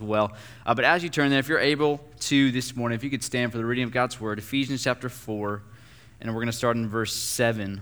well. 0.00 0.32
Uh, 0.64 0.74
but 0.74 0.84
as 0.84 1.02
you 1.02 1.08
turn 1.08 1.30
there, 1.30 1.38
if 1.38 1.48
you're 1.48 1.58
able 1.58 2.00
to 2.20 2.50
this 2.50 2.74
morning, 2.74 2.96
if 2.96 3.04
you 3.04 3.10
could 3.10 3.22
stand 3.22 3.52
for 3.52 3.58
the 3.58 3.64
reading 3.64 3.84
of 3.84 3.92
God's 3.92 4.20
word, 4.20 4.38
Ephesians 4.38 4.82
chapter 4.84 5.08
4, 5.08 5.62
and 6.20 6.30
we're 6.30 6.40
going 6.40 6.46
to 6.46 6.52
start 6.52 6.76
in 6.76 6.88
verse 6.88 7.14
7. 7.14 7.80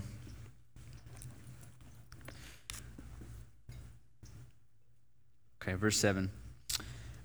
Okay, 5.63 5.75
verse 5.75 5.99
7. 5.99 6.31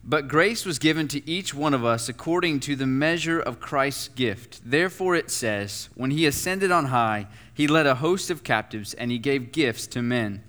But 0.05 0.27
grace 0.27 0.65
was 0.65 0.79
given 0.79 1.07
to 1.09 1.29
each 1.29 1.53
one 1.53 1.73
of 1.73 1.85
us 1.85 2.09
according 2.09 2.59
to 2.61 2.75
the 2.75 2.85
measure 2.85 3.39
of 3.39 3.61
Christ's 3.61 4.09
gift. 4.09 4.59
Therefore 4.65 5.15
it 5.15 5.31
says, 5.31 5.87
When 5.95 6.11
he 6.11 6.25
ascended 6.25 6.71
on 6.71 6.85
high, 6.85 7.27
he 7.53 7.67
led 7.67 7.87
a 7.87 7.95
host 7.95 8.29
of 8.29 8.43
captives, 8.43 8.93
and 8.93 9.11
he 9.11 9.17
gave 9.17 9.53
gifts 9.53 9.87
to 9.87 10.01
men. 10.01 10.43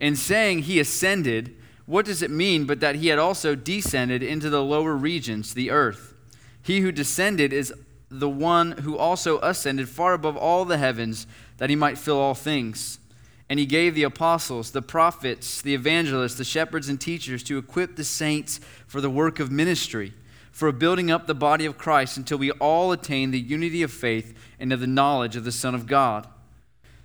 In 0.00 0.16
saying 0.16 0.60
he 0.60 0.80
ascended, 0.80 1.54
what 1.86 2.06
does 2.06 2.22
it 2.22 2.30
mean 2.30 2.64
but 2.64 2.80
that 2.80 2.96
he 2.96 3.08
had 3.08 3.18
also 3.18 3.54
descended 3.54 4.22
into 4.22 4.48
the 4.48 4.62
lower 4.62 4.94
regions, 4.94 5.54
the 5.54 5.70
earth? 5.70 6.14
He 6.62 6.80
who 6.80 6.92
descended 6.92 7.52
is 7.52 7.74
the 8.08 8.28
one 8.28 8.72
who 8.72 8.96
also 8.96 9.38
ascended 9.40 9.88
far 9.88 10.14
above 10.14 10.36
all 10.36 10.64
the 10.64 10.78
heavens, 10.78 11.26
that 11.58 11.70
he 11.70 11.76
might 11.76 11.98
fill 11.98 12.18
all 12.18 12.34
things. 12.34 12.98
And 13.50 13.58
he 13.58 13.66
gave 13.66 13.94
the 13.94 14.04
apostles, 14.04 14.70
the 14.70 14.80
prophets, 14.80 15.60
the 15.60 15.74
evangelists, 15.74 16.36
the 16.36 16.44
shepherds, 16.44 16.88
and 16.88 16.98
teachers 16.98 17.42
to 17.44 17.58
equip 17.58 17.96
the 17.96 18.04
saints 18.04 18.60
for 18.86 19.00
the 19.00 19.10
work 19.10 19.38
of 19.38 19.50
ministry, 19.50 20.14
for 20.50 20.72
building 20.72 21.10
up 21.10 21.26
the 21.26 21.34
body 21.34 21.66
of 21.66 21.76
Christ 21.76 22.16
until 22.16 22.38
we 22.38 22.50
all 22.52 22.92
attain 22.92 23.30
the 23.30 23.40
unity 23.40 23.82
of 23.82 23.92
faith 23.92 24.38
and 24.58 24.72
of 24.72 24.80
the 24.80 24.86
knowledge 24.86 25.36
of 25.36 25.44
the 25.44 25.52
Son 25.52 25.74
of 25.74 25.86
God 25.86 26.26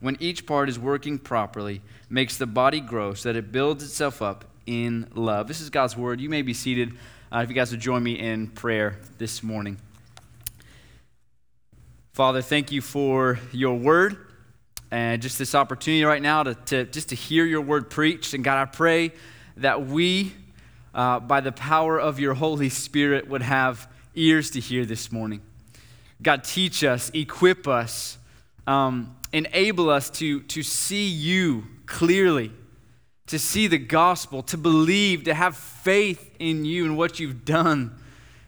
when 0.00 0.16
each 0.20 0.46
part 0.46 0.68
is 0.68 0.78
working 0.78 1.18
properly, 1.18 1.80
makes 2.10 2.36
the 2.36 2.46
body 2.46 2.80
grow 2.80 3.14
so 3.14 3.32
that 3.32 3.38
it 3.38 3.52
builds 3.52 3.82
itself 3.82 4.20
up 4.20 4.44
in 4.66 5.08
love. 5.14 5.48
This 5.48 5.60
is 5.60 5.70
God's 5.70 5.96
word. 5.96 6.20
You 6.20 6.28
may 6.28 6.42
be 6.42 6.54
seated 6.54 6.92
uh, 7.32 7.38
if 7.38 7.48
you 7.48 7.54
guys 7.54 7.70
would 7.70 7.80
join 7.80 8.02
me 8.02 8.12
in 8.18 8.48
prayer 8.48 8.98
this 9.18 9.42
morning. 9.42 9.78
Father, 12.12 12.42
thank 12.42 12.72
you 12.72 12.80
for 12.80 13.38
your 13.52 13.76
word 13.76 14.16
and 14.90 15.20
just 15.20 15.38
this 15.38 15.54
opportunity 15.54 16.04
right 16.04 16.22
now 16.22 16.42
to, 16.42 16.54
to 16.54 16.84
just 16.84 17.10
to 17.10 17.14
hear 17.14 17.44
your 17.44 17.60
word 17.60 17.90
preached. 17.90 18.34
And 18.34 18.44
God, 18.44 18.56
I 18.56 18.64
pray 18.64 19.12
that 19.58 19.86
we, 19.86 20.32
uh, 20.94 21.20
by 21.20 21.40
the 21.40 21.52
power 21.52 21.98
of 21.98 22.20
your 22.20 22.34
Holy 22.34 22.68
Spirit, 22.68 23.28
would 23.28 23.42
have 23.42 23.90
ears 24.14 24.50
to 24.52 24.60
hear 24.60 24.84
this 24.86 25.12
morning. 25.12 25.42
God, 26.22 26.44
teach 26.44 26.84
us, 26.84 27.10
equip 27.10 27.68
us, 27.68 28.16
um, 28.66 29.15
enable 29.32 29.90
us 29.90 30.10
to, 30.10 30.40
to 30.42 30.62
see 30.62 31.06
you 31.06 31.64
clearly, 31.86 32.52
to 33.26 33.38
see 33.38 33.66
the 33.66 33.78
gospel, 33.78 34.42
to 34.44 34.56
believe, 34.56 35.24
to 35.24 35.34
have 35.34 35.56
faith 35.56 36.34
in 36.38 36.64
you 36.64 36.84
and 36.84 36.96
what 36.96 37.18
you've 37.18 37.44
done. 37.44 37.98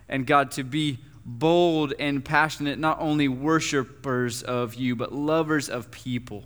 And 0.08 0.26
God, 0.26 0.50
to 0.52 0.64
be 0.64 0.98
bold 1.24 1.92
and 1.98 2.24
passionate, 2.24 2.78
not 2.78 2.98
only 3.00 3.28
worshipers 3.28 4.42
of 4.42 4.74
you, 4.74 4.96
but 4.96 5.12
lovers 5.12 5.68
of 5.68 5.90
people. 5.90 6.44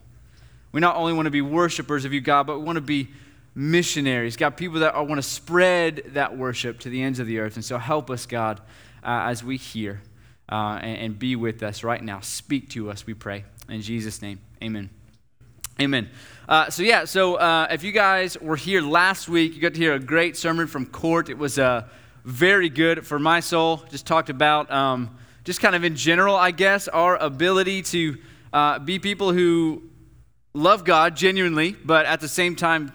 We 0.73 0.81
not 0.81 0.97
only 0.97 1.13
want 1.13 1.27
to 1.27 1.31
be 1.31 1.43
worshipers 1.43 2.05
of 2.05 2.13
you, 2.13 2.21
God, 2.21 2.47
but 2.47 2.59
we 2.59 2.65
want 2.65 2.77
to 2.77 2.81
be 2.81 3.11
missionaries. 3.55 4.37
God, 4.37 4.57
people 4.57 4.81
that 4.81 4.95
want 4.97 5.19
to 5.19 5.23
spread 5.23 6.03
that 6.09 6.37
worship 6.37 6.81
to 6.81 6.89
the 6.89 7.03
ends 7.03 7.19
of 7.19 7.27
the 7.27 7.39
earth. 7.39 7.57
And 7.57 7.65
so 7.65 7.79
help 7.79 8.11
us, 8.11 8.27
God, 8.27 8.61
uh, 9.05 9.29
as 9.29 9.45
we 9.45 9.57
hear 9.57 10.01
uh, 10.51 10.79
and, 10.83 10.99
and 10.99 11.19
be 11.19 11.37
with 11.37 11.63
us 11.63 11.85
right 11.85 12.03
now. 12.03 12.21
Speak 12.21 12.71
to 12.71 12.91
us, 12.91 13.07
we 13.07 13.15
pray. 13.15 13.45
In 13.73 13.81
Jesus' 13.81 14.21
name, 14.21 14.39
amen. 14.63 14.91
Amen. 15.81 16.11
Uh, 16.47 16.69
so, 16.69 16.83
yeah, 16.83 17.07
so 17.07 17.37
uh, 17.37 17.69
if 17.71 17.83
you 17.83 17.91
guys 17.91 18.37
were 18.39 18.55
here 18.55 18.83
last 18.83 19.31
week, 19.31 19.55
you 19.55 19.63
got 19.63 19.73
to 19.73 19.81
hear 19.81 19.95
a 19.95 19.99
great 19.99 20.37
sermon 20.37 20.67
from 20.67 20.85
Court. 20.85 21.31
It 21.31 21.39
was 21.39 21.59
uh, 21.59 21.89
very 22.23 22.69
good 22.69 23.07
for 23.07 23.19
my 23.19 23.41
soul. 23.41 23.79
Just 23.91 24.07
talked 24.07 24.29
about, 24.29 24.71
um, 24.71 25.17
just 25.45 25.63
kind 25.63 25.75
of 25.75 25.85
in 25.85 25.97
general, 25.97 26.37
I 26.37 26.51
guess, 26.51 26.87
our 26.87 27.17
ability 27.17 27.81
to 27.85 28.19
uh, 28.53 28.79
be 28.79 28.99
people 28.99 29.33
who 29.33 29.85
love 30.53 30.85
God 30.85 31.17
genuinely, 31.17 31.73
but 31.73 32.05
at 32.05 32.21
the 32.21 32.29
same 32.29 32.55
time, 32.55 32.93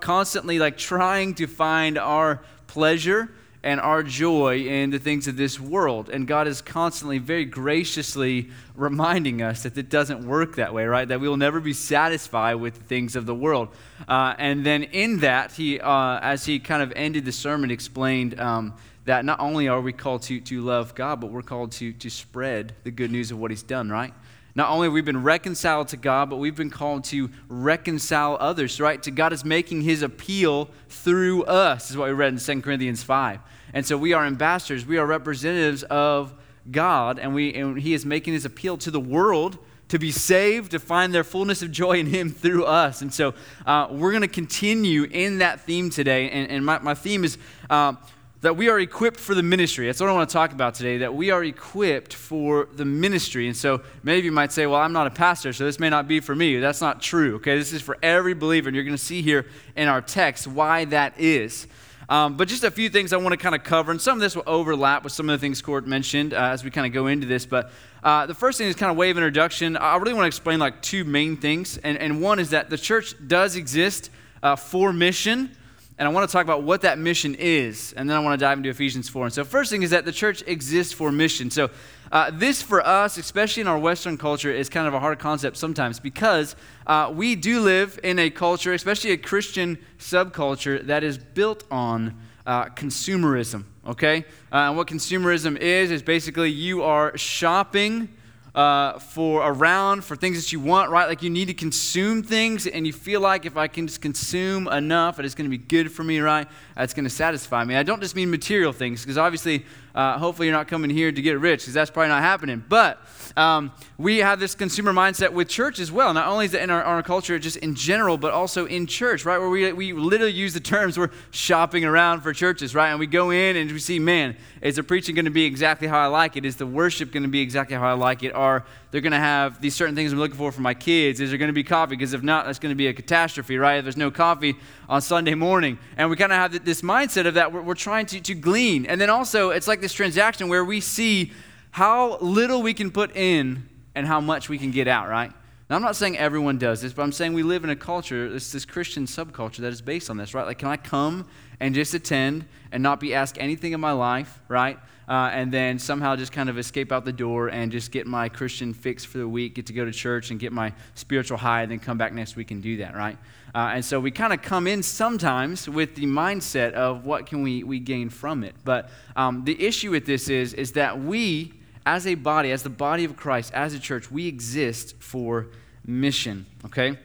constantly 0.00 0.58
like 0.58 0.76
trying 0.76 1.32
to 1.36 1.46
find 1.46 1.96
our 1.96 2.42
pleasure 2.66 3.30
and 3.62 3.80
our 3.80 4.02
joy 4.02 4.58
in 4.58 4.90
the 4.90 4.98
things 4.98 5.28
of 5.28 5.36
this 5.36 5.60
world. 5.60 6.08
And 6.08 6.26
God 6.26 6.46
is 6.46 6.62
constantly, 6.62 7.18
very 7.18 7.44
graciously 7.44 8.48
reminding 8.74 9.42
us 9.42 9.64
that 9.64 9.76
it 9.76 9.90
doesn't 9.90 10.26
work 10.26 10.56
that 10.56 10.72
way, 10.72 10.86
right? 10.86 11.06
That 11.06 11.20
we 11.20 11.28
will 11.28 11.36
never 11.36 11.60
be 11.60 11.74
satisfied 11.74 12.54
with 12.54 12.74
the 12.74 12.84
things 12.84 13.16
of 13.16 13.26
the 13.26 13.34
world. 13.34 13.68
Uh, 14.08 14.34
and 14.38 14.64
then 14.64 14.84
in 14.84 15.18
that, 15.18 15.52
he, 15.52 15.78
uh, 15.78 16.18
as 16.20 16.46
he 16.46 16.58
kind 16.58 16.82
of 16.82 16.92
ended 16.96 17.24
the 17.26 17.32
sermon, 17.32 17.70
explained 17.70 18.40
um, 18.40 18.74
that 19.04 19.24
not 19.24 19.40
only 19.40 19.68
are 19.68 19.80
we 19.80 19.92
called 19.92 20.22
to, 20.22 20.40
to 20.40 20.62
love 20.62 20.94
God, 20.94 21.20
but 21.20 21.30
we're 21.30 21.42
called 21.42 21.72
to, 21.72 21.92
to 21.92 22.08
spread 22.08 22.74
the 22.84 22.90
good 22.90 23.10
news 23.10 23.30
of 23.30 23.38
what 23.38 23.50
he's 23.50 23.62
done, 23.62 23.90
right? 23.90 24.14
Not 24.54 24.70
only 24.70 24.86
have 24.86 24.92
we 24.92 25.00
been 25.00 25.22
reconciled 25.22 25.88
to 25.88 25.96
God, 25.96 26.28
but 26.28 26.36
we've 26.36 26.56
been 26.56 26.70
called 26.70 27.04
to 27.04 27.30
reconcile 27.48 28.36
others, 28.40 28.80
right? 28.80 29.02
To 29.02 29.10
God 29.10 29.32
is 29.32 29.44
making 29.44 29.82
his 29.82 30.02
appeal 30.02 30.70
through 30.88 31.44
us, 31.44 31.90
is 31.90 31.96
what 31.96 32.08
we 32.08 32.14
read 32.14 32.32
in 32.32 32.38
2 32.38 32.62
Corinthians 32.62 33.02
5. 33.02 33.40
And 33.72 33.86
so 33.86 33.96
we 33.96 34.12
are 34.12 34.24
ambassadors, 34.24 34.84
we 34.84 34.98
are 34.98 35.06
representatives 35.06 35.82
of 35.84 36.34
God, 36.70 37.18
and, 37.18 37.34
we, 37.34 37.54
and 37.54 37.78
he 37.78 37.94
is 37.94 38.04
making 38.04 38.34
his 38.34 38.44
appeal 38.44 38.76
to 38.78 38.90
the 38.90 39.00
world 39.00 39.58
to 39.88 39.98
be 39.98 40.10
saved, 40.12 40.70
to 40.70 40.78
find 40.78 41.12
their 41.12 41.24
fullness 41.24 41.62
of 41.62 41.70
joy 41.70 41.98
in 41.98 42.06
him 42.06 42.30
through 42.30 42.64
us. 42.64 43.02
And 43.02 43.12
so 43.12 43.34
uh, 43.66 43.88
we're 43.90 44.12
going 44.12 44.22
to 44.22 44.28
continue 44.28 45.04
in 45.04 45.38
that 45.38 45.60
theme 45.60 45.90
today. 45.90 46.30
And, 46.30 46.50
and 46.50 46.64
my, 46.64 46.78
my 46.78 46.94
theme 46.94 47.24
is. 47.24 47.38
Uh, 47.68 47.94
that 48.42 48.56
we 48.56 48.68
are 48.70 48.80
equipped 48.80 49.20
for 49.20 49.34
the 49.34 49.42
ministry. 49.42 49.86
That's 49.86 50.00
what 50.00 50.08
I 50.08 50.12
want 50.12 50.28
to 50.28 50.32
talk 50.32 50.52
about 50.52 50.74
today, 50.74 50.98
that 50.98 51.14
we 51.14 51.30
are 51.30 51.44
equipped 51.44 52.14
for 52.14 52.68
the 52.72 52.86
ministry. 52.86 53.46
And 53.46 53.56
so 53.56 53.82
many 54.02 54.18
of 54.18 54.24
you 54.24 54.32
might 54.32 54.50
say, 54.50 54.66
well, 54.66 54.80
I'm 54.80 54.94
not 54.94 55.06
a 55.06 55.10
pastor, 55.10 55.52
so 55.52 55.64
this 55.64 55.78
may 55.78 55.90
not 55.90 56.08
be 56.08 56.20
for 56.20 56.34
me. 56.34 56.58
That's 56.58 56.80
not 56.80 57.02
true, 57.02 57.36
okay? 57.36 57.58
This 57.58 57.72
is 57.74 57.82
for 57.82 57.98
every 58.02 58.32
believer, 58.32 58.68
and 58.68 58.74
you're 58.74 58.84
going 58.84 58.96
to 58.96 59.02
see 59.02 59.20
here 59.20 59.46
in 59.76 59.88
our 59.88 60.00
text 60.00 60.46
why 60.46 60.86
that 60.86 61.20
is. 61.20 61.66
Um, 62.08 62.36
but 62.36 62.48
just 62.48 62.64
a 62.64 62.70
few 62.70 62.88
things 62.88 63.12
I 63.12 63.18
want 63.18 63.32
to 63.32 63.36
kind 63.36 63.54
of 63.54 63.62
cover, 63.62 63.92
and 63.92 64.00
some 64.00 64.16
of 64.16 64.20
this 64.20 64.34
will 64.34 64.42
overlap 64.46 65.04
with 65.04 65.12
some 65.12 65.28
of 65.28 65.38
the 65.38 65.44
things 65.44 65.60
Court 65.60 65.86
mentioned 65.86 66.32
uh, 66.32 66.38
as 66.38 66.64
we 66.64 66.70
kind 66.70 66.86
of 66.86 66.92
go 66.92 67.06
into 67.08 67.26
this. 67.26 67.44
But 67.44 67.70
uh, 68.02 68.26
the 68.26 68.34
first 68.34 68.56
thing 68.58 68.68
is 68.68 68.74
kind 68.74 68.90
of 68.90 68.96
way 68.96 69.10
of 69.10 69.18
introduction. 69.18 69.76
I 69.76 69.96
really 69.96 70.14
want 70.14 70.24
to 70.24 70.28
explain 70.28 70.58
like 70.58 70.80
two 70.80 71.04
main 71.04 71.36
things, 71.36 71.76
and, 71.76 71.98
and 71.98 72.22
one 72.22 72.38
is 72.38 72.50
that 72.50 72.70
the 72.70 72.78
church 72.78 73.14
does 73.28 73.54
exist 73.54 74.10
uh, 74.42 74.56
for 74.56 74.92
mission 74.92 75.54
and 76.00 76.08
I 76.08 76.12
want 76.12 76.26
to 76.26 76.32
talk 76.32 76.44
about 76.44 76.62
what 76.62 76.80
that 76.80 76.98
mission 76.98 77.36
is, 77.38 77.92
and 77.92 78.08
then 78.08 78.16
I 78.16 78.20
want 78.20 78.40
to 78.40 78.42
dive 78.42 78.56
into 78.56 78.70
Ephesians 78.70 79.10
4. 79.10 79.26
And 79.26 79.34
so, 79.34 79.44
first 79.44 79.70
thing 79.70 79.82
is 79.82 79.90
that 79.90 80.06
the 80.06 80.12
church 80.12 80.42
exists 80.46 80.94
for 80.94 81.12
mission. 81.12 81.50
So, 81.50 81.68
uh, 82.10 82.30
this 82.32 82.62
for 82.62 82.84
us, 82.84 83.18
especially 83.18 83.60
in 83.60 83.66
our 83.66 83.78
Western 83.78 84.16
culture, 84.16 84.50
is 84.50 84.70
kind 84.70 84.88
of 84.88 84.94
a 84.94 84.98
hard 84.98 85.18
concept 85.18 85.58
sometimes 85.58 86.00
because 86.00 86.56
uh, 86.86 87.12
we 87.14 87.36
do 87.36 87.60
live 87.60 88.00
in 88.02 88.18
a 88.18 88.30
culture, 88.30 88.72
especially 88.72 89.10
a 89.10 89.18
Christian 89.18 89.76
subculture, 89.98 90.82
that 90.86 91.04
is 91.04 91.18
built 91.18 91.64
on 91.70 92.18
uh, 92.46 92.64
consumerism. 92.70 93.64
Okay? 93.86 94.24
Uh, 94.50 94.56
and 94.56 94.78
what 94.78 94.88
consumerism 94.88 95.58
is, 95.58 95.90
is 95.90 96.02
basically 96.02 96.50
you 96.50 96.82
are 96.82 97.14
shopping 97.18 98.08
uh, 98.54 98.98
for 98.98 99.46
around 99.46 100.04
for 100.04 100.16
things 100.16 100.36
that 100.36 100.52
you 100.52 100.60
want, 100.60 100.90
right? 100.90 101.08
Like 101.08 101.22
you 101.22 101.30
need 101.30 101.46
to 101.46 101.54
consume 101.54 102.22
things, 102.22 102.66
and 102.66 102.86
you 102.86 102.92
feel 102.92 103.20
like 103.20 103.46
if 103.46 103.56
I 103.56 103.68
can 103.68 103.86
just 103.86 104.00
consume 104.00 104.68
enough, 104.68 105.18
it's 105.20 105.34
going 105.34 105.50
to 105.50 105.56
be 105.56 105.62
good 105.62 105.92
for 105.92 106.02
me, 106.02 106.20
right? 106.20 106.48
It's 106.76 106.94
going 106.94 107.04
to 107.04 107.10
satisfy 107.10 107.64
me. 107.64 107.76
I 107.76 107.82
don't 107.82 108.00
just 108.00 108.16
mean 108.16 108.30
material 108.30 108.72
things, 108.72 109.02
because 109.02 109.18
obviously, 109.18 109.64
uh, 109.94 110.18
hopefully, 110.18 110.48
you're 110.48 110.56
not 110.56 110.68
coming 110.68 110.90
here 110.90 111.12
to 111.12 111.22
get 111.22 111.38
rich, 111.38 111.60
because 111.60 111.74
that's 111.74 111.90
probably 111.90 112.08
not 112.08 112.22
happening. 112.22 112.64
But 112.68 113.00
um, 113.36 113.72
we 113.98 114.18
have 114.18 114.40
this 114.40 114.54
consumer 114.54 114.92
mindset 114.92 115.32
with 115.32 115.48
church 115.48 115.78
as 115.78 115.92
well. 115.92 116.12
Not 116.14 116.26
only 116.26 116.46
is 116.46 116.54
it 116.54 116.62
in 116.62 116.70
our, 116.70 116.82
our, 116.82 117.02
culture, 117.02 117.38
just 117.38 117.56
in 117.58 117.74
general, 117.74 118.16
but 118.18 118.32
also 118.32 118.66
in 118.66 118.86
church, 118.86 119.24
right? 119.24 119.38
Where 119.38 119.48
we, 119.48 119.72
we 119.72 119.92
literally 119.92 120.32
use 120.32 120.54
the 120.54 120.60
terms 120.60 120.98
we're 120.98 121.10
shopping 121.30 121.84
around 121.84 122.20
for 122.20 122.32
churches, 122.32 122.74
right? 122.74 122.90
And 122.90 122.98
we 122.98 123.06
go 123.06 123.30
in 123.30 123.56
and 123.56 123.70
we 123.70 123.78
see, 123.78 123.98
man, 123.98 124.36
is 124.60 124.76
the 124.76 124.82
preaching 124.82 125.14
going 125.14 125.24
to 125.24 125.30
be 125.30 125.44
exactly 125.44 125.88
how 125.88 125.98
I 125.98 126.06
like 126.06 126.36
it? 126.36 126.44
Is 126.44 126.56
the 126.56 126.66
worship 126.66 127.12
going 127.12 127.22
to 127.22 127.28
be 127.28 127.40
exactly 127.40 127.76
how 127.76 127.88
I 127.88 127.92
like 127.92 128.22
it? 128.22 128.34
Are 128.34 128.64
they 128.90 129.00
going 129.00 129.12
to 129.12 129.18
have 129.18 129.60
these 129.60 129.74
certain 129.74 129.94
things 129.94 130.12
I'm 130.12 130.18
looking 130.18 130.36
for 130.36 130.50
for 130.52 130.60
my 130.60 130.74
kids? 130.74 131.20
Is 131.20 131.30
there 131.30 131.38
going 131.38 131.48
to 131.48 131.54
be 131.54 131.64
coffee? 131.64 131.96
Because 131.96 132.12
if 132.12 132.22
not, 132.22 132.46
that's 132.46 132.58
going 132.58 132.72
to 132.72 132.76
be 132.76 132.88
a 132.88 132.92
catastrophe, 132.92 133.56
right? 133.58 133.76
If 133.76 133.84
there's 133.84 133.96
no 133.96 134.10
coffee 134.10 134.56
on 134.88 135.00
Sunday 135.00 135.34
morning. 135.34 135.78
And 135.96 136.10
we 136.10 136.16
kind 136.16 136.32
of 136.32 136.38
have 136.38 136.64
this 136.64 136.82
mindset 136.82 137.26
of 137.26 137.34
that 137.34 137.52
we're, 137.52 137.62
we're 137.62 137.74
trying 137.74 138.06
to, 138.06 138.20
to 138.20 138.34
glean. 138.34 138.86
And 138.86 139.00
then 139.00 139.10
also, 139.10 139.50
it's 139.50 139.68
like 139.68 139.80
this 139.80 139.92
transaction 139.92 140.48
where 140.48 140.64
we 140.64 140.80
see 140.80 141.32
how 141.70 142.18
little 142.18 142.62
we 142.62 142.74
can 142.74 142.90
put 142.90 143.16
in 143.16 143.68
and 143.94 144.06
how 144.06 144.20
much 144.20 144.48
we 144.48 144.58
can 144.58 144.70
get 144.70 144.88
out, 144.88 145.08
right? 145.08 145.32
Now, 145.68 145.76
I'm 145.76 145.82
not 145.82 145.94
saying 145.94 146.18
everyone 146.18 146.58
does 146.58 146.82
this, 146.82 146.92
but 146.92 147.02
I'm 147.02 147.12
saying 147.12 147.32
we 147.32 147.44
live 147.44 147.62
in 147.62 147.70
a 147.70 147.76
culture, 147.76 148.26
it's 148.34 148.50
this 148.50 148.64
Christian 148.64 149.06
subculture 149.06 149.58
that 149.58 149.72
is 149.72 149.80
based 149.80 150.10
on 150.10 150.16
this, 150.16 150.34
right? 150.34 150.44
Like, 150.44 150.58
can 150.58 150.68
I 150.68 150.76
come 150.76 151.28
and 151.60 151.74
just 151.74 151.94
attend 151.94 152.44
and 152.72 152.82
not 152.82 152.98
be 152.98 153.14
asked 153.14 153.38
anything 153.38 153.72
in 153.72 153.80
my 153.80 153.92
life, 153.92 154.40
right? 154.48 154.78
Uh, 155.08 155.30
and 155.32 155.52
then 155.52 155.78
somehow 155.78 156.16
just 156.16 156.32
kind 156.32 156.48
of 156.48 156.58
escape 156.58 156.90
out 156.90 157.04
the 157.04 157.12
door 157.12 157.48
and 157.48 157.70
just 157.70 157.92
get 157.92 158.06
my 158.06 158.28
Christian 158.28 158.72
fix 158.72 159.04
for 159.04 159.18
the 159.18 159.28
week, 159.28 159.54
get 159.54 159.66
to 159.66 159.72
go 159.72 159.84
to 159.84 159.92
church 159.92 160.30
and 160.30 160.40
get 160.40 160.52
my 160.52 160.72
spiritual 160.94 161.36
high, 161.38 161.62
and 161.62 161.70
then 161.70 161.78
come 161.78 161.98
back 161.98 162.12
next 162.12 162.36
week 162.36 162.50
and 162.50 162.62
do 162.62 162.76
that, 162.78 162.96
right? 162.96 163.18
Uh, 163.54 163.72
and 163.74 163.84
so 163.84 163.98
we 163.98 164.10
kind 164.10 164.32
of 164.32 164.42
come 164.42 164.66
in 164.66 164.82
sometimes 164.82 165.68
with 165.68 165.94
the 165.96 166.06
mindset 166.06 166.72
of 166.72 167.06
what 167.06 167.26
can 167.26 167.42
we, 167.42 167.64
we 167.64 167.80
gain 167.80 168.08
from 168.08 168.44
it. 168.44 168.54
But 168.64 168.90
um, 169.16 169.44
the 169.44 169.60
issue 169.60 169.90
with 169.90 170.06
this 170.06 170.28
is, 170.28 170.54
is 170.54 170.72
that 170.72 171.00
we, 171.00 171.54
as 171.86 172.06
a 172.06 172.14
body, 172.14 172.52
as 172.52 172.62
the 172.62 172.70
body 172.70 173.04
of 173.04 173.16
Christ, 173.16 173.52
as 173.54 173.74
a 173.74 173.78
church, 173.78 174.10
we 174.10 174.26
exist 174.26 174.96
for 174.98 175.48
mission, 175.84 176.46
okay? 176.66 176.98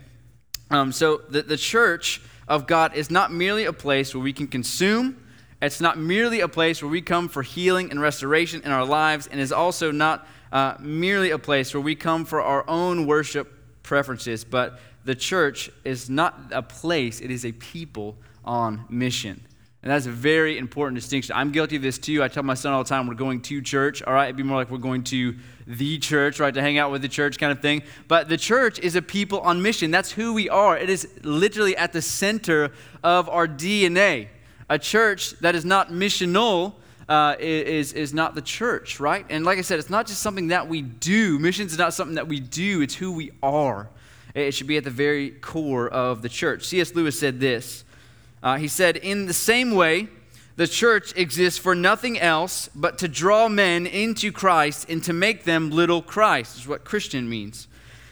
Um, 0.70 0.92
so 0.92 1.22
the, 1.30 1.42
the 1.42 1.58
church 1.58 2.22
of 2.48 2.68
God 2.68 2.96
is 2.96 3.10
not 3.10 3.32
merely 3.32 3.66
a 3.66 3.74
place 3.74 4.14
where 4.14 4.24
we 4.24 4.34
can 4.34 4.48
consume, 4.48 5.18
it's 5.62 5.82
not 5.82 5.98
merely 5.98 6.42
a 6.42 6.48
place 6.48 6.82
where 6.82 6.92
we 6.92 7.02
come 7.02 7.28
for 7.30 7.42
healing 7.42 7.90
and 7.90 8.00
restoration 8.00 8.62
in 8.64 8.72
our 8.72 8.86
lives, 8.86 9.28
and 9.28 9.40
is 9.40 9.52
also 9.52 9.92
not 9.92 10.28
uh, 10.52 10.76
merely 10.80 11.32
a 11.32 11.40
place 11.40 11.74
where 11.74 11.82
we 11.82 11.96
come 11.96 12.26
for 12.26 12.42
our 12.42 12.68
own 12.70 13.08
worship 13.08 13.52
preferences, 13.84 14.44
but 14.44 14.80
the 15.06 15.16
church 15.16 15.72
is 15.84 16.10
not 16.10 16.40
a 16.52 16.62
place, 16.62 17.22
it 17.22 17.32
is 17.32 17.46
a 17.46 17.52
people 17.54 18.16
on 18.44 18.86
mission. 18.90 19.42
And 19.86 19.92
that's 19.92 20.08
a 20.08 20.12
very 20.12 20.58
important 20.58 20.96
distinction. 20.96 21.36
I'm 21.36 21.52
guilty 21.52 21.76
of 21.76 21.84
this 21.84 22.00
too. 22.00 22.24
I 22.24 22.28
tell 22.28 22.42
my 22.42 22.56
son 22.56 22.74
all 22.74 22.84
the 22.84 22.90
time, 22.90 23.06
we're 23.06 23.14
going 23.14 23.40
to 23.42 23.62
church, 23.62 24.02
all 24.02 24.16
right? 24.16 24.26
It'd 24.26 24.36
be 24.36 24.42
more 24.42 24.58
like 24.58 24.72
we're 24.72 24.80
going 24.80 25.04
to 25.06 25.36
the 25.68 26.00
church, 26.00 26.40
right? 26.40 26.52
To 26.52 26.60
hang 26.60 26.80
out 26.80 26.90
with 26.90 27.04
the 27.04 27.08
church 27.08 27.38
kind 27.38 27.52
of 27.52 27.62
thing. 27.62 27.84
But 28.08 28.28
the 28.28 28.36
church 28.36 28.80
is 28.80 28.96
a 28.96 29.02
people 29.04 29.42
on 29.42 29.62
mission. 29.62 29.92
That's 29.92 30.12
who 30.12 30.34
we 30.34 30.50
are. 30.50 30.76
It 30.76 30.90
is 30.90 31.08
literally 31.22 31.78
at 31.78 31.94
the 31.94 32.02
center 32.02 32.72
of 33.04 33.30
our 33.30 33.48
DNA. 33.48 34.30
A 34.72 34.80
church 34.80 35.40
that 35.42 35.54
is 35.54 35.66
not 35.66 35.90
missional 35.90 36.74
uh, 37.08 37.36
is, 37.38 37.94
is 37.94 38.12
not 38.12 38.34
the 38.34 38.42
church, 38.42 39.00
right? 39.00 39.24
And 39.30 39.46
like 39.46 39.60
I 39.60 39.62
said, 39.62 39.78
it's 39.78 39.92
not 39.92 40.08
just 40.08 40.24
something 40.24 40.48
that 40.48 40.68
we 40.68 40.82
do. 40.82 41.38
Missions 41.38 41.74
is 41.74 41.78
not 41.78 41.94
something 41.94 42.16
that 42.16 42.28
we 42.28 42.40
do, 42.40 42.82
it's 42.82 42.96
who 42.96 43.12
we 43.12 43.34
are. 43.44 43.88
It 44.34 44.56
should 44.56 44.66
be 44.66 44.78
at 44.78 44.84
the 44.84 44.90
very 44.90 45.30
core 45.30 45.88
of 45.88 46.24
the 46.24 46.30
church. 46.30 46.66
C.S. 46.66 46.96
Lewis 46.96 47.20
said 47.20 47.40
this. 47.40 47.84
Uh, 48.46 48.58
he 48.58 48.68
said, 48.68 48.96
In 48.98 49.26
the 49.26 49.34
same 49.34 49.72
way, 49.72 50.08
the 50.56 50.68
church 50.68 51.12
exists 51.18 51.60
for 51.60 51.74
nothing 51.74 52.20
else 52.20 52.70
but 52.76 53.00
to 53.00 53.08
draw 53.08 53.50
men 53.50 53.88
into 53.88 54.32
Christ 54.32 54.88
and 54.88 55.04
to 55.04 55.14
make 55.14 55.46
them 55.46 55.72
little 55.72 56.04
Christ, 56.04 56.60
is 56.60 56.68
what 56.68 56.86
Christian 56.86 57.28
means. 57.28 57.68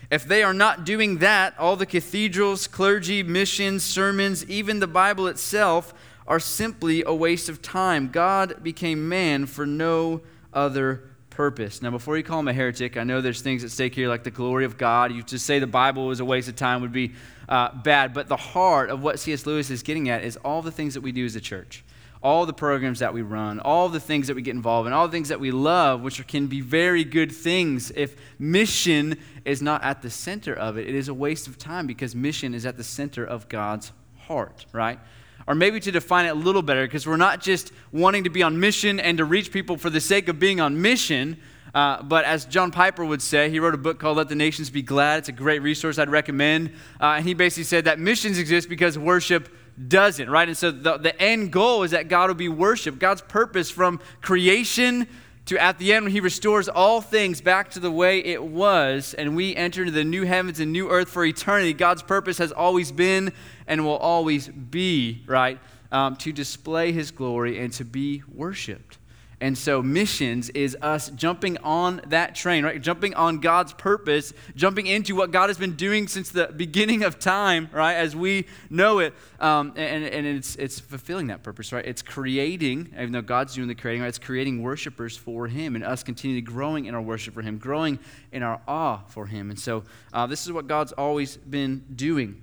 If 0.09 0.25
they 0.25 0.41
are 0.41 0.53
not 0.53 0.85
doing 0.85 1.19
that, 1.19 1.53
all 1.59 1.75
the 1.75 1.85
cathedrals, 1.85 2.65
clergy, 2.65 3.21
missions, 3.21 3.83
sermons, 3.83 4.43
even 4.49 4.79
the 4.79 4.87
Bible 4.87 5.27
itself 5.27 5.93
are 6.25 6.39
simply 6.39 7.03
a 7.05 7.13
waste 7.13 7.47
of 7.47 7.61
time. 7.61 8.09
God 8.09 8.63
became 8.63 9.07
man 9.07 9.45
for 9.45 9.67
no 9.67 10.21
other 10.51 11.03
purpose. 11.33 11.81
Now, 11.81 11.89
before 11.89 12.15
you 12.15 12.23
call 12.23 12.39
him 12.39 12.47
a 12.47 12.53
heretic, 12.53 12.95
I 12.95 13.03
know 13.03 13.21
there's 13.21 13.41
things 13.41 13.63
at 13.63 13.71
stake 13.71 13.95
here 13.95 14.07
like 14.07 14.23
the 14.23 14.31
glory 14.31 14.65
of 14.65 14.77
God. 14.77 15.11
You 15.11 15.23
just 15.23 15.45
say 15.45 15.59
the 15.59 15.67
Bible 15.67 16.11
is 16.11 16.19
a 16.19 16.25
waste 16.25 16.47
of 16.47 16.55
time 16.55 16.81
would 16.81 16.93
be 16.93 17.13
uh, 17.49 17.75
bad. 17.75 18.13
But 18.13 18.27
the 18.27 18.37
heart 18.37 18.89
of 18.89 19.01
what 19.01 19.19
C.S. 19.19 19.45
Lewis 19.45 19.69
is 19.69 19.83
getting 19.83 20.09
at 20.09 20.23
is 20.23 20.37
all 20.37 20.61
the 20.61 20.71
things 20.71 20.93
that 20.93 21.01
we 21.01 21.11
do 21.11 21.25
as 21.25 21.35
a 21.35 21.41
church, 21.41 21.83
all 22.21 22.45
the 22.45 22.53
programs 22.53 22.99
that 22.99 23.13
we 23.13 23.21
run, 23.21 23.59
all 23.59 23.89
the 23.89 23.99
things 23.99 24.27
that 24.27 24.35
we 24.35 24.41
get 24.41 24.55
involved 24.55 24.87
in, 24.87 24.93
all 24.93 25.07
the 25.07 25.11
things 25.11 25.29
that 25.29 25.39
we 25.39 25.51
love, 25.51 26.01
which 26.01 26.25
can 26.27 26.47
be 26.47 26.61
very 26.61 27.03
good 27.03 27.31
things. 27.31 27.91
If 27.95 28.15
mission 28.37 29.17
is 29.43 29.61
not 29.61 29.83
at 29.83 30.01
the 30.01 30.09
center 30.09 30.53
of 30.53 30.77
it, 30.77 30.87
it 30.87 30.95
is 30.95 31.07
a 31.07 31.13
waste 31.13 31.47
of 31.47 31.57
time 31.57 31.87
because 31.87 32.15
mission 32.15 32.53
is 32.53 32.65
at 32.65 32.77
the 32.77 32.83
center 32.83 33.25
of 33.25 33.49
God's 33.49 33.91
heart, 34.27 34.65
right? 34.71 34.99
Or 35.47 35.55
maybe 35.55 35.79
to 35.79 35.91
define 35.91 36.25
it 36.25 36.29
a 36.29 36.35
little 36.35 36.61
better, 36.61 36.85
because 36.85 37.05
we're 37.05 37.17
not 37.17 37.41
just 37.41 37.71
wanting 37.91 38.23
to 38.23 38.29
be 38.29 38.43
on 38.43 38.59
mission 38.59 38.99
and 38.99 39.17
to 39.17 39.25
reach 39.25 39.51
people 39.51 39.77
for 39.77 39.89
the 39.89 40.01
sake 40.01 40.27
of 40.27 40.39
being 40.39 40.61
on 40.61 40.81
mission. 40.81 41.37
Uh, 41.73 42.03
but 42.03 42.23
as 42.23 42.45
John 42.45 42.69
Piper 42.71 43.03
would 43.03 43.21
say, 43.21 43.49
he 43.49 43.59
wrote 43.59 43.73
a 43.73 43.79
book 43.79 43.99
called 43.99 44.17
Let 44.17 44.29
the 44.29 44.35
Nations 44.35 44.69
Be 44.69 44.81
Glad. 44.81 45.19
It's 45.19 45.29
a 45.29 45.33
great 45.33 45.63
resource 45.63 45.97
I'd 45.97 46.09
recommend. 46.09 46.71
Uh, 47.01 47.15
and 47.17 47.25
he 47.25 47.33
basically 47.33 47.63
said 47.63 47.85
that 47.85 47.99
missions 47.99 48.37
exist 48.37 48.69
because 48.69 48.97
worship 48.97 49.49
doesn't, 49.87 50.29
right? 50.29 50.47
And 50.47 50.55
so 50.55 50.69
the, 50.69 50.97
the 50.97 51.19
end 51.19 51.51
goal 51.51 51.81
is 51.81 51.91
that 51.91 52.07
God 52.07 52.29
will 52.29 52.35
be 52.35 52.47
worshiped. 52.47 52.99
God's 52.99 53.21
purpose 53.21 53.71
from 53.71 53.99
creation 54.21 55.07
to 55.45 55.61
at 55.61 55.77
the 55.77 55.93
end 55.93 56.05
when 56.05 56.11
he 56.11 56.19
restores 56.19 56.69
all 56.69 57.01
things 57.01 57.41
back 57.41 57.71
to 57.71 57.79
the 57.79 57.91
way 57.91 58.19
it 58.19 58.43
was 58.43 59.13
and 59.13 59.35
we 59.35 59.55
enter 59.55 59.81
into 59.81 59.91
the 59.91 60.03
new 60.03 60.23
heavens 60.23 60.59
and 60.59 60.71
new 60.71 60.89
earth 60.89 61.09
for 61.09 61.25
eternity. 61.25 61.73
God's 61.73 62.01
purpose 62.01 62.37
has 62.37 62.51
always 62.51 62.91
been 62.91 63.33
and 63.67 63.83
will 63.85 63.97
always 63.97 64.47
be 64.47 65.23
right 65.27 65.59
um, 65.91 66.15
to 66.17 66.31
display 66.31 66.91
his 66.91 67.11
glory 67.11 67.59
and 67.59 67.71
to 67.73 67.85
be 67.85 68.23
worshiped 68.33 68.97
and 69.43 69.57
so, 69.57 69.83
missions 69.83 70.49
is 70.51 70.77
us 70.81 71.09
jumping 71.09 71.57
on 71.57 71.99
that 72.07 72.33
train, 72.33 72.63
right? 72.63 72.81
Jumping 72.81 73.13
on 73.13 73.39
God's 73.39 73.73
purpose, 73.73 74.31
jumping 74.55 74.87
into 74.87 75.15
what 75.15 75.31
God 75.31 75.49
has 75.49 75.57
been 75.57 75.75
doing 75.75 76.07
since 76.07 76.29
the 76.29 76.47
beginning 76.55 77.03
of 77.03 77.19
time, 77.19 77.67
right? 77.73 77.95
As 77.95 78.15
we 78.15 78.45
know 78.69 78.99
it. 78.99 79.13
Um, 79.41 79.73
and 79.75 80.05
and 80.05 80.25
it's, 80.25 80.55
it's 80.55 80.79
fulfilling 80.79 81.27
that 81.27 81.43
purpose, 81.43 81.73
right? 81.73 81.85
It's 81.85 82.01
creating, 82.01 82.93
even 82.93 83.11
though 83.11 83.21
God's 83.21 83.53
doing 83.53 83.67
the 83.67 83.75
creating, 83.75 84.01
right? 84.01 84.07
It's 84.07 84.17
creating 84.17 84.61
worshipers 84.61 85.17
for 85.17 85.49
Him 85.49 85.75
and 85.75 85.83
us 85.83 86.03
continually 86.03 86.39
growing 86.39 86.85
in 86.85 86.95
our 86.95 87.01
worship 87.01 87.33
for 87.33 87.41
Him, 87.41 87.57
growing 87.57 87.99
in 88.31 88.43
our 88.43 88.61
awe 88.65 88.99
for 89.09 89.25
Him. 89.25 89.49
And 89.49 89.59
so, 89.59 89.83
uh, 90.13 90.25
this 90.25 90.45
is 90.45 90.53
what 90.53 90.67
God's 90.67 90.93
always 90.93 91.35
been 91.35 91.83
doing. 91.93 92.41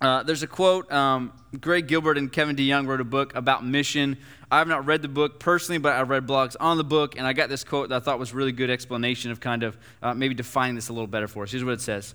Uh, 0.00 0.22
there's 0.22 0.42
a 0.42 0.46
quote. 0.46 0.90
Um, 0.92 1.32
Greg 1.60 1.86
Gilbert 1.86 2.18
and 2.18 2.30
Kevin 2.30 2.56
DeYoung 2.56 2.86
wrote 2.86 3.00
a 3.00 3.04
book 3.04 3.34
about 3.34 3.64
mission. 3.64 4.18
I 4.54 4.58
have 4.58 4.68
not 4.68 4.86
read 4.86 5.02
the 5.02 5.08
book 5.08 5.40
personally, 5.40 5.78
but 5.78 5.94
I've 5.94 6.10
read 6.10 6.28
blogs 6.28 6.54
on 6.60 6.76
the 6.76 6.84
book, 6.84 7.18
and 7.18 7.26
I 7.26 7.32
got 7.32 7.48
this 7.48 7.64
quote 7.64 7.88
that 7.88 7.96
I 7.96 7.98
thought 7.98 8.20
was 8.20 8.32
really 8.32 8.52
good 8.52 8.70
explanation 8.70 9.32
of 9.32 9.40
kind 9.40 9.64
of 9.64 9.76
uh, 10.00 10.14
maybe 10.14 10.32
defining 10.32 10.76
this 10.76 10.88
a 10.88 10.92
little 10.92 11.08
better 11.08 11.26
for 11.26 11.42
us. 11.42 11.50
Here's 11.50 11.64
what 11.64 11.72
it 11.72 11.80
says 11.80 12.14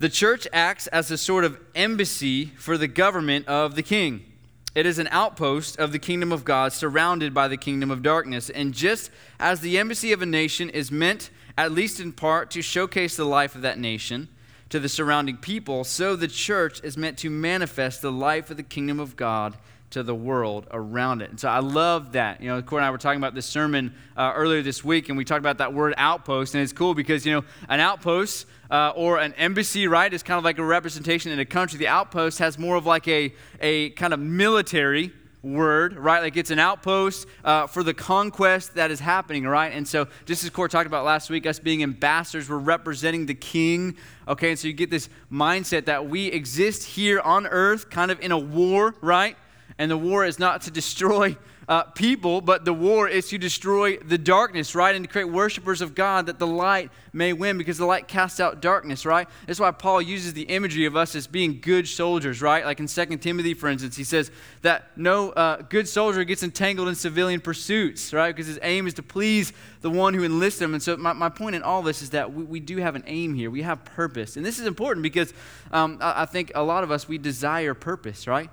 The 0.00 0.10
church 0.10 0.46
acts 0.52 0.86
as 0.88 1.10
a 1.10 1.16
sort 1.16 1.44
of 1.44 1.58
embassy 1.74 2.44
for 2.44 2.76
the 2.76 2.86
government 2.86 3.48
of 3.48 3.74
the 3.74 3.82
king. 3.82 4.22
It 4.74 4.84
is 4.84 4.98
an 4.98 5.08
outpost 5.10 5.78
of 5.78 5.92
the 5.92 5.98
kingdom 5.98 6.30
of 6.30 6.44
God 6.44 6.74
surrounded 6.74 7.32
by 7.32 7.48
the 7.48 7.56
kingdom 7.56 7.90
of 7.90 8.02
darkness. 8.02 8.50
And 8.50 8.74
just 8.74 9.10
as 9.38 9.62
the 9.62 9.78
embassy 9.78 10.12
of 10.12 10.20
a 10.20 10.26
nation 10.26 10.68
is 10.68 10.92
meant, 10.92 11.30
at 11.56 11.72
least 11.72 12.00
in 12.00 12.12
part, 12.12 12.50
to 12.50 12.60
showcase 12.60 13.16
the 13.16 13.24
life 13.24 13.54
of 13.54 13.62
that 13.62 13.78
nation, 13.78 14.28
to 14.68 14.78
the 14.78 14.90
surrounding 14.90 15.38
people, 15.38 15.84
so 15.84 16.16
the 16.16 16.28
church 16.28 16.84
is 16.84 16.98
meant 16.98 17.16
to 17.20 17.30
manifest 17.30 18.02
the 18.02 18.12
life 18.12 18.50
of 18.50 18.58
the 18.58 18.62
kingdom 18.62 19.00
of 19.00 19.16
God 19.16 19.56
to 19.90 20.02
the 20.02 20.14
world 20.14 20.66
around 20.70 21.20
it. 21.20 21.30
And 21.30 21.38
so 21.38 21.48
I 21.48 21.58
love 21.58 22.12
that. 22.12 22.40
You 22.40 22.48
know, 22.48 22.62
Corey 22.62 22.80
and 22.80 22.86
I 22.86 22.90
were 22.90 22.98
talking 22.98 23.18
about 23.18 23.34
this 23.34 23.46
sermon 23.46 23.92
uh, 24.16 24.32
earlier 24.34 24.62
this 24.62 24.84
week, 24.84 25.08
and 25.08 25.18
we 25.18 25.24
talked 25.24 25.40
about 25.40 25.58
that 25.58 25.74
word 25.74 25.94
outpost. 25.96 26.54
And 26.54 26.62
it's 26.62 26.72
cool 26.72 26.94
because, 26.94 27.26
you 27.26 27.32
know, 27.32 27.44
an 27.68 27.80
outpost 27.80 28.46
uh, 28.70 28.92
or 28.94 29.18
an 29.18 29.34
embassy, 29.34 29.88
right, 29.88 30.12
is 30.12 30.22
kind 30.22 30.38
of 30.38 30.44
like 30.44 30.58
a 30.58 30.64
representation 30.64 31.32
in 31.32 31.40
a 31.40 31.44
country. 31.44 31.78
The 31.78 31.88
outpost 31.88 32.38
has 32.38 32.58
more 32.58 32.76
of 32.76 32.86
like 32.86 33.08
a, 33.08 33.34
a 33.60 33.90
kind 33.90 34.14
of 34.14 34.20
military 34.20 35.12
word, 35.42 35.96
right? 35.96 36.22
Like 36.22 36.36
it's 36.36 36.50
an 36.50 36.58
outpost 36.58 37.26
uh, 37.44 37.66
for 37.66 37.82
the 37.82 37.94
conquest 37.94 38.74
that 38.74 38.90
is 38.90 39.00
happening, 39.00 39.44
right? 39.44 39.72
And 39.72 39.88
so, 39.88 40.06
just 40.26 40.44
as 40.44 40.50
Court 40.50 40.70
talked 40.70 40.86
about 40.86 41.04
last 41.04 41.30
week, 41.30 41.46
us 41.46 41.58
being 41.58 41.82
ambassadors, 41.82 42.48
we're 42.48 42.58
representing 42.58 43.26
the 43.26 43.34
king, 43.34 43.96
okay? 44.28 44.50
And 44.50 44.58
so 44.58 44.68
you 44.68 44.74
get 44.74 44.90
this 44.90 45.08
mindset 45.32 45.86
that 45.86 46.08
we 46.08 46.26
exist 46.26 46.84
here 46.84 47.20
on 47.20 47.46
earth, 47.46 47.90
kind 47.90 48.10
of 48.10 48.20
in 48.20 48.32
a 48.32 48.38
war, 48.38 48.94
right? 49.00 49.36
And 49.80 49.90
the 49.90 49.96
war 49.96 50.26
is 50.26 50.38
not 50.38 50.60
to 50.62 50.70
destroy 50.70 51.38
uh, 51.66 51.84
people, 51.84 52.42
but 52.42 52.66
the 52.66 52.72
war 52.74 53.08
is 53.08 53.30
to 53.30 53.38
destroy 53.38 53.96
the 53.96 54.18
darkness, 54.18 54.74
right? 54.74 54.94
And 54.94 55.06
to 55.06 55.10
create 55.10 55.30
worshipers 55.30 55.80
of 55.80 55.94
God 55.94 56.26
that 56.26 56.38
the 56.38 56.46
light 56.46 56.90
may 57.14 57.32
win 57.32 57.56
because 57.56 57.78
the 57.78 57.86
light 57.86 58.06
casts 58.06 58.40
out 58.40 58.60
darkness, 58.60 59.06
right? 59.06 59.26
That's 59.46 59.58
why 59.58 59.70
Paul 59.70 60.02
uses 60.02 60.34
the 60.34 60.42
imagery 60.42 60.84
of 60.84 60.96
us 60.96 61.14
as 61.14 61.26
being 61.26 61.62
good 61.62 61.88
soldiers, 61.88 62.42
right? 62.42 62.62
Like 62.62 62.78
in 62.78 62.88
2 62.88 63.16
Timothy, 63.16 63.54
for 63.54 63.70
instance, 63.70 63.96
he 63.96 64.04
says 64.04 64.30
that 64.60 64.90
no 64.98 65.30
uh, 65.30 65.62
good 65.62 65.88
soldier 65.88 66.24
gets 66.24 66.42
entangled 66.42 66.88
in 66.88 66.94
civilian 66.94 67.40
pursuits, 67.40 68.12
right? 68.12 68.36
Because 68.36 68.48
his 68.48 68.58
aim 68.60 68.86
is 68.86 68.92
to 68.94 69.02
please 69.02 69.54
the 69.80 69.90
one 69.90 70.12
who 70.12 70.24
enlists 70.24 70.60
him. 70.60 70.74
And 70.74 70.82
so, 70.82 70.98
my, 70.98 71.14
my 71.14 71.30
point 71.30 71.56
in 71.56 71.62
all 71.62 71.80
this 71.80 72.02
is 72.02 72.10
that 72.10 72.34
we, 72.34 72.44
we 72.44 72.60
do 72.60 72.76
have 72.76 72.96
an 72.96 73.04
aim 73.06 73.34
here, 73.34 73.50
we 73.50 73.62
have 73.62 73.82
purpose. 73.86 74.36
And 74.36 74.44
this 74.44 74.58
is 74.58 74.66
important 74.66 75.02
because 75.02 75.32
um, 75.72 75.96
I, 76.02 76.22
I 76.22 76.26
think 76.26 76.52
a 76.54 76.62
lot 76.62 76.84
of 76.84 76.90
us, 76.90 77.08
we 77.08 77.16
desire 77.16 77.72
purpose, 77.72 78.26
right? 78.26 78.50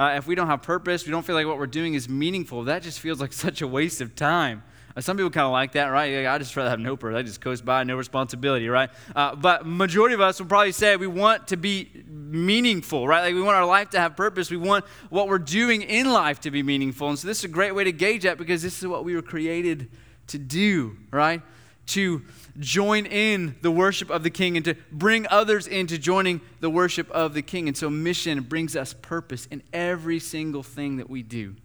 Uh, 0.00 0.14
if 0.16 0.26
we 0.26 0.34
don't 0.34 0.46
have 0.46 0.62
purpose, 0.62 1.04
we 1.04 1.10
don't 1.10 1.26
feel 1.26 1.34
like 1.34 1.46
what 1.46 1.58
we're 1.58 1.66
doing 1.66 1.92
is 1.92 2.08
meaningful, 2.08 2.64
that 2.64 2.82
just 2.82 3.00
feels 3.00 3.20
like 3.20 3.32
such 3.46 3.60
a 3.60 3.66
waste 3.68 4.00
of 4.00 4.16
time. 4.16 4.62
Uh, 4.96 5.00
some 5.02 5.14
people 5.16 5.30
kind 5.30 5.44
of 5.44 5.52
like 5.52 5.72
that, 5.72 5.88
right? 5.88 6.26
I 6.26 6.38
just 6.38 6.56
rather 6.56 6.70
have 6.70 6.80
no 6.80 6.96
purpose. 6.96 7.18
I 7.18 7.22
just 7.22 7.42
coast 7.42 7.66
by, 7.66 7.84
no 7.84 7.96
responsibility, 7.96 8.66
right? 8.70 8.88
Uh, 9.14 9.36
but 9.36 9.66
majority 9.66 10.14
of 10.14 10.22
us 10.22 10.40
will 10.40 10.46
probably 10.46 10.72
say 10.72 10.96
we 10.96 11.06
want 11.06 11.48
to 11.48 11.58
be 11.58 11.90
meaningful, 12.08 13.06
right? 13.06 13.20
Like 13.20 13.34
we 13.34 13.42
want 13.42 13.56
our 13.56 13.66
life 13.66 13.90
to 13.90 14.00
have 14.00 14.16
purpose. 14.16 14.50
We 14.50 14.56
want 14.56 14.86
what 15.10 15.28
we're 15.28 15.38
doing 15.38 15.82
in 15.82 16.10
life 16.10 16.40
to 16.40 16.50
be 16.50 16.62
meaningful. 16.62 17.10
And 17.10 17.18
so 17.18 17.28
this 17.28 17.38
is 17.38 17.44
a 17.44 17.48
great 17.48 17.74
way 17.74 17.84
to 17.84 17.92
gauge 17.92 18.22
that 18.22 18.38
because 18.38 18.62
this 18.62 18.78
is 18.78 18.88
what 18.88 19.04
we 19.04 19.14
were 19.14 19.22
created 19.22 19.90
to 20.28 20.38
do, 20.38 20.96
right? 21.10 21.42
To 21.90 22.22
join 22.58 23.06
in 23.06 23.56
the 23.62 23.70
worship 23.70 24.10
of 24.10 24.22
the 24.22 24.30
king 24.30 24.56
and 24.56 24.64
to 24.64 24.74
bring 24.92 25.26
others 25.28 25.66
into 25.66 25.98
joining 25.98 26.40
the 26.60 26.70
worship 26.70 27.10
of 27.10 27.34
the 27.34 27.42
king. 27.42 27.68
And 27.68 27.76
so, 27.76 27.90
mission 27.90 28.40
brings 28.42 28.76
us 28.76 28.94
purpose 28.94 29.46
in 29.46 29.62
every 29.72 30.18
single 30.18 30.62
thing 30.62 30.96
that 30.98 31.08
we 31.08 31.22
do. 31.22 31.56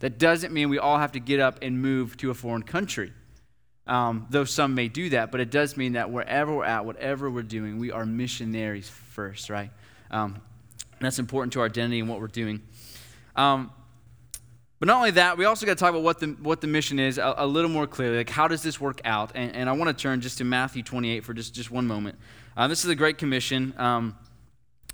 That 0.00 0.18
doesn't 0.18 0.52
mean 0.52 0.68
we 0.68 0.78
all 0.78 0.98
have 0.98 1.12
to 1.12 1.20
get 1.20 1.38
up 1.38 1.60
and 1.62 1.80
move 1.80 2.16
to 2.18 2.30
a 2.30 2.34
foreign 2.34 2.64
country, 2.64 3.12
um, 3.86 4.26
though 4.30 4.44
some 4.44 4.74
may 4.74 4.88
do 4.88 5.10
that, 5.10 5.30
but 5.30 5.40
it 5.40 5.50
does 5.50 5.76
mean 5.76 5.92
that 5.92 6.10
wherever 6.10 6.54
we're 6.54 6.64
at, 6.64 6.84
whatever 6.84 7.30
we're 7.30 7.42
doing, 7.42 7.78
we 7.78 7.92
are 7.92 8.04
missionaries 8.04 8.88
first, 8.88 9.48
right? 9.48 9.70
Um, 10.10 10.40
that's 11.00 11.18
important 11.18 11.52
to 11.54 11.60
our 11.60 11.66
identity 11.66 12.00
and 12.00 12.08
what 12.08 12.20
we're 12.20 12.26
doing. 12.26 12.62
Um, 13.36 13.70
but 14.82 14.88
not 14.88 14.96
only 14.96 15.12
that, 15.12 15.38
we 15.38 15.44
also 15.44 15.64
got 15.64 15.78
to 15.78 15.80
talk 15.80 15.90
about 15.90 16.02
what 16.02 16.18
the, 16.18 16.26
what 16.42 16.60
the 16.60 16.66
mission 16.66 16.98
is 16.98 17.16
a, 17.16 17.34
a, 17.36 17.46
little 17.46 17.70
more 17.70 17.86
clearly. 17.86 18.16
Like, 18.16 18.30
how 18.30 18.48
does 18.48 18.64
this 18.64 18.80
work 18.80 19.00
out? 19.04 19.30
And, 19.36 19.54
and 19.54 19.70
I 19.70 19.74
want 19.74 19.96
to 19.96 20.02
turn 20.02 20.20
just 20.20 20.38
to 20.38 20.44
Matthew 20.44 20.82
28 20.82 21.22
for 21.22 21.32
just, 21.32 21.54
just 21.54 21.70
one 21.70 21.86
moment. 21.86 22.18
Uh, 22.56 22.66
this 22.66 22.80
is 22.80 22.86
the 22.86 22.96
Great 22.96 23.16
Commission. 23.16 23.74
Um, 23.78 24.16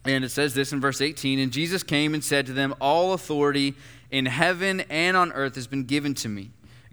and 0.05 0.27
it 0.27 0.29
says 0.29 0.53
this 0.53 0.75
in 0.75 0.81
verse 0.83 1.01
18 1.01 1.39
And 1.39 1.51
Jesus 1.51 1.83
came 1.83 2.13
and 2.13 2.23
said 2.23 2.45
to 2.49 2.53
them, 2.53 2.75
All 2.83 3.15
authority 3.15 3.77
in 4.11 4.27
heaven 4.27 4.83
and 4.91 5.17
on 5.17 5.33
earth 5.33 5.55
has 5.55 5.67
been 5.67 5.85
given 5.85 6.13
to 6.17 6.29
me. 6.29 6.51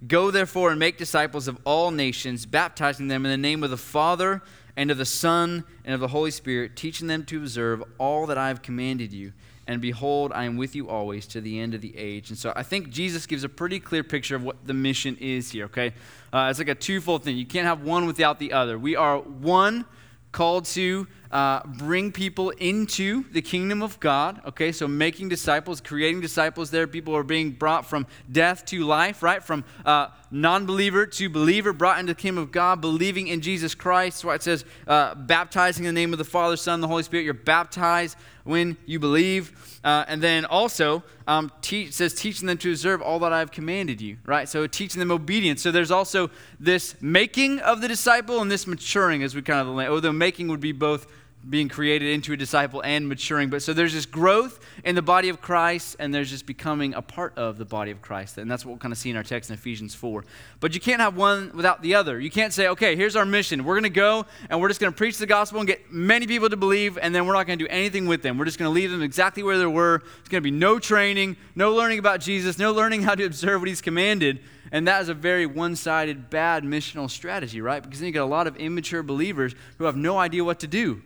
Go 0.08 0.30
therefore 0.30 0.70
and 0.70 0.80
make 0.80 0.96
disciples 0.96 1.48
of 1.48 1.58
all 1.66 1.90
nations, 1.90 2.46
baptizing 2.46 3.08
them 3.08 3.26
in 3.26 3.30
the 3.30 3.36
name 3.36 3.62
of 3.62 3.68
the 3.68 3.76
Father 3.76 4.40
and 4.74 4.90
of 4.90 4.96
the 4.96 5.04
Son 5.04 5.64
and 5.84 5.92
of 5.92 6.00
the 6.00 6.08
Holy 6.08 6.30
Spirit, 6.30 6.76
teaching 6.76 7.08
them 7.08 7.26
to 7.26 7.36
observe 7.36 7.82
all 7.98 8.24
that 8.24 8.38
I 8.38 8.48
have 8.48 8.62
commanded 8.62 9.12
you 9.12 9.34
and 9.66 9.80
behold, 9.80 10.32
I 10.32 10.44
am 10.44 10.56
with 10.56 10.76
you 10.76 10.88
always 10.88 11.26
to 11.28 11.40
the 11.40 11.58
end 11.58 11.74
of 11.74 11.80
the 11.80 11.96
age. 11.96 12.30
And 12.30 12.38
so 12.38 12.52
I 12.54 12.62
think 12.62 12.90
Jesus 12.90 13.26
gives 13.26 13.42
a 13.42 13.48
pretty 13.48 13.80
clear 13.80 14.04
picture 14.04 14.36
of 14.36 14.44
what 14.44 14.56
the 14.64 14.74
mission 14.74 15.16
is 15.20 15.50
here, 15.50 15.64
okay? 15.66 15.92
Uh, 16.32 16.48
it's 16.50 16.58
like 16.58 16.68
a 16.68 16.74
twofold 16.74 17.24
thing. 17.24 17.36
You 17.36 17.46
can't 17.46 17.66
have 17.66 17.82
one 17.82 18.06
without 18.06 18.38
the 18.38 18.52
other. 18.52 18.78
We 18.78 18.94
are 18.94 19.18
one 19.18 19.84
called 20.30 20.66
to 20.66 21.08
uh, 21.30 21.66
bring 21.66 22.12
people 22.12 22.50
into 22.50 23.24
the 23.32 23.42
kingdom 23.42 23.82
of 23.82 23.98
God. 24.00 24.40
Okay, 24.46 24.72
so 24.72 24.86
making 24.86 25.28
disciples, 25.28 25.80
creating 25.80 26.20
disciples 26.20 26.70
there. 26.70 26.86
People 26.86 27.16
are 27.16 27.22
being 27.22 27.50
brought 27.50 27.86
from 27.86 28.06
death 28.30 28.64
to 28.66 28.84
life, 28.84 29.22
right? 29.22 29.42
From 29.42 29.64
uh, 29.84 30.08
non 30.30 30.66
believer 30.66 31.06
to 31.06 31.28
believer, 31.28 31.72
brought 31.72 31.98
into 31.98 32.14
the 32.14 32.20
kingdom 32.20 32.42
of 32.42 32.52
God, 32.52 32.80
believing 32.80 33.28
in 33.28 33.40
Jesus 33.40 33.74
Christ. 33.74 34.18
That's 34.18 34.24
why 34.24 34.34
it 34.36 34.42
says, 34.42 34.64
uh, 34.86 35.14
baptizing 35.14 35.84
in 35.84 35.94
the 35.94 36.00
name 36.00 36.12
of 36.12 36.18
the 36.18 36.24
Father, 36.24 36.56
Son, 36.56 36.80
the 36.80 36.88
Holy 36.88 37.02
Spirit. 37.02 37.24
You're 37.24 37.34
baptized 37.34 38.16
when 38.46 38.76
you 38.86 38.98
believe. 38.98 39.80
Uh, 39.84 40.04
and 40.08 40.22
then 40.22 40.44
also, 40.44 41.02
um, 41.26 41.52
teach, 41.60 41.92
says, 41.92 42.14
teaching 42.14 42.46
them 42.46 42.58
to 42.58 42.70
observe 42.70 43.02
all 43.02 43.18
that 43.18 43.32
I 43.32 43.40
have 43.40 43.50
commanded 43.50 44.00
you, 44.00 44.16
right? 44.24 44.48
So 44.48 44.66
teaching 44.66 45.00
them 45.00 45.10
obedience. 45.10 45.62
So 45.62 45.70
there's 45.70 45.90
also 45.90 46.30
this 46.58 47.00
making 47.02 47.58
of 47.60 47.80
the 47.80 47.88
disciple 47.88 48.40
and 48.40 48.50
this 48.50 48.66
maturing 48.66 49.22
as 49.22 49.34
we 49.34 49.42
kind 49.42 49.68
of, 49.68 49.76
oh, 49.78 50.00
the 50.00 50.12
making 50.12 50.48
would 50.48 50.60
be 50.60 50.72
both 50.72 51.06
being 51.48 51.68
created 51.68 52.12
into 52.12 52.32
a 52.32 52.36
disciple 52.36 52.80
and 52.82 53.08
maturing. 53.08 53.50
But 53.50 53.62
so 53.62 53.72
there's 53.72 53.92
this 53.92 54.06
growth 54.06 54.58
in 54.84 54.94
the 54.94 55.02
body 55.02 55.28
of 55.28 55.40
Christ, 55.40 55.96
and 55.98 56.14
there's 56.14 56.30
just 56.30 56.46
becoming 56.46 56.94
a 56.94 57.02
part 57.02 57.36
of 57.38 57.56
the 57.58 57.64
body 57.64 57.90
of 57.90 58.02
Christ. 58.02 58.38
And 58.38 58.50
that's 58.50 58.64
what 58.64 58.72
we'll 58.72 58.78
kind 58.78 58.92
of 58.92 58.98
see 58.98 59.10
in 59.10 59.16
our 59.16 59.22
text 59.22 59.50
in 59.50 59.54
Ephesians 59.54 59.94
4. 59.94 60.24
But 60.60 60.74
you 60.74 60.80
can't 60.80 61.00
have 61.00 61.16
one 61.16 61.52
without 61.54 61.82
the 61.82 61.94
other. 61.94 62.18
You 62.18 62.30
can't 62.30 62.52
say, 62.52 62.68
okay, 62.68 62.96
here's 62.96 63.16
our 63.16 63.24
mission. 63.24 63.64
We're 63.64 63.74
going 63.74 63.84
to 63.84 63.90
go 63.90 64.26
and 64.50 64.60
we're 64.60 64.68
just 64.68 64.80
going 64.80 64.92
to 64.92 64.96
preach 64.96 65.18
the 65.18 65.26
gospel 65.26 65.60
and 65.60 65.68
get 65.68 65.92
many 65.92 66.26
people 66.26 66.48
to 66.48 66.56
believe, 66.56 66.98
and 66.98 67.14
then 67.14 67.26
we're 67.26 67.34
not 67.34 67.46
going 67.46 67.58
to 67.58 67.64
do 67.64 67.70
anything 67.70 68.06
with 68.06 68.22
them. 68.22 68.38
We're 68.38 68.44
just 68.44 68.58
going 68.58 68.68
to 68.68 68.74
leave 68.74 68.90
them 68.90 69.02
exactly 69.02 69.42
where 69.42 69.58
they 69.58 69.66
were. 69.66 70.02
It's 70.20 70.28
going 70.28 70.42
to 70.42 70.44
be 70.44 70.50
no 70.50 70.78
training, 70.78 71.36
no 71.54 71.74
learning 71.74 71.98
about 71.98 72.20
Jesus, 72.20 72.58
no 72.58 72.72
learning 72.72 73.02
how 73.02 73.14
to 73.14 73.24
observe 73.24 73.60
what 73.60 73.68
he's 73.68 73.80
commanded. 73.80 74.40
And 74.72 74.88
that 74.88 75.00
is 75.02 75.08
a 75.08 75.14
very 75.14 75.46
one 75.46 75.76
sided, 75.76 76.28
bad 76.28 76.64
missional 76.64 77.08
strategy, 77.08 77.60
right? 77.60 77.82
Because 77.82 78.00
then 78.00 78.08
you 78.08 78.12
get 78.12 78.22
a 78.22 78.26
lot 78.26 78.48
of 78.48 78.56
immature 78.56 79.02
believers 79.02 79.54
who 79.78 79.84
have 79.84 79.96
no 79.96 80.18
idea 80.18 80.42
what 80.42 80.58
to 80.60 80.66
do. 80.66 81.02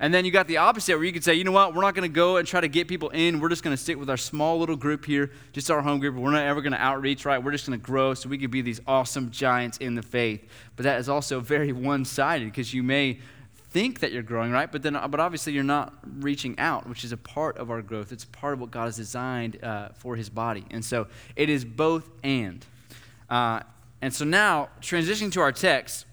And 0.00 0.12
then 0.12 0.24
you 0.24 0.30
got 0.30 0.48
the 0.48 0.56
opposite 0.56 0.96
where 0.96 1.04
you 1.04 1.12
could 1.12 1.22
say, 1.22 1.34
you 1.34 1.44
know 1.44 1.52
what, 1.52 1.74
we're 1.74 1.82
not 1.82 1.94
going 1.94 2.08
to 2.08 2.14
go 2.14 2.36
and 2.36 2.46
try 2.46 2.60
to 2.60 2.68
get 2.68 2.88
people 2.88 3.10
in. 3.10 3.38
We're 3.38 3.48
just 3.48 3.62
going 3.62 3.76
to 3.76 3.82
stick 3.82 3.98
with 3.98 4.10
our 4.10 4.16
small 4.16 4.58
little 4.58 4.76
group 4.76 5.04
here, 5.04 5.30
just 5.52 5.70
our 5.70 5.80
home 5.80 6.00
group. 6.00 6.16
We're 6.16 6.32
not 6.32 6.42
ever 6.42 6.60
going 6.60 6.72
to 6.72 6.82
outreach, 6.82 7.24
right? 7.24 7.42
We're 7.42 7.52
just 7.52 7.66
going 7.66 7.78
to 7.78 7.84
grow 7.84 8.14
so 8.14 8.28
we 8.28 8.38
can 8.38 8.50
be 8.50 8.60
these 8.60 8.80
awesome 8.86 9.30
giants 9.30 9.78
in 9.78 9.94
the 9.94 10.02
faith. 10.02 10.44
But 10.76 10.82
that 10.84 10.98
is 10.98 11.08
also 11.08 11.38
very 11.40 11.72
one 11.72 12.04
sided 12.04 12.46
because 12.46 12.74
you 12.74 12.82
may 12.82 13.20
think 13.74 14.00
that 14.00 14.12
you're 14.12 14.22
growing, 14.22 14.52
right? 14.52 14.70
But 14.70 14.82
then, 14.82 14.98
but 15.08 15.20
obviously 15.20 15.52
you're 15.52 15.64
not 15.64 15.94
reaching 16.18 16.58
out, 16.58 16.88
which 16.88 17.04
is 17.04 17.12
a 17.12 17.16
part 17.16 17.58
of 17.58 17.70
our 17.70 17.82
growth. 17.82 18.12
It's 18.12 18.24
part 18.24 18.54
of 18.54 18.60
what 18.60 18.70
God 18.70 18.84
has 18.84 18.96
designed 18.96 19.62
uh, 19.64 19.88
for 19.96 20.14
His 20.14 20.30
body, 20.30 20.64
and 20.70 20.84
so 20.84 21.08
it 21.34 21.48
is 21.48 21.64
both 21.64 22.08
and. 22.22 22.64
Uh, 23.28 23.60
and 24.00 24.14
so 24.14 24.24
now, 24.24 24.68
transitioning 24.80 25.32
to 25.32 25.40
our 25.40 25.50
text, 25.50 26.06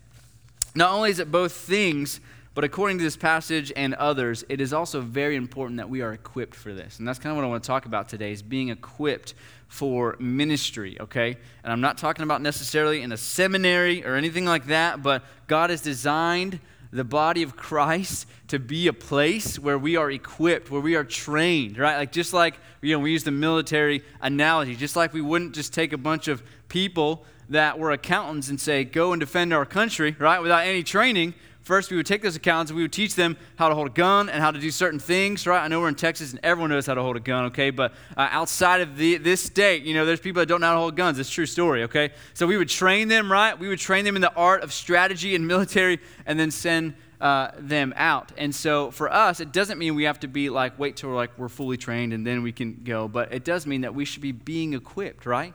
not 0.73 0.91
only 0.91 1.11
is 1.11 1.19
it 1.19 1.31
both 1.31 1.51
things 1.51 2.19
but 2.53 2.63
according 2.63 2.97
to 2.97 3.03
this 3.03 3.15
passage 3.15 3.71
and 3.75 3.93
others, 3.93 4.43
it 4.49 4.59
is 4.59 4.73
also 4.73 4.99
very 5.01 5.35
important 5.35 5.77
that 5.77 5.89
we 5.89 6.01
are 6.01 6.13
equipped 6.13 6.55
for 6.55 6.73
this. 6.73 6.99
And 6.99 7.07
that's 7.07 7.19
kind 7.19 7.31
of 7.31 7.37
what 7.37 7.45
I 7.45 7.47
want 7.47 7.63
to 7.63 7.67
talk 7.67 7.85
about 7.85 8.09
today 8.09 8.31
is 8.31 8.41
being 8.41 8.69
equipped 8.69 9.33
for 9.67 10.17
ministry, 10.19 10.97
okay? 10.99 11.37
And 11.63 11.71
I'm 11.71 11.79
not 11.79 11.97
talking 11.97 12.23
about 12.23 12.41
necessarily 12.41 13.01
in 13.01 13.13
a 13.13 13.17
seminary 13.17 14.05
or 14.05 14.15
anything 14.15 14.45
like 14.45 14.65
that, 14.65 15.01
but 15.01 15.23
God 15.47 15.69
has 15.69 15.81
designed 15.81 16.59
the 16.91 17.05
body 17.05 17.41
of 17.41 17.55
Christ 17.55 18.27
to 18.49 18.59
be 18.59 18.87
a 18.87 18.93
place 18.93 19.57
where 19.57 19.77
we 19.77 19.95
are 19.95 20.11
equipped, 20.11 20.69
where 20.69 20.81
we 20.81 20.95
are 20.95 21.05
trained, 21.05 21.77
right? 21.77 21.97
Like 21.97 22.11
just 22.11 22.33
like 22.33 22.59
you 22.81 22.93
know, 22.93 22.99
we 22.99 23.11
use 23.11 23.23
the 23.23 23.31
military 23.31 24.03
analogy, 24.21 24.75
just 24.75 24.95
like 24.97 25.13
we 25.13 25.21
wouldn't 25.21 25.55
just 25.55 25.73
take 25.73 25.93
a 25.93 25.97
bunch 25.97 26.27
of 26.27 26.43
people 26.67 27.23
that 27.49 27.77
were 27.77 27.91
accountants 27.91 28.49
and 28.49 28.59
say, 28.59 28.83
go 28.83 29.13
and 29.13 29.19
defend 29.19 29.53
our 29.53 29.65
country, 29.65 30.15
right, 30.19 30.39
without 30.39 30.65
any 30.65 30.83
training. 30.83 31.33
First, 31.71 31.89
we 31.89 31.95
would 31.95 32.05
take 32.05 32.21
those 32.21 32.35
accounts 32.35 32.69
and 32.69 32.75
we 32.75 32.83
would 32.83 32.91
teach 32.91 33.15
them 33.15 33.37
how 33.55 33.69
to 33.69 33.75
hold 33.75 33.87
a 33.87 33.91
gun 33.91 34.27
and 34.27 34.43
how 34.43 34.51
to 34.51 34.59
do 34.59 34.69
certain 34.71 34.99
things, 34.99 35.47
right? 35.47 35.63
I 35.63 35.69
know 35.69 35.79
we're 35.79 35.87
in 35.87 35.95
Texas 35.95 36.31
and 36.31 36.39
everyone 36.43 36.69
knows 36.69 36.85
how 36.85 36.95
to 36.95 37.01
hold 37.01 37.15
a 37.15 37.21
gun, 37.21 37.45
okay? 37.45 37.69
But 37.69 37.93
uh, 38.17 38.27
outside 38.29 38.81
of 38.81 38.97
the, 38.97 39.15
this 39.15 39.39
state, 39.39 39.83
you 39.83 39.93
know, 39.93 40.05
there's 40.05 40.19
people 40.19 40.41
that 40.41 40.47
don't 40.47 40.59
know 40.59 40.67
how 40.67 40.73
to 40.73 40.79
hold 40.79 40.97
guns. 40.97 41.17
It's 41.17 41.29
a 41.29 41.31
true 41.31 41.45
story, 41.45 41.83
okay? 41.83 42.11
So 42.33 42.45
we 42.45 42.57
would 42.57 42.67
train 42.67 43.07
them, 43.07 43.31
right? 43.31 43.57
We 43.57 43.69
would 43.69 43.79
train 43.79 44.03
them 44.03 44.17
in 44.17 44.21
the 44.21 44.33
art 44.33 44.63
of 44.63 44.73
strategy 44.73 45.33
and 45.33 45.47
military 45.47 45.99
and 46.25 46.37
then 46.37 46.51
send 46.51 46.93
uh, 47.21 47.51
them 47.57 47.93
out. 47.95 48.33
And 48.37 48.53
so 48.53 48.91
for 48.91 49.09
us, 49.09 49.39
it 49.39 49.53
doesn't 49.53 49.77
mean 49.77 49.95
we 49.95 50.03
have 50.03 50.19
to 50.19 50.27
be 50.27 50.49
like, 50.49 50.77
wait 50.77 50.97
till 50.97 51.11
we're 51.11 51.15
like 51.15 51.37
we're 51.37 51.47
fully 51.47 51.77
trained 51.77 52.11
and 52.11 52.27
then 52.27 52.43
we 52.43 52.51
can 52.51 52.81
go. 52.83 53.07
But 53.07 53.33
it 53.33 53.45
does 53.45 53.65
mean 53.65 53.79
that 53.81 53.95
we 53.95 54.03
should 54.03 54.21
be 54.21 54.33
being 54.33 54.73
equipped, 54.73 55.25
right? 55.25 55.53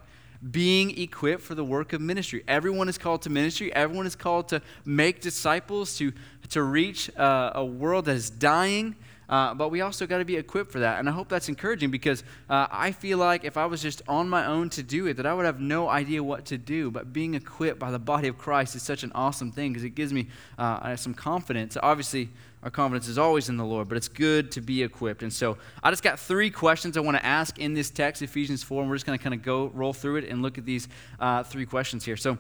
Being 0.51 0.99
equipped 0.99 1.43
for 1.43 1.55
the 1.55 1.65
work 1.65 1.93
of 1.93 2.01
ministry. 2.01 2.45
Everyone 2.47 2.89
is 2.89 2.99
called 2.99 3.23
to 3.23 3.31
ministry. 3.31 3.73
Everyone 3.75 4.07
is 4.07 4.17
called 4.17 4.49
to 4.49 4.63
make 4.85 5.21
disciples, 5.21 5.97
to, 5.99 6.13
to 6.51 6.63
reach 6.63 7.15
uh, 7.17 7.53
a 7.55 7.65
world 7.65 8.07
that 8.07 8.17
is 8.17 8.31
dying. 8.31 8.97
Uh, 9.29 9.55
but 9.55 9.71
we 9.71 9.81
also 9.81 10.07
got 10.07 10.19
to 10.19 10.25
be 10.25 10.37
equipped 10.37 10.71
for 10.71 10.81
that. 10.81 10.99
And 10.99 11.09
I 11.09 11.13
hope 11.13 11.29
that's 11.29 11.49
encouraging 11.49 11.91
because 11.91 12.23
uh, 12.49 12.67
I 12.71 12.93
feel 12.93 13.19
like 13.19 13.45
if 13.45 13.57
I 13.57 13.67
was 13.67 13.83
just 13.83 14.03
on 14.09 14.29
my 14.29 14.47
own 14.47 14.71
to 14.71 14.83
do 14.83 15.07
it, 15.07 15.17
that 15.17 15.27
I 15.27 15.35
would 15.35 15.47
have 15.47 15.61
no 15.61 15.89
idea 15.89 16.23
what 16.23 16.45
to 16.47 16.59
do. 16.59 16.91
But 16.91 17.13
being 17.13 17.35
equipped 17.35 17.79
by 17.79 17.91
the 17.91 17.99
body 17.99 18.29
of 18.29 18.39
Christ 18.39 18.77
is 18.77 18.83
such 18.83 19.03
an 19.03 19.13
awesome 19.15 19.51
thing 19.51 19.73
because 19.73 19.85
it 19.85 19.95
gives 19.95 20.13
me 20.13 20.29
uh, 20.59 20.97
some 20.97 21.15
confidence. 21.15 21.77
Obviously, 21.83 22.29
our 22.63 22.71
confidence 22.71 23.07
is 23.07 23.17
always 23.17 23.49
in 23.49 23.57
the 23.57 23.65
Lord, 23.65 23.89
but 23.89 23.97
it's 23.97 24.09
good 24.09 24.51
to 24.51 24.61
be 24.61 24.83
equipped. 24.83 25.23
And 25.23 25.33
so 25.33 25.57
I 25.85 25.91
just 25.91 26.03
got 26.03 26.19
three 26.19 26.51
questions 26.51 26.97
I 26.97 27.01
want 27.01 27.17
to 27.17 27.25
ask 27.25 27.59
in 27.59 27.75
this 27.75 27.91
text, 27.91 28.23
Ephesians 28.23 28.63
4, 28.65 28.83
and 28.83 28.91
we're 28.91 28.97
just 28.97 29.07
going 29.07 29.17
to 29.17 29.23
kind 29.23 29.35
of 29.35 29.43
go 29.43 29.69
roll 29.69 29.93
through 29.93 30.17
it 30.17 30.25
and 30.25 30.43
look 30.43 30.59
at 30.59 30.65
these 30.65 30.89
uh, 31.21 31.45
three 31.45 31.65
questions 31.65 32.05
here. 32.05 32.17
So, 32.17 32.39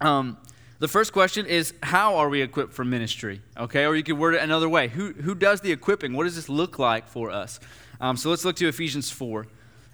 um, 0.00 0.38
the 0.78 0.88
first 0.88 1.12
question 1.12 1.46
is 1.46 1.72
how 1.82 2.16
are 2.16 2.28
we 2.28 2.42
equipped 2.42 2.72
for 2.72 2.84
ministry? 2.84 3.40
Okay, 3.56 3.84
or 3.86 3.94
you 3.94 4.02
could 4.02 4.18
word 4.18 4.34
it 4.34 4.42
another 4.42 4.68
way. 4.68 4.88
Who, 4.88 5.12
who 5.12 5.34
does 5.34 5.60
the 5.60 5.72
equipping? 5.72 6.12
What 6.12 6.24
does 6.24 6.36
this 6.36 6.48
look 6.48 6.78
like 6.78 7.08
for 7.08 7.30
us? 7.30 7.60
Um, 8.00 8.16
so 8.16 8.30
let's 8.30 8.44
look 8.44 8.56
to 8.56 8.68
Ephesians 8.68 9.10
4, 9.10 9.46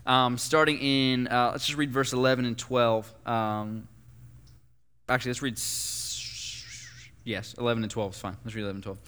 um, 0.06 0.38
starting 0.38 0.78
in, 0.78 1.28
uh, 1.28 1.50
let's 1.52 1.66
just 1.66 1.78
read 1.78 1.92
verse 1.92 2.12
11 2.12 2.44
and 2.44 2.58
12. 2.58 3.12
Um, 3.26 3.88
actually, 5.08 5.30
let's 5.30 5.42
read, 5.42 5.58
yes, 7.24 7.54
11 7.58 7.82
and 7.82 7.90
12 7.90 8.14
is 8.14 8.20
fine. 8.20 8.36
Let's 8.44 8.54
read 8.54 8.62
11 8.62 8.76
and 8.76 8.84
12. 8.84 8.98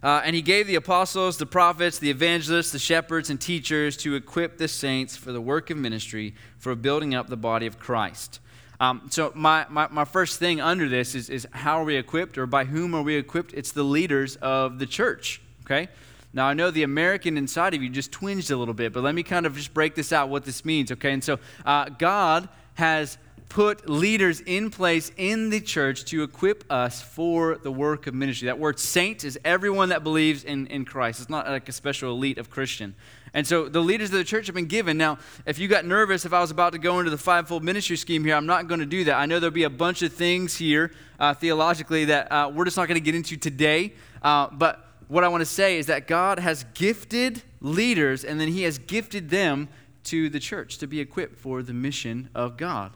Uh, 0.00 0.22
and 0.24 0.36
he 0.36 0.42
gave 0.42 0.68
the 0.68 0.76
apostles, 0.76 1.38
the 1.38 1.46
prophets, 1.46 1.98
the 1.98 2.10
evangelists, 2.10 2.70
the 2.70 2.78
shepherds, 2.78 3.30
and 3.30 3.40
teachers 3.40 3.96
to 3.96 4.14
equip 4.14 4.56
the 4.56 4.68
saints 4.68 5.16
for 5.16 5.32
the 5.32 5.40
work 5.40 5.70
of 5.70 5.76
ministry, 5.76 6.34
for 6.56 6.76
building 6.76 7.14
up 7.14 7.28
the 7.28 7.36
body 7.36 7.66
of 7.66 7.80
Christ. 7.80 8.38
Um, 8.80 9.08
so, 9.10 9.32
my, 9.34 9.66
my, 9.68 9.88
my, 9.88 10.04
first 10.04 10.38
thing 10.38 10.60
under 10.60 10.88
this 10.88 11.16
is, 11.16 11.30
is 11.30 11.48
how 11.50 11.80
are 11.80 11.84
we 11.84 11.96
equipped, 11.96 12.38
or 12.38 12.46
by 12.46 12.64
whom 12.64 12.94
are 12.94 13.02
we 13.02 13.16
equipped? 13.16 13.52
It's 13.52 13.72
the 13.72 13.82
leaders 13.82 14.36
of 14.36 14.78
the 14.78 14.86
church, 14.86 15.40
okay? 15.64 15.88
Now, 16.32 16.46
I 16.46 16.54
know 16.54 16.70
the 16.70 16.84
American 16.84 17.36
inside 17.36 17.74
of 17.74 17.82
you 17.82 17.88
just 17.88 18.12
twinged 18.12 18.52
a 18.52 18.56
little 18.56 18.74
bit, 18.74 18.92
but 18.92 19.02
let 19.02 19.16
me 19.16 19.24
kind 19.24 19.46
of 19.46 19.56
just 19.56 19.74
break 19.74 19.96
this 19.96 20.12
out 20.12 20.28
what 20.28 20.44
this 20.44 20.64
means, 20.64 20.92
okay? 20.92 21.12
And 21.12 21.24
so, 21.24 21.40
uh, 21.66 21.88
God 21.88 22.48
has 22.74 23.18
put 23.48 23.88
leaders 23.88 24.40
in 24.40 24.70
place 24.70 25.10
in 25.16 25.50
the 25.50 25.60
church 25.60 26.04
to 26.04 26.22
equip 26.22 26.70
us 26.70 27.02
for 27.02 27.56
the 27.56 27.72
work 27.72 28.06
of 28.06 28.14
ministry. 28.14 28.46
That 28.46 28.58
word 28.58 28.78
saint 28.78 29.24
is 29.24 29.38
everyone 29.44 29.88
that 29.88 30.04
believes 30.04 30.44
in, 30.44 30.66
in 30.68 30.84
Christ. 30.84 31.20
It's 31.20 31.30
not 31.30 31.48
like 31.48 31.68
a 31.68 31.72
special 31.72 32.12
elite 32.12 32.38
of 32.38 32.50
Christian. 32.50 32.94
And 33.34 33.46
so 33.46 33.68
the 33.68 33.80
leaders 33.80 34.10
of 34.10 34.16
the 34.16 34.24
church 34.24 34.46
have 34.46 34.54
been 34.54 34.66
given. 34.66 34.96
Now, 34.96 35.18
if 35.46 35.58
you 35.58 35.68
got 35.68 35.84
nervous 35.84 36.24
if 36.24 36.32
I 36.32 36.40
was 36.40 36.50
about 36.50 36.72
to 36.72 36.78
go 36.78 36.98
into 36.98 37.10
the 37.10 37.18
fivefold 37.18 37.62
ministry 37.62 37.96
scheme 37.96 38.24
here, 38.24 38.34
I'm 38.34 38.46
not 38.46 38.68
going 38.68 38.80
to 38.80 38.86
do 38.86 39.04
that. 39.04 39.16
I 39.16 39.26
know 39.26 39.38
there'll 39.40 39.52
be 39.52 39.64
a 39.64 39.70
bunch 39.70 40.02
of 40.02 40.12
things 40.12 40.56
here 40.56 40.92
uh, 41.18 41.34
theologically 41.34 42.06
that 42.06 42.30
uh, 42.30 42.50
we're 42.54 42.64
just 42.64 42.76
not 42.76 42.88
going 42.88 43.00
to 43.00 43.04
get 43.04 43.14
into 43.14 43.36
today. 43.36 43.92
Uh, 44.22 44.48
but 44.52 44.86
what 45.08 45.24
I 45.24 45.28
want 45.28 45.40
to 45.40 45.46
say 45.46 45.78
is 45.78 45.86
that 45.86 46.06
God 46.06 46.38
has 46.38 46.64
gifted 46.74 47.42
leaders, 47.60 48.24
and 48.24 48.40
then 48.40 48.48
He 48.48 48.62
has 48.62 48.78
gifted 48.78 49.30
them 49.30 49.68
to 50.04 50.28
the 50.28 50.40
church 50.40 50.78
to 50.78 50.86
be 50.86 51.00
equipped 51.00 51.36
for 51.38 51.62
the 51.62 51.72
mission 51.72 52.30
of 52.34 52.56
God. 52.56 52.92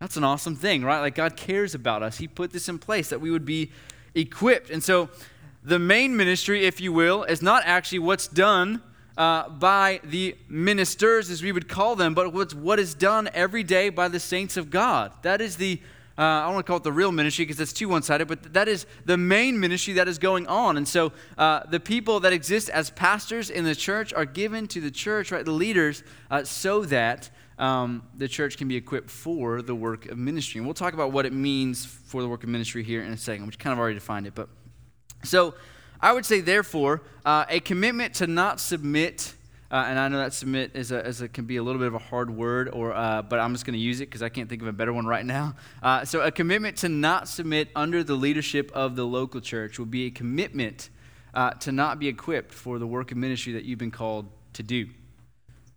That's 0.00 0.16
an 0.16 0.24
awesome 0.24 0.56
thing, 0.56 0.84
right? 0.84 1.00
Like 1.00 1.14
God 1.14 1.36
cares 1.36 1.74
about 1.74 2.02
us. 2.02 2.18
He 2.18 2.28
put 2.28 2.52
this 2.52 2.68
in 2.68 2.78
place 2.78 3.08
that 3.08 3.20
we 3.20 3.30
would 3.30 3.44
be 3.44 3.70
equipped. 4.14 4.70
And 4.70 4.82
so 4.82 5.08
the 5.62 5.78
main 5.78 6.16
ministry, 6.16 6.66
if 6.66 6.80
you 6.80 6.92
will, 6.92 7.24
is 7.24 7.40
not 7.40 7.62
actually 7.64 8.00
what's 8.00 8.28
done 8.28 8.82
uh, 9.16 9.48
by 9.48 10.00
the 10.04 10.36
ministers, 10.48 11.30
as 11.30 11.42
we 11.42 11.52
would 11.52 11.68
call 11.68 11.96
them, 11.96 12.14
but 12.14 12.32
what's 12.32 12.54
what 12.54 12.78
is 12.78 12.94
done 12.94 13.28
every 13.32 13.62
day 13.62 13.88
by 13.88 14.08
the 14.08 14.20
saints 14.20 14.56
of 14.56 14.70
God. 14.70 15.12
That 15.22 15.40
is 15.40 15.56
the 15.56 15.80
uh, 16.16 16.22
I 16.22 16.44
don't 16.44 16.54
want 16.54 16.66
to 16.66 16.70
call 16.70 16.76
it 16.76 16.84
the 16.84 16.92
real 16.92 17.10
ministry 17.10 17.44
because 17.44 17.58
it's 17.58 17.72
too 17.72 17.88
one 17.88 18.02
sided, 18.02 18.28
but 18.28 18.52
that 18.52 18.68
is 18.68 18.86
the 19.04 19.16
main 19.16 19.58
ministry 19.58 19.94
that 19.94 20.06
is 20.06 20.18
going 20.18 20.46
on. 20.46 20.76
And 20.76 20.86
so 20.86 21.12
uh, 21.36 21.64
the 21.68 21.80
people 21.80 22.20
that 22.20 22.32
exist 22.32 22.68
as 22.68 22.90
pastors 22.90 23.50
in 23.50 23.64
the 23.64 23.74
church 23.74 24.12
are 24.12 24.24
given 24.24 24.68
to 24.68 24.80
the 24.80 24.92
church, 24.92 25.32
right, 25.32 25.44
the 25.44 25.50
leaders, 25.50 26.04
uh, 26.30 26.44
so 26.44 26.84
that 26.84 27.30
um, 27.58 28.04
the 28.16 28.28
church 28.28 28.56
can 28.56 28.68
be 28.68 28.76
equipped 28.76 29.10
for 29.10 29.60
the 29.60 29.74
work 29.74 30.06
of 30.06 30.16
ministry. 30.16 30.60
And 30.60 30.66
we'll 30.68 30.74
talk 30.74 30.94
about 30.94 31.10
what 31.10 31.26
it 31.26 31.32
means 31.32 31.84
for 31.84 32.22
the 32.22 32.28
work 32.28 32.44
of 32.44 32.48
ministry 32.48 32.84
here 32.84 33.02
in 33.02 33.12
a 33.12 33.16
second, 33.16 33.46
which 33.46 33.58
kind 33.58 33.72
of 33.72 33.80
already 33.80 33.94
defined 33.94 34.28
it. 34.28 34.36
But 34.36 34.48
so 35.24 35.54
I 36.04 36.12
would 36.12 36.26
say, 36.26 36.40
therefore, 36.40 37.02
uh, 37.24 37.46
a 37.48 37.60
commitment 37.60 38.14
to 38.16 38.26
not 38.26 38.60
submit 38.60 39.34
uh, 39.70 39.86
and 39.88 39.98
I 39.98 40.06
know 40.06 40.18
that 40.18 40.32
submit 40.32 40.70
is 40.74 40.92
a, 40.92 41.04
is 41.04 41.20
a, 41.20 41.28
can 41.28 41.46
be 41.46 41.56
a 41.56 41.62
little 41.62 41.80
bit 41.80 41.88
of 41.88 41.94
a 41.94 41.98
hard 41.98 42.30
word, 42.30 42.68
or, 42.68 42.94
uh, 42.94 43.22
but 43.22 43.40
I'm 43.40 43.52
just 43.54 43.66
going 43.66 43.74
to 43.74 43.80
use 43.80 44.00
it 44.00 44.06
because 44.06 44.22
I 44.22 44.28
can't 44.28 44.48
think 44.48 44.62
of 44.62 44.68
a 44.68 44.72
better 44.72 44.92
one 44.92 45.04
right 45.04 45.26
now. 45.26 45.56
Uh, 45.82 46.04
so, 46.04 46.20
a 46.20 46.30
commitment 46.30 46.76
to 46.78 46.88
not 46.88 47.26
submit 47.26 47.70
under 47.74 48.04
the 48.04 48.14
leadership 48.14 48.70
of 48.72 48.94
the 48.94 49.04
local 49.04 49.40
church 49.40 49.80
will 49.80 49.86
be 49.86 50.06
a 50.06 50.10
commitment 50.12 50.90
uh, 51.32 51.50
to 51.54 51.72
not 51.72 51.98
be 51.98 52.06
equipped 52.06 52.52
for 52.52 52.78
the 52.78 52.86
work 52.86 53.10
of 53.10 53.16
ministry 53.16 53.54
that 53.54 53.64
you've 53.64 53.80
been 53.80 53.90
called 53.90 54.26
to 54.52 54.62
do. 54.62 54.86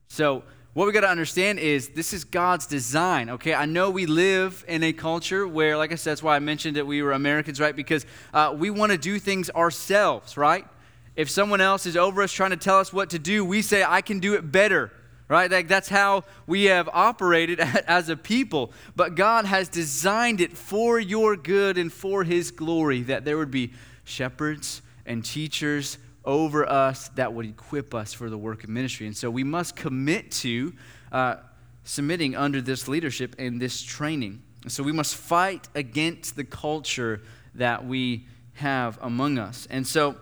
So, 0.10 0.44
what 0.78 0.86
we 0.86 0.94
got 0.94 1.02
to 1.02 1.10
understand 1.10 1.58
is 1.58 1.88
this 1.90 2.14
is 2.14 2.24
God's 2.24 2.68
design, 2.68 3.32
okay? 3.32 3.56
I 3.56 3.66
know 3.66 3.90
we 3.90 4.06
live 4.06 4.64
in 4.68 4.84
a 4.84 4.94
culture 4.94 5.48
where, 5.48 5.76
like 5.76 5.92
I 5.92 5.96
said, 5.96 6.12
that's 6.12 6.22
why 6.22 6.36
I 6.36 6.40
mentioned 6.40 6.76
that 6.76 6.86
we 6.86 7.02
were 7.02 7.14
Americans, 7.14 7.60
right? 7.60 7.76
Because 7.76 8.06
uh, 8.32 8.54
we 8.56 8.70
want 8.70 8.92
to 8.92 8.98
do 9.00 9.18
things 9.18 9.50
ourselves, 9.50 10.38
right? 10.38 10.68
If 11.16 11.32
someone 11.32 11.62
else 11.62 11.88
is 11.88 11.98
over 11.98 12.22
us 12.22 12.32
trying 12.32 12.52
to 12.52 12.58
tell 12.58 12.78
us 12.78 12.94
what 12.94 13.10
to 13.10 13.18
do, 13.18 13.44
we 13.44 13.64
say, 13.64 13.84
I 13.84 14.02
can 14.02 14.20
do 14.20 14.36
it 14.36 14.52
better 14.52 14.92
right? 15.30 15.52
Like 15.52 15.68
that's 15.68 15.90
how 15.90 16.24
we 16.46 16.66
have 16.66 16.88
operated 16.94 17.60
as 17.88 18.08
a 18.08 18.16
people. 18.16 18.72
But 18.96 19.16
God 19.16 19.46
has 19.46 19.68
designed 19.68 20.40
it 20.40 20.56
for 20.56 21.00
your 21.00 21.36
good 21.36 21.78
and 21.78 21.92
for 21.92 22.24
His 22.24 22.52
glory 22.52 23.02
that 23.02 23.26
there 23.26 23.38
would 23.38 23.52
be 23.52 23.74
shepherds 24.06 24.82
and 25.06 25.26
teachers 25.26 25.98
over 26.28 26.70
us 26.70 27.08
that 27.16 27.34
would 27.34 27.46
equip 27.46 27.96
us 27.96 28.14
for 28.14 28.30
the 28.30 28.38
work 28.38 28.64
of 28.64 28.70
ministry. 28.70 29.08
And 29.08 29.18
so 29.18 29.32
we 29.32 29.44
must 29.44 29.76
commit 29.76 30.30
to 30.32 30.74
uh, 31.12 31.38
submitting 31.86 32.36
under 32.36 32.62
this 32.62 32.88
leadership 32.88 33.36
and 33.40 33.60
this 33.60 33.82
training. 33.82 34.44
And 34.64 34.72
so 34.72 34.84
we 34.84 34.92
must 34.92 35.16
fight 35.16 35.70
against 35.74 36.36
the 36.36 36.44
culture 36.44 37.22
that 37.56 37.88
we 37.88 38.28
have 38.56 39.00
among 39.02 39.38
us. 39.38 39.68
And 39.72 39.88
so 39.88 40.18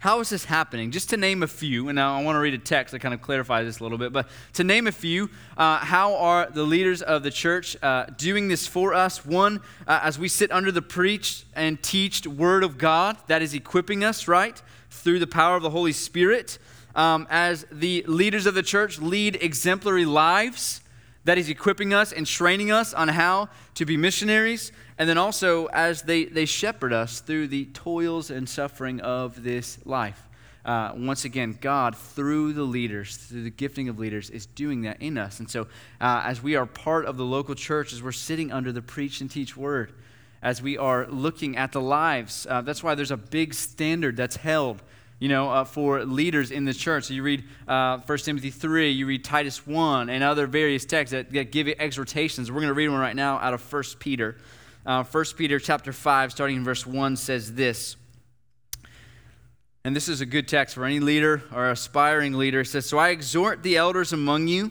how 0.00 0.20
is 0.20 0.28
this 0.28 0.44
happening? 0.44 0.92
Just 0.92 1.10
to 1.10 1.16
name 1.16 1.42
a 1.42 1.48
few, 1.48 1.88
and 1.88 1.96
now 1.96 2.16
I 2.16 2.22
want 2.22 2.36
to 2.36 2.40
read 2.40 2.54
a 2.54 2.58
text 2.58 2.92
that 2.92 3.00
kind 3.00 3.12
of 3.12 3.20
clarifies 3.20 3.66
this 3.66 3.80
a 3.80 3.82
little 3.82 3.98
bit, 3.98 4.12
but 4.12 4.28
to 4.52 4.62
name 4.62 4.86
a 4.86 4.92
few, 4.92 5.28
uh, 5.56 5.78
how 5.78 6.14
are 6.14 6.48
the 6.48 6.62
leaders 6.62 7.02
of 7.02 7.24
the 7.24 7.32
church 7.32 7.76
uh, 7.82 8.04
doing 8.16 8.46
this 8.46 8.64
for 8.64 8.94
us? 8.94 9.26
One, 9.26 9.60
uh, 9.88 9.98
as 10.04 10.16
we 10.16 10.28
sit 10.28 10.52
under 10.52 10.70
the 10.70 10.82
preached 10.82 11.46
and 11.56 11.82
teached 11.82 12.28
word 12.28 12.62
of 12.62 12.78
God, 12.78 13.16
that 13.26 13.42
is 13.42 13.54
equipping 13.54 14.04
us, 14.04 14.28
right, 14.28 14.62
through 14.90 15.18
the 15.18 15.26
power 15.26 15.56
of 15.56 15.62
the 15.62 15.70
Holy 15.70 15.92
Spirit. 15.92 16.58
Um, 16.94 17.26
as 17.30 17.66
the 17.70 18.04
leaders 18.08 18.46
of 18.46 18.54
the 18.54 18.62
church 18.62 18.98
lead 18.98 19.36
exemplary 19.40 20.04
lives, 20.04 20.80
that 21.24 21.38
is 21.38 21.50
equipping 21.50 21.92
us 21.92 22.12
and 22.12 22.26
training 22.26 22.70
us 22.70 22.94
on 22.94 23.08
how 23.08 23.50
to 23.74 23.84
be 23.84 23.96
missionaries 23.96 24.72
and 24.98 25.08
then 25.08 25.18
also 25.18 25.66
as 25.66 26.02
they, 26.02 26.24
they 26.24 26.44
shepherd 26.44 26.92
us 26.92 27.20
through 27.20 27.48
the 27.48 27.66
toils 27.66 28.30
and 28.30 28.48
suffering 28.48 29.00
of 29.00 29.42
this 29.42 29.78
life. 29.86 30.24
Uh, 30.64 30.92
once 30.96 31.24
again, 31.24 31.56
God, 31.60 31.96
through 31.96 32.52
the 32.52 32.64
leaders, 32.64 33.16
through 33.16 33.44
the 33.44 33.50
gifting 33.50 33.88
of 33.88 33.98
leaders, 33.98 34.28
is 34.28 34.46
doing 34.46 34.82
that 34.82 35.00
in 35.00 35.16
us. 35.16 35.38
And 35.38 35.48
so, 35.48 35.62
uh, 36.00 36.22
as 36.24 36.42
we 36.42 36.56
are 36.56 36.66
part 36.66 37.06
of 37.06 37.16
the 37.16 37.24
local 37.24 37.54
church, 37.54 37.92
as 37.92 38.02
we're 38.02 38.12
sitting 38.12 38.52
under 38.52 38.72
the 38.72 38.82
preach 38.82 39.20
and 39.20 39.30
teach 39.30 39.56
word, 39.56 39.92
as 40.42 40.62
we 40.62 40.78
are 40.78 41.06
looking 41.08 41.56
at 41.56 41.72
the 41.72 41.80
lives, 41.80 42.46
uh, 42.48 42.60
that's 42.62 42.82
why 42.82 42.94
there's 42.94 43.10
a 43.10 43.16
big 43.16 43.54
standard 43.54 44.16
that's 44.16 44.36
held 44.36 44.82
you 45.18 45.28
know, 45.28 45.50
uh, 45.50 45.64
for 45.64 46.04
leaders 46.04 46.50
in 46.50 46.64
the 46.64 46.74
church. 46.74 47.04
So 47.04 47.14
you 47.14 47.22
read 47.22 47.44
uh, 47.66 47.98
1 47.98 48.18
Timothy 48.18 48.50
3, 48.50 48.90
you 48.90 49.06
read 49.06 49.24
Titus 49.24 49.66
1, 49.66 50.08
and 50.10 50.22
other 50.22 50.46
various 50.46 50.84
texts 50.84 51.12
that, 51.12 51.32
that 51.32 51.50
give 51.50 51.68
exhortations. 51.68 52.50
We're 52.50 52.60
going 52.60 52.68
to 52.68 52.74
read 52.74 52.88
one 52.88 53.00
right 53.00 53.16
now 53.16 53.38
out 53.38 53.54
of 53.54 53.72
1 53.72 53.82
Peter. 53.98 54.36
Uh, 54.86 55.02
1 55.04 55.24
Peter 55.36 55.58
chapter 55.58 55.92
5, 55.92 56.32
starting 56.32 56.56
in 56.56 56.64
verse 56.64 56.86
1, 56.86 57.16
says 57.16 57.54
this. 57.54 57.96
And 59.84 59.94
this 59.94 60.08
is 60.08 60.20
a 60.20 60.26
good 60.26 60.46
text 60.46 60.74
for 60.74 60.84
any 60.84 61.00
leader 61.00 61.42
or 61.52 61.70
aspiring 61.70 62.34
leader. 62.34 62.60
It 62.60 62.66
says, 62.66 62.86
So 62.86 62.98
I 62.98 63.10
exhort 63.10 63.62
the 63.62 63.76
elders 63.76 64.12
among 64.12 64.46
you, 64.48 64.70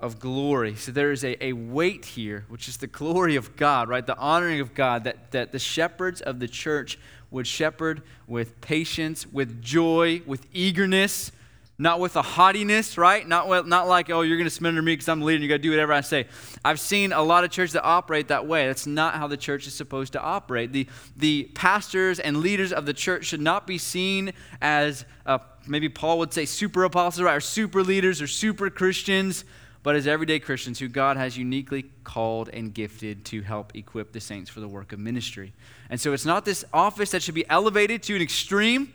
of 0.00 0.20
glory. 0.20 0.74
So 0.76 0.92
there 0.92 1.10
is 1.10 1.24
a, 1.24 1.42
a 1.44 1.52
weight 1.52 2.04
here, 2.04 2.44
which 2.48 2.68
is 2.68 2.76
the 2.76 2.86
glory 2.86 3.36
of 3.36 3.56
God, 3.56 3.88
right? 3.88 4.06
The 4.06 4.16
honoring 4.16 4.60
of 4.60 4.74
God, 4.74 5.04
that, 5.04 5.32
that 5.32 5.52
the 5.52 5.58
shepherds 5.58 6.20
of 6.20 6.38
the 6.38 6.48
church 6.48 6.98
would 7.30 7.46
shepherd 7.46 8.02
with 8.26 8.60
patience, 8.60 9.26
with 9.26 9.60
joy, 9.60 10.22
with 10.24 10.46
eagerness, 10.52 11.32
not 11.80 12.00
with 12.00 12.16
a 12.16 12.22
haughtiness, 12.22 12.98
right? 12.98 13.26
Not, 13.26 13.48
with, 13.48 13.66
not 13.66 13.86
like, 13.86 14.10
oh, 14.10 14.22
you're 14.22 14.36
going 14.36 14.48
to 14.48 14.50
submit 14.50 14.70
under 14.70 14.82
me 14.82 14.92
because 14.94 15.08
I'm 15.08 15.20
the 15.20 15.26
leader 15.26 15.42
you 15.42 15.48
got 15.48 15.56
to 15.56 15.58
do 15.60 15.70
whatever 15.70 15.92
I 15.92 16.00
say. 16.00 16.26
I've 16.64 16.80
seen 16.80 17.12
a 17.12 17.22
lot 17.22 17.44
of 17.44 17.50
churches 17.50 17.74
that 17.74 17.84
operate 17.84 18.28
that 18.28 18.46
way. 18.46 18.66
That's 18.66 18.86
not 18.86 19.14
how 19.14 19.28
the 19.28 19.36
church 19.36 19.66
is 19.68 19.74
supposed 19.74 20.12
to 20.14 20.20
operate. 20.20 20.72
The, 20.72 20.88
the 21.16 21.44
pastors 21.54 22.18
and 22.18 22.38
leaders 22.38 22.72
of 22.72 22.84
the 22.84 22.92
church 22.92 23.26
should 23.26 23.40
not 23.40 23.64
be 23.66 23.78
seen 23.78 24.32
as, 24.60 25.04
uh, 25.24 25.38
maybe 25.68 25.88
Paul 25.88 26.18
would 26.18 26.32
say, 26.32 26.46
super 26.46 26.82
apostles, 26.82 27.22
right? 27.22 27.36
Or 27.36 27.40
super 27.40 27.84
leaders 27.84 28.20
or 28.20 28.26
super 28.26 28.70
Christians, 28.70 29.44
but 29.82 29.96
as 29.96 30.06
everyday 30.06 30.38
Christians 30.38 30.78
who 30.78 30.88
God 30.88 31.16
has 31.16 31.36
uniquely 31.36 31.84
called 32.04 32.48
and 32.50 32.74
gifted 32.74 33.24
to 33.26 33.42
help 33.42 33.74
equip 33.74 34.12
the 34.12 34.20
saints 34.20 34.50
for 34.50 34.60
the 34.60 34.68
work 34.68 34.92
of 34.92 34.98
ministry. 34.98 35.52
And 35.90 36.00
so 36.00 36.12
it's 36.12 36.24
not 36.24 36.44
this 36.44 36.64
office 36.72 37.10
that 37.12 37.22
should 37.22 37.34
be 37.34 37.48
elevated 37.48 38.02
to 38.04 38.16
an 38.16 38.22
extreme 38.22 38.92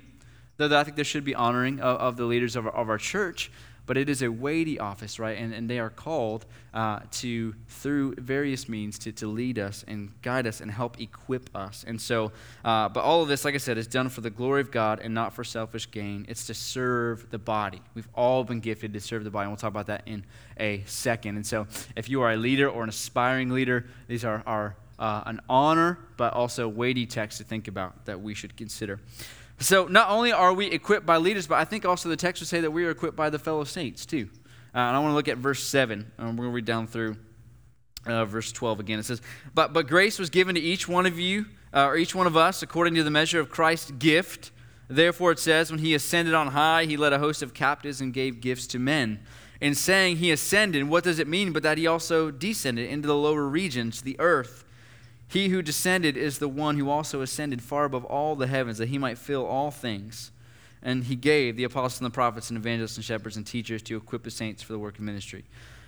Though 0.57 0.77
I 0.77 0.83
think 0.83 0.95
there 0.95 1.05
should 1.05 1.25
be 1.25 1.35
honoring 1.35 1.79
of, 1.79 1.99
of 1.99 2.17
the 2.17 2.25
leaders 2.25 2.55
of 2.55 2.67
our, 2.67 2.73
of 2.73 2.89
our, 2.89 2.97
church, 2.97 3.51
but 3.85 3.97
it 3.97 4.09
is 4.09 4.21
a 4.21 4.31
weighty 4.31 4.79
office, 4.79 5.19
right? 5.19 5.37
And, 5.37 5.53
and 5.53 5.69
they 5.69 5.79
are 5.79 5.89
called 5.89 6.45
uh, 6.73 7.01
to, 7.11 7.53
through 7.67 8.15
various 8.15 8.69
means, 8.69 8.97
to, 8.99 9.11
to 9.13 9.27
lead 9.27 9.59
us 9.59 9.83
and 9.87 10.11
guide 10.21 10.47
us 10.47 10.61
and 10.61 10.71
help 10.71 10.99
equip 11.01 11.53
us. 11.55 11.83
And 11.85 11.99
so, 11.99 12.31
uh, 12.63 12.89
but 12.89 13.01
all 13.01 13.21
of 13.21 13.27
this, 13.27 13.43
like 13.43 13.55
I 13.55 13.57
said, 13.57 13.77
is 13.77 13.87
done 13.87 14.09
for 14.09 14.21
the 14.21 14.29
glory 14.29 14.61
of 14.61 14.71
God 14.71 14.99
and 15.01 15.13
not 15.13 15.33
for 15.33 15.43
selfish 15.43 15.91
gain. 15.91 16.25
It's 16.29 16.47
to 16.47 16.53
serve 16.53 17.29
the 17.29 17.39
body. 17.39 17.81
We've 17.93 18.09
all 18.13 18.43
been 18.43 18.61
gifted 18.61 18.93
to 18.93 19.01
serve 19.01 19.23
the 19.23 19.31
body, 19.31 19.43
and 19.43 19.51
we'll 19.51 19.57
talk 19.57 19.71
about 19.71 19.87
that 19.87 20.03
in 20.05 20.23
a 20.57 20.83
second. 20.85 21.35
And 21.35 21.45
so, 21.45 21.67
if 21.95 22.09
you 22.09 22.21
are 22.21 22.31
a 22.31 22.37
leader 22.37 22.69
or 22.69 22.83
an 22.83 22.89
aspiring 22.89 23.49
leader, 23.49 23.85
these 24.07 24.23
are, 24.23 24.43
are 24.45 24.75
uh, 24.97 25.23
an 25.25 25.41
honor, 25.49 25.99
but 26.17 26.33
also 26.33 26.67
weighty 26.67 27.05
texts 27.05 27.39
to 27.39 27.43
think 27.43 27.67
about 27.67 28.05
that 28.05 28.21
we 28.21 28.33
should 28.33 28.55
consider. 28.55 28.99
So 29.63 29.85
not 29.85 30.09
only 30.09 30.33
are 30.33 30.53
we 30.53 30.67
equipped 30.67 31.05
by 31.05 31.17
leaders, 31.17 31.47
but 31.47 31.55
I 31.55 31.63
think 31.63 31.85
also 31.85 32.09
the 32.09 32.17
text 32.17 32.41
would 32.41 32.49
say 32.49 32.59
that 32.61 32.71
we 32.71 32.83
are 32.85 32.91
equipped 32.91 33.15
by 33.15 33.29
the 33.29 33.39
fellow 33.39 33.63
saints 33.63 34.05
too. 34.05 34.29
Uh, 34.75 34.79
and 34.79 34.97
I 34.97 34.99
want 34.99 35.11
to 35.11 35.15
look 35.15 35.29
at 35.29 35.37
verse 35.37 35.63
7. 35.63 36.11
Um, 36.17 36.35
we're 36.35 36.43
going 36.43 36.49
to 36.49 36.55
read 36.55 36.65
down 36.65 36.87
through 36.87 37.15
uh, 38.05 38.25
verse 38.25 38.51
12 38.51 38.81
again. 38.81 38.99
It 38.99 39.05
says, 39.05 39.21
but, 39.53 39.71
but 39.71 39.87
grace 39.87 40.19
was 40.19 40.29
given 40.29 40.55
to 40.55 40.61
each 40.61 40.87
one 40.89 41.05
of 41.05 41.17
you, 41.17 41.45
uh, 41.73 41.85
or 41.85 41.95
each 41.95 42.13
one 42.13 42.27
of 42.27 42.35
us, 42.35 42.61
according 42.61 42.95
to 42.95 43.03
the 43.03 43.11
measure 43.11 43.39
of 43.39 43.49
Christ's 43.49 43.91
gift. 43.91 44.51
Therefore 44.89 45.31
it 45.31 45.39
says, 45.39 45.71
when 45.71 45.79
he 45.79 45.93
ascended 45.93 46.33
on 46.33 46.47
high, 46.47 46.83
he 46.83 46.97
led 46.97 47.13
a 47.13 47.19
host 47.19 47.41
of 47.41 47.53
captives 47.53 48.01
and 48.01 48.13
gave 48.13 48.41
gifts 48.41 48.67
to 48.67 48.79
men. 48.79 49.19
In 49.61 49.75
saying 49.75 50.17
he 50.17 50.31
ascended, 50.31 50.89
what 50.89 51.05
does 51.05 51.19
it 51.19 51.27
mean 51.27 51.53
but 51.53 51.63
that 51.63 51.77
he 51.77 51.87
also 51.87 52.31
descended 52.31 52.89
into 52.89 53.07
the 53.07 53.15
lower 53.15 53.47
regions, 53.47 54.01
the 54.01 54.19
earth? 54.19 54.65
He 55.27 55.49
who 55.49 55.61
descended 55.61 56.15
is 56.15 56.39
the 56.39 56.47
one 56.47 56.77
who 56.77 56.89
also 56.89 57.21
ascended 57.21 57.61
far 57.61 57.85
above 57.85 58.05
all 58.05 58.35
the 58.35 58.47
heavens, 58.47 58.77
that 58.77 58.89
he 58.89 58.97
might 58.97 59.17
fill 59.17 59.45
all 59.45 59.71
things. 59.71 60.31
And 60.81 61.05
he 61.05 61.15
gave 61.15 61.55
the 61.55 61.63
apostles 61.63 62.01
and 62.01 62.05
the 62.05 62.13
prophets 62.13 62.49
and 62.49 62.57
evangelists 62.57 62.97
and 62.97 63.05
shepherds 63.05 63.37
and 63.37 63.47
teachers 63.47 63.81
to 63.83 63.95
equip 63.97 64.23
the 64.23 64.31
saints 64.31 64.61
for 64.61 64.73
the 64.73 64.79
work 64.79 64.95
of 64.95 65.01
ministry. 65.01 65.45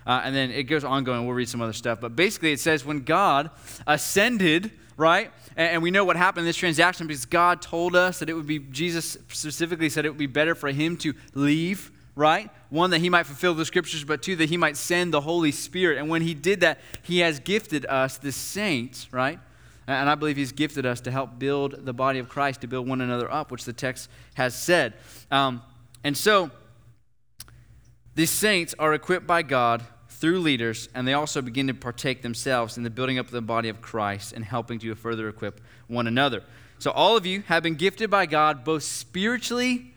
Uh, 0.08 0.22
and 0.24 0.36
then 0.36 0.52
it 0.52 0.64
goes 0.64 0.84
ongoing. 0.84 1.26
We'll 1.26 1.36
read 1.36 1.50
some 1.50 1.62
other 1.62 1.74
stuff. 1.74 2.00
But 2.00 2.16
basically, 2.16 2.52
it 2.52 2.60
says 2.60 2.86
when 2.86 3.02
God 3.02 3.50
ascended, 3.88 4.72
right? 4.98 5.32
And, 5.58 5.74
and 5.74 5.84
we 5.84 5.92
know 5.92 6.06
what 6.06 6.16
happened 6.16 6.42
in 6.42 6.46
this 6.46 6.58
transaction 6.58 7.08
because 7.08 7.26
God 7.26 7.62
told 7.62 7.96
us 7.96 8.20
that 8.20 8.30
it 8.30 8.34
would 8.34 8.48
be, 8.48 8.60
Jesus 8.60 9.18
specifically 9.30 9.90
said 9.90 10.06
it 10.06 10.10
would 10.10 10.18
be 10.18 10.28
better 10.28 10.56
for 10.56 10.70
him 10.70 10.96
to 10.98 11.14
leave 11.34 11.92
right? 12.16 12.50
One, 12.70 12.92
that 12.92 13.00
he 13.00 13.10
might 13.10 13.26
fulfill 13.26 13.54
the 13.54 13.66
scriptures, 13.66 14.04
but 14.04 14.22
two, 14.22 14.36
that 14.38 14.50
he 14.50 14.58
might 14.58 14.78
send 14.78 15.14
the 15.14 15.22
Holy 15.22 15.52
Spirit. 15.52 15.98
And 15.98 16.10
when 16.10 16.22
he 16.22 16.34
did 16.34 16.62
that, 16.62 16.80
he 17.04 17.20
has 17.20 17.40
gifted 17.40 17.86
us, 17.86 18.18
the 18.18 18.32
saints, 18.32 19.12
right? 19.12 19.40
And 19.88 20.10
I 20.10 20.16
believe 20.16 20.38
he's 20.38 20.52
gifted 20.52 20.86
us 20.86 21.02
to 21.02 21.12
help 21.12 21.38
build 21.38 21.86
the 21.86 21.94
body 21.94 22.20
of 22.20 22.28
Christ, 22.28 22.62
to 22.62 22.68
build 22.68 22.88
one 22.88 23.02
another 23.02 23.32
up, 23.32 23.52
which 23.52 23.66
the 23.66 23.74
text 23.74 24.10
has 24.34 24.56
said. 24.56 24.94
Um, 25.30 25.62
and 26.04 26.18
so, 26.18 26.50
these 28.16 28.32
saints 28.32 28.74
are 28.80 28.94
equipped 28.94 29.28
by 29.28 29.42
God 29.44 29.84
through 30.10 30.40
leaders, 30.40 30.90
and 30.96 31.08
they 31.08 31.14
also 31.14 31.42
begin 31.42 31.68
to 31.68 31.74
partake 31.74 32.22
themselves 32.22 32.78
in 32.78 32.84
the 32.84 32.90
building 32.90 33.20
up 33.20 33.26
of 33.26 33.32
the 33.32 33.42
body 33.42 33.70
of 33.70 33.82
Christ 33.82 34.32
and 34.34 34.44
helping 34.44 34.80
to 34.80 34.96
further 34.96 35.28
equip 35.28 35.62
one 35.88 36.08
another. 36.08 36.44
So, 36.80 36.92
all 36.92 37.16
of 37.16 37.26
you 37.26 37.42
have 37.42 37.62
been 37.62 37.76
gifted 37.76 38.10
by 38.10 38.26
God 38.26 38.64
both 38.64 38.84
spiritually 38.84 39.94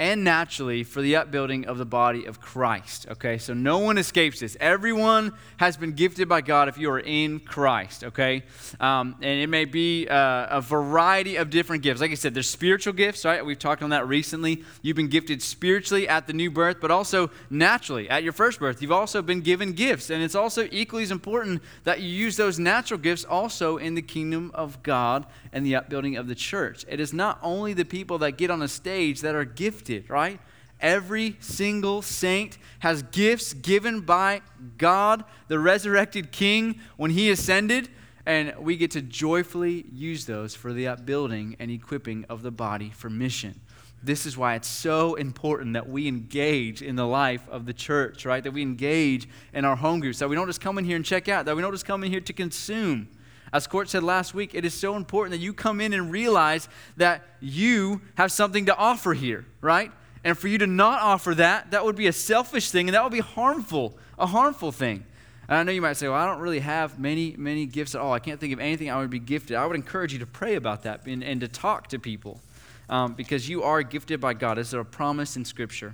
and 0.00 0.24
naturally 0.24 0.82
for 0.82 1.02
the 1.02 1.14
upbuilding 1.14 1.66
of 1.66 1.76
the 1.76 1.84
body 1.84 2.24
of 2.24 2.40
Christ. 2.40 3.06
Okay, 3.10 3.36
so 3.36 3.52
no 3.52 3.78
one 3.78 3.98
escapes 3.98 4.40
this. 4.40 4.56
Everyone 4.58 5.34
has 5.58 5.76
been 5.76 5.92
gifted 5.92 6.26
by 6.26 6.40
God 6.40 6.68
if 6.68 6.78
you 6.78 6.90
are 6.90 6.98
in 6.98 7.38
Christ. 7.38 8.04
Okay, 8.04 8.42
um, 8.80 9.14
and 9.20 9.40
it 9.40 9.48
may 9.48 9.66
be 9.66 10.08
uh, 10.08 10.46
a 10.56 10.62
variety 10.62 11.36
of 11.36 11.50
different 11.50 11.82
gifts. 11.82 12.00
Like 12.00 12.12
I 12.12 12.14
said, 12.14 12.32
there's 12.32 12.48
spiritual 12.48 12.94
gifts, 12.94 13.26
right? 13.26 13.44
We've 13.44 13.58
talked 13.58 13.82
on 13.82 13.90
that 13.90 14.08
recently. 14.08 14.64
You've 14.80 14.96
been 14.96 15.08
gifted 15.08 15.42
spiritually 15.42 16.08
at 16.08 16.26
the 16.26 16.32
new 16.32 16.50
birth, 16.50 16.78
but 16.80 16.90
also 16.90 17.30
naturally 17.50 18.08
at 18.08 18.22
your 18.22 18.32
first 18.32 18.58
birth. 18.58 18.80
You've 18.80 18.92
also 18.92 19.20
been 19.20 19.42
given 19.42 19.74
gifts, 19.74 20.08
and 20.08 20.22
it's 20.22 20.34
also 20.34 20.66
equally 20.72 21.02
as 21.02 21.10
important 21.10 21.62
that 21.84 22.00
you 22.00 22.08
use 22.08 22.38
those 22.38 22.58
natural 22.58 22.98
gifts 22.98 23.24
also 23.24 23.76
in 23.76 23.94
the 23.94 24.02
kingdom 24.02 24.50
of 24.54 24.82
God 24.82 25.26
and 25.52 25.64
the 25.64 25.76
upbuilding 25.76 26.16
of 26.16 26.28
the 26.28 26.34
church. 26.34 26.84
It 26.88 27.00
is 27.00 27.12
not 27.12 27.38
only 27.42 27.72
the 27.72 27.84
people 27.84 28.18
that 28.18 28.32
get 28.32 28.50
on 28.50 28.62
a 28.62 28.68
stage 28.68 29.20
that 29.22 29.34
are 29.34 29.44
gifted, 29.44 30.08
right? 30.08 30.40
Every 30.80 31.36
single 31.40 32.00
saint 32.02 32.56
has 32.78 33.02
gifts 33.02 33.52
given 33.52 34.00
by 34.00 34.40
God, 34.78 35.24
the 35.48 35.58
resurrected 35.58 36.32
King, 36.32 36.80
when 36.96 37.10
he 37.10 37.30
ascended, 37.30 37.90
and 38.24 38.54
we 38.58 38.76
get 38.76 38.92
to 38.92 39.02
joyfully 39.02 39.86
use 39.92 40.24
those 40.26 40.54
for 40.54 40.72
the 40.72 40.86
upbuilding 40.86 41.56
and 41.58 41.70
equipping 41.70 42.24
of 42.28 42.42
the 42.42 42.50
body 42.50 42.90
for 42.90 43.10
mission. 43.10 43.60
This 44.02 44.24
is 44.24 44.38
why 44.38 44.54
it's 44.54 44.68
so 44.68 45.14
important 45.16 45.74
that 45.74 45.86
we 45.86 46.08
engage 46.08 46.80
in 46.80 46.96
the 46.96 47.06
life 47.06 47.46
of 47.50 47.66
the 47.66 47.74
church, 47.74 48.24
right? 48.24 48.42
That 48.42 48.52
we 48.52 48.62
engage 48.62 49.28
in 49.52 49.66
our 49.66 49.76
home 49.76 50.00
groups, 50.00 50.20
that 50.20 50.28
we 50.28 50.36
don't 50.36 50.46
just 50.46 50.62
come 50.62 50.78
in 50.78 50.86
here 50.86 50.96
and 50.96 51.04
check 51.04 51.28
out, 51.28 51.44
that 51.44 51.54
we 51.54 51.60
don't 51.60 51.72
just 51.72 51.84
come 51.84 52.02
in 52.02 52.10
here 52.10 52.20
to 52.20 52.32
consume 52.32 53.08
as 53.52 53.66
Court 53.66 53.88
said 53.88 54.02
last 54.02 54.32
week, 54.32 54.54
it 54.54 54.64
is 54.64 54.74
so 54.74 54.94
important 54.96 55.32
that 55.32 55.44
you 55.44 55.52
come 55.52 55.80
in 55.80 55.92
and 55.92 56.10
realize 56.10 56.68
that 56.96 57.22
you 57.40 58.00
have 58.14 58.30
something 58.30 58.66
to 58.66 58.76
offer 58.76 59.12
here, 59.12 59.44
right? 59.60 59.90
And 60.22 60.38
for 60.38 60.48
you 60.48 60.58
to 60.58 60.66
not 60.66 61.00
offer 61.00 61.34
that, 61.34 61.70
that 61.72 61.84
would 61.84 61.96
be 61.96 62.06
a 62.06 62.12
selfish 62.12 62.70
thing 62.70 62.88
and 62.88 62.94
that 62.94 63.02
would 63.02 63.12
be 63.12 63.20
harmful, 63.20 63.98
a 64.18 64.26
harmful 64.26 64.70
thing. 64.70 65.04
And 65.48 65.58
I 65.58 65.62
know 65.64 65.72
you 65.72 65.82
might 65.82 65.96
say, 65.96 66.06
well, 66.06 66.16
I 66.16 66.26
don't 66.26 66.40
really 66.40 66.60
have 66.60 67.00
many, 67.00 67.34
many 67.36 67.66
gifts 67.66 67.96
at 67.96 68.00
all. 68.00 68.12
I 68.12 68.20
can't 68.20 68.38
think 68.38 68.52
of 68.52 68.60
anything 68.60 68.88
I 68.88 68.98
would 68.98 69.10
be 69.10 69.18
gifted. 69.18 69.56
I 69.56 69.66
would 69.66 69.74
encourage 69.74 70.12
you 70.12 70.20
to 70.20 70.26
pray 70.26 70.54
about 70.54 70.84
that 70.84 71.06
and, 71.06 71.24
and 71.24 71.40
to 71.40 71.48
talk 71.48 71.88
to 71.88 71.98
people 71.98 72.40
um, 72.88 73.14
because 73.14 73.48
you 73.48 73.64
are 73.64 73.82
gifted 73.82 74.20
by 74.20 74.34
God. 74.34 74.58
It's 74.58 74.72
a 74.72 74.84
promise 74.84 75.36
in 75.36 75.44
Scripture. 75.44 75.92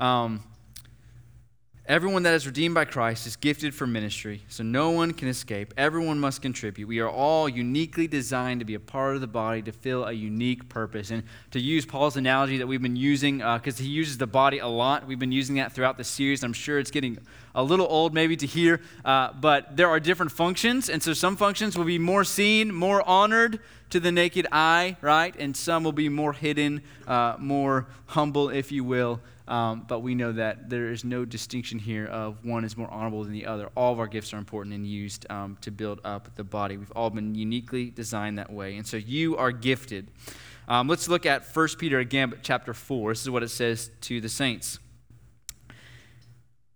Um, 0.00 0.42
Everyone 1.90 2.22
that 2.22 2.34
is 2.34 2.46
redeemed 2.46 2.76
by 2.76 2.84
Christ 2.84 3.26
is 3.26 3.34
gifted 3.34 3.74
for 3.74 3.84
ministry, 3.84 4.42
so 4.46 4.62
no 4.62 4.90
one 4.90 5.12
can 5.12 5.26
escape. 5.26 5.74
Everyone 5.76 6.20
must 6.20 6.40
contribute. 6.40 6.86
We 6.86 7.00
are 7.00 7.10
all 7.10 7.48
uniquely 7.48 8.06
designed 8.06 8.60
to 8.60 8.64
be 8.64 8.74
a 8.74 8.78
part 8.78 9.16
of 9.16 9.20
the 9.20 9.26
body 9.26 9.60
to 9.62 9.72
fill 9.72 10.04
a 10.04 10.12
unique 10.12 10.68
purpose. 10.68 11.10
And 11.10 11.24
to 11.50 11.58
use 11.58 11.84
Paul's 11.84 12.16
analogy 12.16 12.58
that 12.58 12.68
we've 12.68 12.80
been 12.80 12.94
using, 12.94 13.38
because 13.38 13.80
uh, 13.80 13.82
he 13.82 13.88
uses 13.88 14.18
the 14.18 14.28
body 14.28 14.60
a 14.60 14.68
lot, 14.68 15.04
we've 15.04 15.18
been 15.18 15.32
using 15.32 15.56
that 15.56 15.72
throughout 15.72 15.96
the 15.96 16.04
series. 16.04 16.44
I'm 16.44 16.52
sure 16.52 16.78
it's 16.78 16.92
getting 16.92 17.18
a 17.56 17.64
little 17.64 17.88
old 17.90 18.14
maybe 18.14 18.36
to 18.36 18.46
hear, 18.46 18.80
uh, 19.04 19.32
but 19.32 19.76
there 19.76 19.88
are 19.88 19.98
different 19.98 20.30
functions. 20.30 20.88
And 20.88 21.02
so 21.02 21.12
some 21.12 21.36
functions 21.36 21.76
will 21.76 21.86
be 21.86 21.98
more 21.98 22.22
seen, 22.22 22.72
more 22.72 23.02
honored 23.04 23.58
to 23.90 24.00
the 24.00 24.12
naked 24.12 24.46
eye, 24.52 24.96
right? 25.00 25.34
And 25.38 25.56
some 25.56 25.84
will 25.84 25.92
be 25.92 26.08
more 26.08 26.32
hidden, 26.32 26.82
uh, 27.06 27.36
more 27.38 27.86
humble, 28.06 28.48
if 28.48 28.72
you 28.72 28.84
will. 28.84 29.20
Um, 29.48 29.84
but 29.88 30.00
we 30.00 30.14
know 30.14 30.30
that 30.30 30.70
there 30.70 30.92
is 30.92 31.04
no 31.04 31.24
distinction 31.24 31.80
here 31.80 32.06
of 32.06 32.44
one 32.44 32.64
is 32.64 32.76
more 32.76 32.88
honorable 32.88 33.24
than 33.24 33.32
the 33.32 33.46
other. 33.46 33.68
All 33.76 33.92
of 33.92 33.98
our 33.98 34.06
gifts 34.06 34.32
are 34.32 34.38
important 34.38 34.76
and 34.76 34.86
used 34.86 35.26
um, 35.28 35.58
to 35.62 35.72
build 35.72 36.00
up 36.04 36.34
the 36.36 36.44
body. 36.44 36.76
We've 36.76 36.92
all 36.92 37.10
been 37.10 37.34
uniquely 37.34 37.90
designed 37.90 38.38
that 38.38 38.52
way. 38.52 38.76
And 38.76 38.86
so 38.86 38.96
you 38.96 39.36
are 39.36 39.50
gifted. 39.50 40.08
Um, 40.68 40.86
let's 40.86 41.08
look 41.08 41.26
at 41.26 41.44
1 41.52 41.68
Peter 41.78 41.98
again, 41.98 42.30
but 42.30 42.44
chapter 42.44 42.72
4. 42.72 43.10
This 43.10 43.22
is 43.22 43.30
what 43.30 43.42
it 43.42 43.48
says 43.48 43.90
to 44.02 44.20
the 44.20 44.28
saints. 44.28 44.78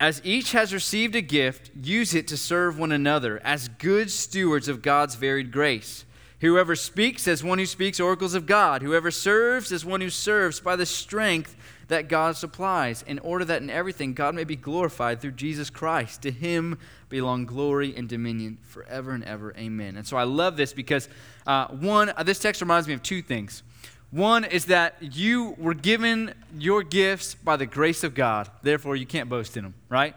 As 0.00 0.20
each 0.24 0.50
has 0.50 0.74
received 0.74 1.14
a 1.14 1.20
gift, 1.20 1.70
use 1.80 2.12
it 2.12 2.26
to 2.28 2.36
serve 2.36 2.76
one 2.76 2.90
another 2.90 3.40
as 3.44 3.68
good 3.68 4.10
stewards 4.10 4.66
of 4.66 4.82
God's 4.82 5.14
varied 5.14 5.52
grace. 5.52 6.04
Whoever 6.44 6.76
speaks 6.76 7.26
as 7.26 7.42
one 7.42 7.58
who 7.58 7.64
speaks 7.64 7.98
oracles 7.98 8.34
of 8.34 8.44
God, 8.44 8.82
whoever 8.82 9.10
serves 9.10 9.72
as 9.72 9.82
one 9.82 10.02
who 10.02 10.10
serves 10.10 10.60
by 10.60 10.76
the 10.76 10.84
strength 10.84 11.56
that 11.88 12.06
God 12.06 12.36
supplies, 12.36 13.02
in 13.06 13.18
order 13.20 13.46
that 13.46 13.62
in 13.62 13.70
everything 13.70 14.12
God 14.12 14.34
may 14.34 14.44
be 14.44 14.54
glorified 14.54 15.22
through 15.22 15.32
Jesus 15.32 15.70
Christ. 15.70 16.20
To 16.20 16.30
him 16.30 16.78
belong 17.08 17.46
glory 17.46 17.96
and 17.96 18.10
dominion 18.10 18.58
forever 18.62 19.12
and 19.12 19.24
ever. 19.24 19.54
Amen. 19.56 19.96
And 19.96 20.06
so 20.06 20.18
I 20.18 20.24
love 20.24 20.58
this 20.58 20.74
because, 20.74 21.08
uh, 21.46 21.68
one, 21.68 22.12
uh, 22.14 22.22
this 22.22 22.40
text 22.40 22.60
reminds 22.60 22.86
me 22.86 22.92
of 22.92 23.02
two 23.02 23.22
things. 23.22 23.62
One 24.10 24.44
is 24.44 24.66
that 24.66 24.96
you 25.00 25.54
were 25.56 25.72
given 25.72 26.34
your 26.58 26.82
gifts 26.82 27.34
by 27.34 27.56
the 27.56 27.64
grace 27.64 28.04
of 28.04 28.14
God, 28.14 28.50
therefore 28.62 28.96
you 28.96 29.06
can't 29.06 29.30
boast 29.30 29.56
in 29.56 29.62
them, 29.64 29.74
right? 29.88 30.14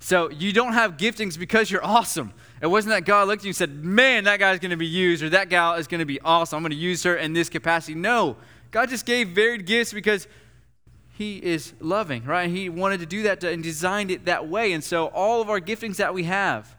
So 0.00 0.30
you 0.30 0.54
don't 0.54 0.72
have 0.72 0.96
giftings 0.96 1.38
because 1.38 1.70
you're 1.70 1.84
awesome. 1.84 2.32
It 2.60 2.66
wasn't 2.66 2.94
that 2.94 3.04
God 3.04 3.28
looked 3.28 3.42
at 3.42 3.44
you 3.44 3.50
and 3.50 3.56
said, 3.56 3.84
Man, 3.84 4.24
that 4.24 4.38
guy's 4.38 4.58
going 4.58 4.70
to 4.70 4.76
be 4.76 4.86
used, 4.86 5.22
or 5.22 5.28
that 5.30 5.48
gal 5.48 5.74
is 5.74 5.86
going 5.86 6.00
to 6.00 6.06
be 6.06 6.20
awesome. 6.20 6.56
I'm 6.56 6.62
going 6.62 6.70
to 6.70 6.76
use 6.76 7.02
her 7.04 7.16
in 7.16 7.32
this 7.32 7.48
capacity. 7.48 7.94
No, 7.94 8.36
God 8.70 8.88
just 8.88 9.06
gave 9.06 9.28
varied 9.28 9.66
gifts 9.66 9.92
because 9.92 10.26
he 11.18 11.38
is 11.38 11.72
loving, 11.80 12.24
right? 12.24 12.48
He 12.48 12.68
wanted 12.68 13.00
to 13.00 13.06
do 13.06 13.24
that 13.24 13.40
to, 13.40 13.50
and 13.50 13.62
designed 13.62 14.10
it 14.10 14.26
that 14.26 14.48
way. 14.48 14.72
And 14.72 14.84
so 14.84 15.06
all 15.06 15.40
of 15.40 15.50
our 15.50 15.60
giftings 15.60 15.96
that 15.96 16.14
we 16.14 16.24
have, 16.24 16.76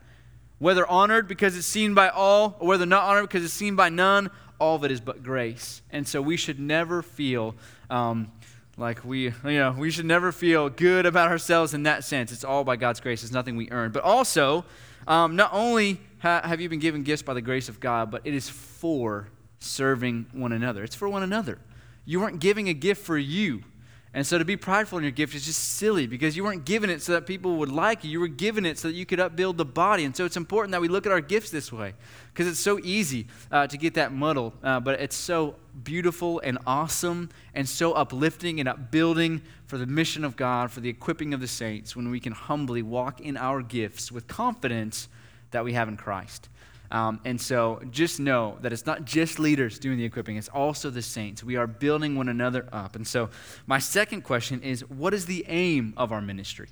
whether 0.60 0.88
honored 0.88 1.28
because 1.28 1.58
it's 1.58 1.68
seen 1.68 1.94
by 1.94 2.10
all, 2.10 2.56
or 2.60 2.68
whether 2.68 2.86
not 2.86 3.04
honored 3.04 3.24
because 3.24 3.44
it's 3.44 3.54
seen 3.54 3.76
by 3.76 3.90
none, 3.90 4.30
all 4.60 4.76
of 4.76 4.84
it 4.84 4.92
is 4.92 5.02
but 5.02 5.24
grace. 5.24 5.82
And 5.92 6.08
so 6.08 6.22
we 6.22 6.38
should 6.38 6.60
never 6.60 7.02
feel 7.02 7.56
um, 7.90 8.32
like 8.80 9.04
we, 9.04 9.26
you 9.26 9.34
know, 9.44 9.76
we 9.78 9.92
should 9.92 10.06
never 10.06 10.32
feel 10.32 10.70
good 10.70 11.06
about 11.06 11.30
ourselves 11.30 11.74
in 11.74 11.84
that 11.84 12.04
sense. 12.04 12.32
It's 12.32 12.44
all 12.44 12.64
by 12.64 12.78
God's 12.78 13.00
grace. 13.00 13.24
It's 13.24 13.32
nothing 13.32 13.56
we 13.58 13.70
earn. 13.72 13.92
But 13.92 14.04
also, 14.04 14.66
um, 15.08 15.36
not 15.36 15.52
only 15.54 16.00
ha- 16.20 16.42
have 16.44 16.62
you 16.62 16.70
been 16.70 16.80
given 16.80 17.04
gifts 17.04 17.22
by 17.22 17.34
the 17.34 17.42
grace 17.42 17.70
of 17.70 17.80
God, 17.80 18.10
but 18.10 18.22
it 18.26 18.34
is 18.34 18.50
for 18.50 19.28
serving 19.60 20.28
one 20.32 20.52
another. 20.52 20.84
It's 20.84 20.96
for 20.96 21.10
one 21.10 21.24
another. 21.24 21.60
You 22.06 22.22
weren't 22.22 22.40
giving 22.40 22.70
a 22.70 22.74
gift 22.74 23.06
for 23.06 23.18
you. 23.18 23.64
And 24.12 24.26
so 24.26 24.40
to 24.40 24.46
be 24.46 24.58
prideful 24.58 24.98
in 24.98 25.04
your 25.04 25.12
gift 25.12 25.36
is 25.36 25.46
just 25.46 25.76
silly 25.76 26.08
because 26.08 26.36
you 26.36 26.44
weren't 26.44 26.66
given 26.66 26.90
it 26.90 27.04
so 27.04 27.12
that 27.12 27.28
people 27.28 27.58
would 27.58 27.72
like 27.72 28.04
you. 28.04 28.10
You 28.10 28.20
were 28.20 28.28
given 28.28 28.66
it 28.66 28.80
so 28.80 28.88
that 28.88 28.96
you 28.96 29.06
could 29.06 29.20
upbuild 29.20 29.58
the 29.58 29.66
body. 29.66 30.04
And 30.04 30.16
so 30.16 30.26
it's 30.26 30.38
important 30.38 30.72
that 30.72 30.82
we 30.82 30.88
look 30.88 31.06
at 31.06 31.12
our 31.12 31.22
gifts 31.22 31.52
this 31.52 31.72
way 31.72 31.94
because 32.34 32.48
it's 32.48 32.60
so 32.60 32.80
easy 32.80 33.28
uh, 33.52 33.68
to 33.68 33.78
get 33.78 33.94
that 33.94 34.12
muddled. 34.12 34.54
Uh, 34.64 34.80
but 34.80 35.00
it's 35.00 35.16
so 35.16 35.56
beautiful 35.84 36.40
and 36.40 36.58
awesome 36.66 37.30
and 37.54 37.70
so 37.70 37.94
uplifting 37.94 38.60
and 38.60 38.68
upbuilding 38.68 39.44
for 39.68 39.78
the 39.78 39.86
mission 39.86 40.26
of 40.26 40.36
God, 40.36 40.72
for 40.72 40.80
the 40.80 40.90
equipping 40.90 41.36
of 41.36 41.40
the 41.40 41.48
saints, 41.48 41.96
when 41.96 42.10
we 42.10 42.20
can 42.20 42.34
humbly 42.34 42.82
walk 42.82 43.22
in 43.22 43.38
our 43.38 43.62
gifts 43.62 44.12
with 44.12 44.28
confidence 44.28 45.08
that 45.52 45.64
we 45.64 45.74
have 45.74 45.88
in 45.88 45.98
Christ. 45.98 46.50
Um, 46.92 47.20
and 47.24 47.40
so 47.40 47.82
just 47.92 48.20
know 48.20 48.58
that 48.62 48.74
it's 48.74 48.86
not 48.86 49.06
just 49.06 49.38
leaders 49.38 49.78
doing 49.78 49.98
the 49.98 50.06
equipping, 50.06 50.38
it's 50.38 50.50
also 50.50 50.90
the 50.90 51.02
saints. 51.02 51.44
We 51.44 51.56
are 51.56 51.68
building 51.68 52.16
one 52.16 52.30
another 52.30 52.68
up. 52.72 52.96
And 52.96 53.08
so 53.08 53.30
my 53.68 53.80
second 53.80 54.22
question 54.24 54.62
is 54.64 54.82
what 54.90 55.14
is 55.14 55.26
the 55.28 55.46
aim 55.48 55.94
of 55.98 56.12
our 56.12 56.22
ministry? 56.22 56.70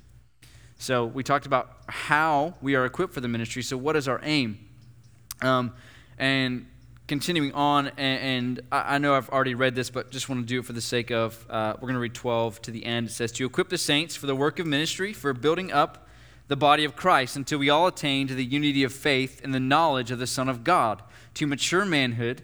So 0.79 1.05
we 1.05 1.23
talked 1.23 1.45
about 1.45 1.71
how 1.87 2.55
we 2.61 2.75
are 2.75 2.85
equipped 2.85 3.13
for 3.13 3.21
the 3.21 3.27
ministry. 3.27 3.63
So 3.63 3.77
what 3.77 3.95
is 3.95 4.07
our 4.07 4.19
aim? 4.23 4.59
Um, 5.41 5.73
and 6.17 6.65
continuing 7.07 7.53
on, 7.53 7.87
and, 7.97 8.57
and 8.57 8.61
I, 8.71 8.95
I, 8.95 8.97
know 8.97 9.15
I've 9.15 9.29
already 9.29 9.55
read 9.55 9.75
this, 9.75 9.89
but 9.89 10.11
just 10.11 10.29
want 10.29 10.41
to 10.41 10.47
do 10.47 10.59
it 10.59 10.65
for 10.65 10.73
the 10.73 10.81
sake 10.81 11.11
of, 11.11 11.45
uh, 11.49 11.73
we're 11.75 11.87
going 11.87 11.93
to 11.93 11.99
read 11.99 12.13
12 12.13 12.61
to 12.63 12.71
the 12.71 12.85
end. 12.85 13.07
It 13.07 13.11
says, 13.11 13.31
To 13.33 13.45
equip 13.45 13.69
the 13.69 13.77
saints 13.77 14.15
for 14.15 14.25
the 14.25 14.35
work 14.35 14.59
of 14.59 14.67
ministry, 14.67 15.13
for 15.13 15.33
building 15.33 15.71
up 15.71 16.06
the 16.47 16.55
body 16.55 16.85
of 16.85 16.95
Christ, 16.95 17.35
until 17.35 17.59
we 17.59 17.69
all 17.69 17.87
attain 17.87 18.27
to 18.27 18.35
the 18.35 18.45
unity 18.45 18.83
of 18.83 18.93
faith 18.93 19.41
and 19.43 19.53
the 19.53 19.59
knowledge 19.59 20.11
of 20.11 20.19
the 20.19 20.27
Son 20.27 20.47
of 20.47 20.63
God, 20.63 21.03
to 21.33 21.47
mature 21.47 21.85
manhood 21.85 22.43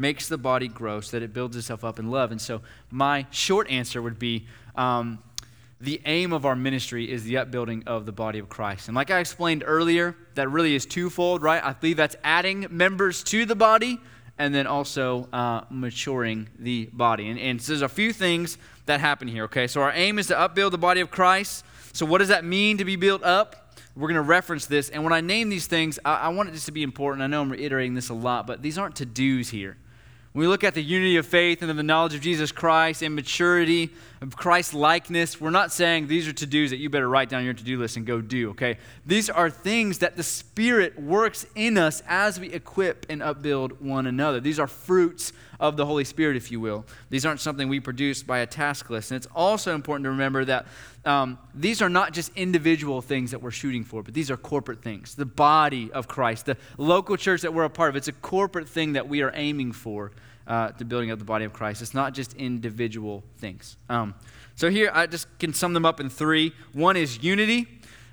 makes 0.00 0.28
the 0.28 0.38
body 0.38 0.66
grow 0.66 1.00
so 1.00 1.18
that 1.18 1.22
it 1.22 1.32
builds 1.32 1.56
itself 1.56 1.84
up 1.84 1.98
in 1.98 2.10
love. 2.10 2.32
And 2.32 2.40
so, 2.40 2.62
my 2.90 3.26
short 3.30 3.70
answer 3.70 4.00
would 4.00 4.18
be 4.18 4.46
um, 4.74 5.22
the 5.80 6.00
aim 6.06 6.32
of 6.32 6.46
our 6.46 6.56
ministry 6.56 7.10
is 7.10 7.24
the 7.24 7.36
upbuilding 7.36 7.84
of 7.86 8.06
the 8.06 8.12
body 8.12 8.38
of 8.38 8.48
Christ. 8.48 8.88
And 8.88 8.94
like 8.94 9.10
I 9.10 9.18
explained 9.18 9.62
earlier, 9.66 10.16
that 10.34 10.48
really 10.50 10.74
is 10.74 10.86
twofold, 10.86 11.42
right? 11.42 11.62
I 11.62 11.74
believe 11.74 11.98
that's 11.98 12.16
adding 12.24 12.66
members 12.70 13.22
to 13.24 13.44
the 13.44 13.54
body 13.54 14.00
and 14.38 14.54
then 14.54 14.66
also 14.66 15.28
uh, 15.32 15.62
maturing 15.70 16.48
the 16.58 16.86
body. 16.92 17.28
And, 17.28 17.38
and 17.38 17.60
so 17.60 17.72
there's 17.72 17.82
a 17.82 17.88
few 17.88 18.12
things 18.12 18.56
that 18.86 19.00
happen 19.00 19.28
here, 19.28 19.44
okay? 19.44 19.66
So, 19.66 19.82
our 19.82 19.92
aim 19.92 20.18
is 20.18 20.28
to 20.28 20.38
upbuild 20.38 20.72
the 20.72 20.78
body 20.78 21.00
of 21.00 21.10
Christ. 21.10 21.64
So, 21.92 22.06
what 22.06 22.18
does 22.18 22.28
that 22.28 22.44
mean 22.44 22.78
to 22.78 22.84
be 22.86 22.96
built 22.96 23.22
up? 23.22 23.76
We're 23.96 24.08
going 24.08 24.14
to 24.14 24.22
reference 24.22 24.66
this. 24.66 24.88
And 24.88 25.04
when 25.04 25.12
I 25.12 25.20
name 25.20 25.50
these 25.50 25.66
things, 25.66 25.98
I, 26.04 26.14
I 26.16 26.28
want 26.28 26.48
it 26.48 26.52
just 26.52 26.66
to 26.66 26.72
be 26.72 26.82
important. 26.82 27.22
I 27.22 27.26
know 27.26 27.42
I'm 27.42 27.52
reiterating 27.52 27.94
this 27.94 28.08
a 28.08 28.14
lot, 28.14 28.46
but 28.46 28.62
these 28.62 28.78
aren't 28.78 28.96
to 28.96 29.06
dos 29.06 29.50
here. 29.50 29.76
When 30.32 30.42
we 30.42 30.46
look 30.46 30.62
at 30.62 30.74
the 30.74 30.82
unity 30.82 31.16
of 31.16 31.26
faith 31.26 31.60
and 31.60 31.70
of 31.70 31.76
the 31.76 31.82
knowledge 31.82 32.14
of 32.14 32.20
Jesus 32.20 32.52
Christ 32.52 33.02
and 33.02 33.14
maturity 33.14 33.90
of 34.20 34.36
Christ 34.36 34.74
likeness, 34.74 35.40
we're 35.40 35.48
not 35.48 35.72
saying 35.72 36.06
these 36.06 36.28
are 36.28 36.32
to 36.34 36.46
dos 36.46 36.70
that 36.70 36.76
you 36.76 36.90
better 36.90 37.08
write 37.08 37.30
down 37.30 37.42
your 37.42 37.54
to 37.54 37.64
do 37.64 37.78
list 37.78 37.96
and 37.96 38.04
go 38.04 38.20
do, 38.20 38.50
okay? 38.50 38.76
These 39.06 39.30
are 39.30 39.48
things 39.48 39.98
that 39.98 40.16
the 40.16 40.22
Spirit 40.22 41.00
works 41.00 41.46
in 41.54 41.78
us 41.78 42.02
as 42.06 42.38
we 42.38 42.52
equip 42.52 43.06
and 43.08 43.22
upbuild 43.22 43.80
one 43.80 44.06
another. 44.06 44.38
These 44.38 44.58
are 44.58 44.66
fruits 44.66 45.32
of 45.58 45.78
the 45.78 45.86
Holy 45.86 46.04
Spirit, 46.04 46.36
if 46.36 46.50
you 46.50 46.60
will. 46.60 46.84
These 47.08 47.24
aren't 47.24 47.40
something 47.40 47.68
we 47.68 47.80
produce 47.80 48.22
by 48.22 48.40
a 48.40 48.46
task 48.46 48.90
list. 48.90 49.10
And 49.10 49.16
it's 49.16 49.28
also 49.34 49.74
important 49.74 50.04
to 50.04 50.10
remember 50.10 50.44
that 50.44 50.66
um, 51.06 51.38
these 51.54 51.80
are 51.80 51.88
not 51.88 52.12
just 52.12 52.30
individual 52.36 53.00
things 53.00 53.30
that 53.30 53.40
we're 53.40 53.50
shooting 53.50 53.84
for, 53.84 54.02
but 54.02 54.12
these 54.12 54.30
are 54.30 54.36
corporate 54.36 54.82
things. 54.82 55.14
The 55.14 55.24
body 55.24 55.90
of 55.92 56.08
Christ, 56.08 56.44
the 56.44 56.58
local 56.76 57.16
church 57.16 57.40
that 57.40 57.54
we're 57.54 57.64
a 57.64 57.70
part 57.70 57.88
of, 57.88 57.96
it's 57.96 58.08
a 58.08 58.12
corporate 58.12 58.68
thing 58.68 58.92
that 58.92 59.08
we 59.08 59.22
are 59.22 59.32
aiming 59.34 59.72
for 59.72 60.12
uh, 60.50 60.72
the 60.76 60.84
building 60.84 61.12
of 61.12 61.20
the 61.20 61.24
body 61.24 61.44
of 61.44 61.52
Christ. 61.52 61.80
It's 61.80 61.94
not 61.94 62.12
just 62.12 62.34
individual 62.34 63.22
things. 63.38 63.76
Um, 63.88 64.16
so 64.56 64.68
here, 64.68 64.90
I 64.92 65.06
just 65.06 65.26
can 65.38 65.54
sum 65.54 65.74
them 65.74 65.86
up 65.86 66.00
in 66.00 66.10
three. 66.10 66.52
One 66.72 66.96
is 66.96 67.22
unity. 67.22 67.68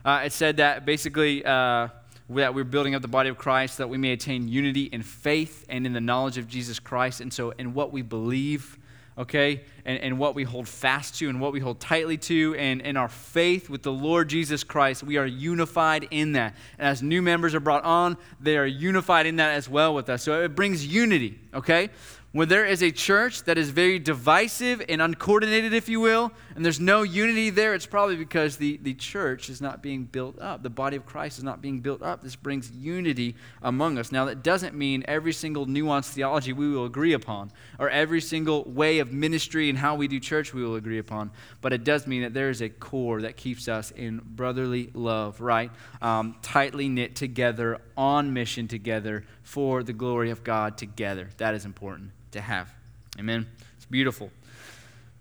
Uh, 0.06 0.21
it 0.26 0.32
said 0.32 0.58
that 0.58 0.86
basically 0.86 1.43
uh, 1.43 1.88
that 2.30 2.54
we're 2.54 2.63
building 2.63 2.93
up 2.93 3.02
the 3.02 3.08
body 3.08 3.30
of 3.30 3.39
Christ, 3.39 3.80
that 3.80 3.89
we 3.89 3.97
may 3.97 4.12
attain 4.12 4.47
unity 4.47 4.84
in 4.84 5.02
faith 5.02 5.65
and 5.67 5.88
in 5.88 5.93
the 5.93 6.00
knowledge 6.00 6.38
of 6.38 6.47
Jesus 6.47 6.80
Christ. 6.80 7.21
And 7.21 7.34
so, 7.34 7.52
in 7.58 7.73
what 7.73 7.91
we 7.91 8.04
believe, 8.04 8.78
okay, 9.17 9.63
and, 9.84 10.00
and 10.00 10.19
what 10.19 10.36
we 10.36 10.43
hold 10.43 10.67
fast 10.67 11.17
to 11.17 11.30
and 11.30 11.41
what 11.41 11.52
we 11.52 11.60
hold 11.60 11.80
tightly 11.80 12.17
to, 12.17 12.56
and 12.58 12.82
in 12.82 12.97
our 12.97 13.08
faith 13.08 13.67
with 13.69 13.82
the 13.82 13.91
Lord 13.91 14.30
Jesus 14.30 14.63
Christ, 14.63 15.02
we 15.02 15.17
are 15.17 15.26
unified 15.26 16.08
in 16.12 16.34
that. 16.34 16.56
And 16.78 16.88
as 16.88 17.02
new 17.02 17.21
members 17.21 17.56
are 17.56 17.60
brought 17.60 17.84
on, 17.84 18.17
they 18.39 18.58
are 18.58 18.65
unified 18.65 19.26
in 19.26 19.38
that 19.38 19.56
as 19.56 19.67
well 19.67 19.95
with 19.95 20.10
us. 20.10 20.23
So 20.23 20.43
it 20.43 20.56
brings 20.56 20.86
unity, 20.86 21.39
okay? 21.54 21.89
When 22.34 22.50
there 22.50 22.66
is 22.66 22.84
a 22.84 22.92
church 22.92 23.44
that 23.44 23.58
is 23.58 23.70
very 23.70 24.00
divisive 24.00 24.84
and 24.90 25.02
uncoordinated, 25.02 25.74
if 25.74 25.88
you 25.88 26.00
will, 26.00 26.32
and 26.56 26.63
there's 26.63 26.80
no 26.80 27.02
unity 27.02 27.50
there, 27.50 27.74
it's 27.74 27.86
probably 27.86 28.18
because 28.18 28.58
the, 28.58 28.78
the 28.84 28.94
church 28.94 29.50
is 29.50 29.62
not 29.62 29.82
being 29.82 30.04
built 30.04 30.38
up. 30.40 30.62
The 30.62 30.70
body 30.70 30.98
of 30.98 31.06
Christ 31.06 31.38
is 31.38 31.44
not 31.44 31.62
being 31.62 31.80
built 31.80 32.04
up. 32.04 32.22
This 32.22 32.36
brings 32.36 32.70
unity 32.72 33.36
among 33.62 33.98
us. 33.98 34.12
Now, 34.12 34.26
that 34.26 34.44
doesn't 34.44 34.76
mean 34.76 35.06
every 35.08 35.32
single 35.32 35.66
nuanced 35.66 36.10
theology 36.10 36.52
we 36.52 36.70
will 36.70 36.86
agree 36.86 37.13
upon, 37.13 37.52
or 37.80 37.90
every 37.90 38.22
single 38.22 38.66
way 38.66 39.00
of 39.00 39.13
ministry 39.13 39.70
and 39.70 39.78
how 39.78 39.96
we 39.96 40.08
do 40.08 40.20
church 40.20 40.54
we 40.54 40.63
will 40.63 40.76
agree 40.76 41.00
upon, 41.00 41.32
but 41.62 41.72
it 41.72 41.86
does 41.86 42.06
mean 42.08 42.24
that 42.24 42.34
there 42.34 42.50
is 42.50 42.62
a 42.62 42.70
core 42.70 43.22
that 43.22 43.38
keeps 43.38 43.68
us 43.68 43.92
in 43.92 44.22
brotherly 44.24 44.92
love, 44.94 45.40
right? 45.40 45.72
Um, 46.02 46.36
tightly 46.42 46.90
knit 46.90 47.16
together, 47.16 47.80
on 47.96 48.34
mission 48.34 48.68
together, 48.68 49.24
for 49.48 49.82
the 49.82 49.94
glory 49.94 50.30
of 50.30 50.44
God 50.44 50.78
together. 50.78 51.30
That 51.38 51.56
is 51.56 51.64
important 51.64 52.12
to 52.32 52.42
have. 52.42 52.70
Amen. 53.18 53.48
It's 53.78 53.86
beautiful. 53.86 54.30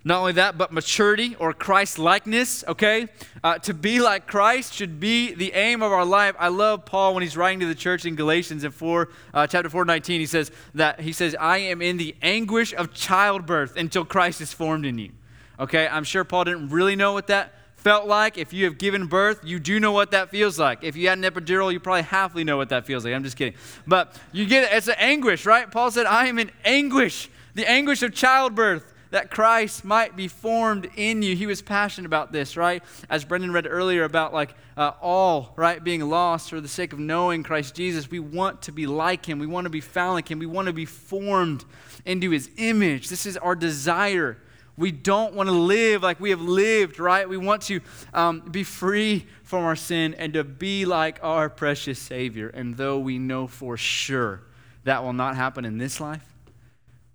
Not 0.02 0.18
only 0.18 0.32
that, 0.32 0.58
but 0.58 0.72
maturity 0.72 1.36
or 1.36 1.52
Christ 1.52 1.96
likeness, 1.96 2.64
okay? 2.66 3.06
Uh, 3.44 3.58
to 3.58 3.72
be 3.72 4.00
like 4.00 4.26
Christ 4.26 4.74
should 4.74 4.98
be 4.98 5.32
the 5.32 5.52
aim 5.52 5.80
of 5.80 5.92
our 5.92 6.04
life. 6.04 6.34
I 6.40 6.48
love 6.48 6.84
Paul 6.84 7.14
when 7.14 7.22
he's 7.22 7.36
writing 7.36 7.60
to 7.60 7.66
the 7.66 7.74
church 7.74 8.04
in 8.04 8.16
Galatians 8.16 8.64
in 8.64 8.72
4, 8.72 9.08
uh, 9.32 9.46
chapter 9.46 9.70
4, 9.70 9.84
19. 9.84 10.20
He 10.20 10.26
says 10.26 10.50
that, 10.74 11.00
he 11.00 11.12
says, 11.12 11.36
I 11.38 11.58
am 11.58 11.80
in 11.80 11.96
the 11.96 12.16
anguish 12.20 12.74
of 12.74 12.92
childbirth 12.92 13.76
until 13.76 14.04
Christ 14.04 14.40
is 14.40 14.52
formed 14.52 14.86
in 14.86 14.98
you. 14.98 15.12
Okay, 15.60 15.86
I'm 15.86 16.04
sure 16.04 16.24
Paul 16.24 16.44
didn't 16.44 16.70
really 16.70 16.96
know 16.96 17.12
what 17.12 17.28
that 17.28 17.54
felt 17.86 18.08
like. 18.08 18.36
If 18.36 18.52
you 18.52 18.64
have 18.64 18.78
given 18.78 19.06
birth, 19.06 19.44
you 19.44 19.60
do 19.60 19.78
know 19.78 19.92
what 19.92 20.10
that 20.10 20.30
feels 20.30 20.58
like. 20.58 20.82
If 20.82 20.96
you 20.96 21.08
had 21.08 21.18
an 21.18 21.24
epidural, 21.24 21.72
you 21.72 21.78
probably 21.78 22.02
halfly 22.02 22.44
know 22.44 22.56
what 22.56 22.70
that 22.70 22.84
feels 22.84 23.04
like. 23.04 23.14
I'm 23.14 23.22
just 23.22 23.36
kidding. 23.36 23.54
But 23.86 24.20
you 24.32 24.44
get 24.44 24.64
it. 24.64 24.76
It's 24.76 24.88
an 24.88 24.96
anguish, 24.98 25.46
right? 25.46 25.70
Paul 25.70 25.92
said, 25.92 26.04
I 26.04 26.26
am 26.26 26.40
in 26.40 26.50
anguish, 26.64 27.30
the 27.54 27.64
anguish 27.70 28.02
of 28.02 28.12
childbirth 28.12 28.92
that 29.12 29.30
Christ 29.30 29.84
might 29.84 30.16
be 30.16 30.26
formed 30.26 30.90
in 30.96 31.22
you. 31.22 31.36
He 31.36 31.46
was 31.46 31.62
passionate 31.62 32.06
about 32.06 32.32
this, 32.32 32.56
right? 32.56 32.82
As 33.08 33.24
Brendan 33.24 33.52
read 33.52 33.68
earlier 33.68 34.02
about 34.02 34.34
like 34.34 34.56
uh, 34.76 34.90
all, 35.00 35.52
right, 35.54 35.82
being 35.82 36.08
lost 36.08 36.50
for 36.50 36.60
the 36.60 36.66
sake 36.66 36.92
of 36.92 36.98
knowing 36.98 37.44
Christ 37.44 37.76
Jesus. 37.76 38.10
We 38.10 38.18
want 38.18 38.62
to 38.62 38.72
be 38.72 38.88
like 38.88 39.24
him. 39.24 39.38
We 39.38 39.46
want 39.46 39.66
to 39.66 39.70
be 39.70 39.80
found 39.80 40.14
like 40.14 40.28
him. 40.28 40.40
We 40.40 40.46
want 40.46 40.66
to 40.66 40.72
be 40.72 40.86
formed 40.86 41.64
into 42.04 42.30
his 42.30 42.50
image. 42.56 43.10
This 43.10 43.26
is 43.26 43.36
our 43.36 43.54
desire. 43.54 44.38
We 44.76 44.92
don't 44.92 45.34
want 45.34 45.48
to 45.48 45.54
live 45.54 46.02
like 46.02 46.20
we 46.20 46.30
have 46.30 46.42
lived, 46.42 46.98
right? 47.00 47.28
We 47.28 47.38
want 47.38 47.62
to 47.62 47.80
um, 48.12 48.40
be 48.40 48.62
free 48.62 49.26
from 49.42 49.64
our 49.64 49.76
sin 49.76 50.14
and 50.14 50.34
to 50.34 50.44
be 50.44 50.84
like 50.84 51.18
our 51.22 51.48
precious 51.48 51.98
Savior. 51.98 52.48
And 52.48 52.76
though 52.76 52.98
we 52.98 53.18
know 53.18 53.46
for 53.46 53.76
sure 53.76 54.42
that 54.84 55.02
will 55.02 55.14
not 55.14 55.36
happen 55.36 55.64
in 55.64 55.78
this 55.78 56.00
life, 56.00 56.35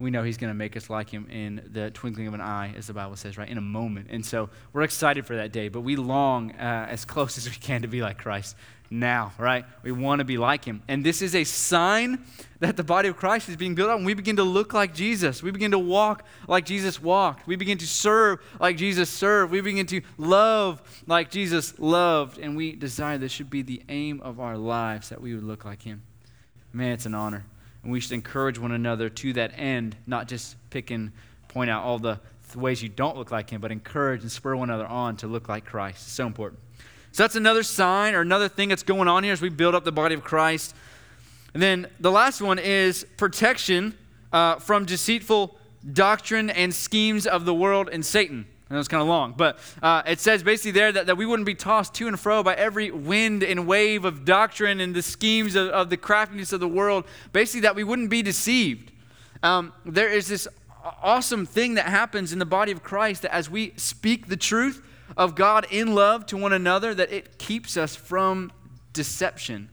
we 0.01 0.11
know 0.11 0.23
He's 0.23 0.37
going 0.37 0.49
to 0.51 0.57
make 0.57 0.75
us 0.75 0.89
like 0.89 1.09
Him 1.09 1.27
in 1.29 1.69
the 1.71 1.91
twinkling 1.91 2.27
of 2.27 2.33
an 2.33 2.41
eye, 2.41 2.73
as 2.75 2.87
the 2.87 2.93
Bible 2.93 3.15
says, 3.15 3.37
right? 3.37 3.47
In 3.47 3.57
a 3.57 3.61
moment. 3.61 4.07
And 4.09 4.25
so 4.25 4.49
we're 4.73 4.81
excited 4.81 5.25
for 5.25 5.35
that 5.35 5.51
day, 5.51 5.69
but 5.69 5.81
we 5.81 5.95
long 5.95 6.51
uh, 6.51 6.87
as 6.89 7.05
close 7.05 7.37
as 7.37 7.47
we 7.47 7.55
can 7.55 7.83
to 7.83 7.87
be 7.87 8.01
like 8.01 8.17
Christ 8.17 8.55
now, 8.91 9.31
right? 9.37 9.65
We 9.83 9.93
want 9.93 10.19
to 10.19 10.25
be 10.25 10.37
like 10.37 10.65
him. 10.65 10.83
And 10.87 11.03
this 11.03 11.21
is 11.21 11.33
a 11.33 11.45
sign 11.45 12.25
that 12.59 12.75
the 12.75 12.83
body 12.83 13.07
of 13.07 13.15
Christ 13.15 13.47
is 13.47 13.55
being 13.55 13.73
built 13.73 13.89
up. 13.89 13.97
And 13.97 14.05
we 14.05 14.13
begin 14.13 14.35
to 14.35 14.43
look 14.43 14.73
like 14.73 14.93
Jesus. 14.93 15.41
We 15.41 15.49
begin 15.49 15.71
to 15.71 15.79
walk 15.79 16.25
like 16.47 16.65
Jesus 16.65 17.01
walked. 17.01 17.47
We 17.47 17.55
begin 17.55 17.77
to 17.77 17.87
serve 17.87 18.39
like 18.59 18.75
Jesus 18.75 19.09
served. 19.09 19.51
We 19.51 19.61
begin 19.61 19.85
to 19.87 20.01
love 20.17 20.81
like 21.07 21.31
Jesus 21.31 21.79
loved. 21.79 22.37
And 22.37 22.57
we 22.57 22.73
desire 22.73 23.17
this 23.17 23.31
should 23.31 23.49
be 23.49 23.61
the 23.61 23.81
aim 23.87 24.19
of 24.21 24.39
our 24.39 24.57
lives 24.57 25.09
that 25.09 25.21
we 25.21 25.33
would 25.33 25.43
look 25.43 25.63
like 25.63 25.83
him. 25.83 26.03
Man, 26.73 26.91
it's 26.91 27.05
an 27.05 27.15
honor. 27.15 27.45
And 27.83 27.91
we 27.91 27.99
should 27.99 28.11
encourage 28.11 28.59
one 28.59 28.71
another 28.71 29.09
to 29.09 29.33
that 29.33 29.53
end, 29.57 29.95
not 30.05 30.27
just 30.27 30.55
pick 30.69 30.91
and 30.91 31.11
point 31.47 31.69
out 31.69 31.83
all 31.83 31.99
the 31.99 32.19
ways 32.55 32.83
you 32.83 32.89
don't 32.89 33.17
look 33.17 33.31
like 33.31 33.49
him, 33.49 33.61
but 33.61 33.71
encourage 33.71 34.21
and 34.21 34.31
spur 34.31 34.55
one 34.55 34.69
another 34.69 34.87
on 34.87 35.15
to 35.17 35.27
look 35.27 35.49
like 35.49 35.65
Christ. 35.65 35.97
It's 36.03 36.11
so 36.11 36.27
important. 36.27 36.59
So 37.11 37.23
that's 37.23 37.35
another 37.35 37.63
sign 37.63 38.13
or 38.13 38.21
another 38.21 38.47
thing 38.47 38.69
that's 38.69 38.83
going 38.83 39.07
on 39.07 39.23
here 39.23 39.33
as 39.33 39.41
we 39.41 39.49
build 39.49 39.75
up 39.75 39.83
the 39.83 39.91
body 39.91 40.15
of 40.15 40.23
Christ. 40.23 40.75
And 41.53 41.61
then 41.61 41.87
the 41.99 42.11
last 42.11 42.41
one 42.41 42.59
is 42.59 43.05
protection 43.17 43.97
uh, 44.31 44.55
from 44.57 44.85
deceitful 44.85 45.57
doctrine 45.91 46.49
and 46.49 46.73
schemes 46.73 47.27
of 47.27 47.45
the 47.45 47.53
world 47.53 47.89
and 47.91 48.05
Satan. 48.05 48.47
That 48.71 48.77
was 48.77 48.87
kind 48.87 49.01
of 49.01 49.07
long, 49.07 49.33
but 49.35 49.59
uh, 49.83 50.01
it 50.05 50.19
says 50.19 50.43
basically 50.43 50.71
there 50.71 50.91
that, 50.93 51.07
that 51.07 51.17
we 51.17 51.25
wouldn't 51.25 51.45
be 51.45 51.55
tossed 51.55 51.93
to 51.95 52.07
and 52.07 52.19
fro 52.19 52.41
by 52.41 52.55
every 52.55 52.89
wind 52.89 53.43
and 53.43 53.67
wave 53.67 54.05
of 54.05 54.23
doctrine 54.23 54.79
and 54.79 54.95
the 54.95 55.01
schemes 55.01 55.55
of, 55.55 55.67
of 55.69 55.89
the 55.89 55.97
craftiness 55.97 56.53
of 56.53 56.61
the 56.61 56.67
world. 56.67 57.05
Basically, 57.33 57.61
that 57.61 57.75
we 57.75 57.83
wouldn't 57.83 58.09
be 58.09 58.21
deceived. 58.21 58.91
Um, 59.43 59.73
there 59.85 60.09
is 60.09 60.27
this 60.27 60.47
awesome 61.03 61.45
thing 61.45 61.75
that 61.75 61.85
happens 61.85 62.31
in 62.31 62.39
the 62.39 62.45
body 62.45 62.71
of 62.71 62.81
Christ 62.81 63.23
that 63.23 63.33
as 63.33 63.49
we 63.49 63.73
speak 63.75 64.27
the 64.27 64.37
truth, 64.37 64.81
of 65.17 65.35
God 65.35 65.67
in 65.69 65.93
love 65.93 66.25
to 66.27 66.37
one 66.37 66.53
another 66.53 66.93
that 66.93 67.11
it 67.11 67.37
keeps 67.37 67.77
us 67.77 67.95
from 67.95 68.51
deception. 68.93 69.69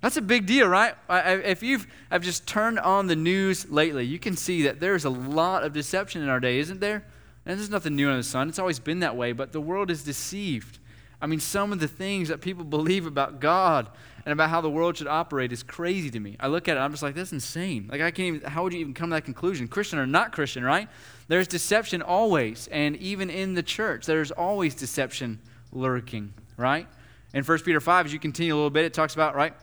That's 0.00 0.16
a 0.16 0.22
big 0.22 0.46
deal, 0.46 0.66
right? 0.66 0.94
If 1.10 1.62
you've 1.62 1.86
I've 2.10 2.22
just 2.22 2.46
turned 2.46 2.78
on 2.78 3.06
the 3.06 3.16
news 3.16 3.70
lately, 3.70 4.06
you 4.06 4.18
can 4.18 4.36
see 4.36 4.62
that 4.62 4.80
there's 4.80 5.04
a 5.04 5.10
lot 5.10 5.62
of 5.62 5.72
deception 5.72 6.22
in 6.22 6.28
our 6.28 6.40
day, 6.40 6.58
isn't 6.58 6.80
there? 6.80 7.04
And 7.46 7.58
there's 7.58 7.70
nothing 7.70 7.96
new 7.96 8.08
under 8.08 8.18
the 8.18 8.22
sun. 8.22 8.48
It's 8.48 8.58
always 8.58 8.78
been 8.78 9.00
that 9.00 9.16
way, 9.16 9.32
but 9.32 9.52
the 9.52 9.60
world 9.60 9.90
is 9.90 10.02
deceived. 10.02 10.78
I 11.22 11.26
mean, 11.26 11.40
some 11.40 11.72
of 11.72 11.80
the 11.80 11.88
things 11.88 12.28
that 12.28 12.40
people 12.40 12.64
believe 12.64 13.06
about 13.06 13.40
God 13.40 13.88
and 14.24 14.32
about 14.32 14.50
how 14.50 14.60
the 14.60 14.70
world 14.70 14.96
should 14.96 15.06
operate 15.06 15.52
is 15.52 15.62
crazy 15.62 16.10
to 16.10 16.20
me. 16.20 16.36
I 16.40 16.48
look 16.48 16.68
at 16.68 16.76
it, 16.76 16.80
I'm 16.80 16.90
just 16.90 17.02
like, 17.02 17.14
that's 17.14 17.32
insane. 17.32 17.88
Like, 17.90 18.00
I 18.00 18.10
can't 18.10 18.36
even, 18.36 18.50
how 18.50 18.62
would 18.62 18.72
you 18.72 18.80
even 18.80 18.94
come 18.94 19.10
to 19.10 19.14
that 19.16 19.24
conclusion? 19.24 19.68
Christian 19.68 19.98
or 19.98 20.06
not 20.06 20.32
Christian, 20.32 20.64
right? 20.64 20.88
There's 21.28 21.46
deception 21.46 22.02
always. 22.02 22.68
And 22.68 22.96
even 22.96 23.30
in 23.30 23.54
the 23.54 23.62
church, 23.62 24.06
there's 24.06 24.30
always 24.30 24.74
deception 24.74 25.40
lurking, 25.72 26.32
right? 26.56 26.86
In 27.32 27.44
1 27.44 27.58
Peter 27.60 27.80
5, 27.80 28.06
as 28.06 28.12
you 28.12 28.18
continue 28.18 28.54
a 28.54 28.56
little 28.56 28.70
bit, 28.70 28.84
it 28.84 28.94
talks 28.94 29.14
about, 29.14 29.34
right? 29.34 29.54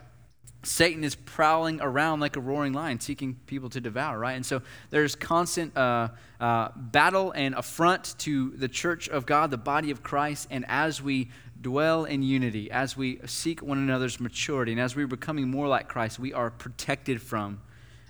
Satan 0.68 1.04
is 1.06 1.16
prowling 1.16 1.80
around 1.82 2.20
like 2.20 2.36
a 2.36 2.42
roaring 2.42 2.74
lion, 2.74 3.00
seeking 3.00 3.36
people 3.46 3.70
to 3.70 3.80
devour, 3.80 4.20
right? 4.20 4.34
And 4.34 4.46
so 4.46 4.62
there's 4.90 5.16
constant 5.16 5.76
uh, 5.78 6.10
uh, 6.42 6.70
battle 6.76 7.32
and 7.32 7.56
affront 7.56 8.16
to 8.20 8.52
the 8.52 8.68
church 8.68 9.08
of 9.08 9.26
God, 9.26 9.50
the 9.50 9.58
body 9.58 9.92
of 9.92 10.04
Christ. 10.04 10.48
And 10.52 10.66
as 10.68 11.02
we 11.02 11.30
dwell 11.62 12.04
in 12.04 12.22
unity, 12.22 12.70
as 12.70 12.98
we 12.98 13.20
seek 13.26 13.62
one 13.62 13.78
another's 13.78 14.20
maturity, 14.20 14.74
and 14.74 14.82
as 14.82 14.94
we're 14.94 15.08
becoming 15.08 15.50
more 15.50 15.70
like 15.70 15.88
Christ, 15.88 16.20
we 16.20 16.34
are 16.34 16.52
protected 16.52 17.22
from, 17.22 17.62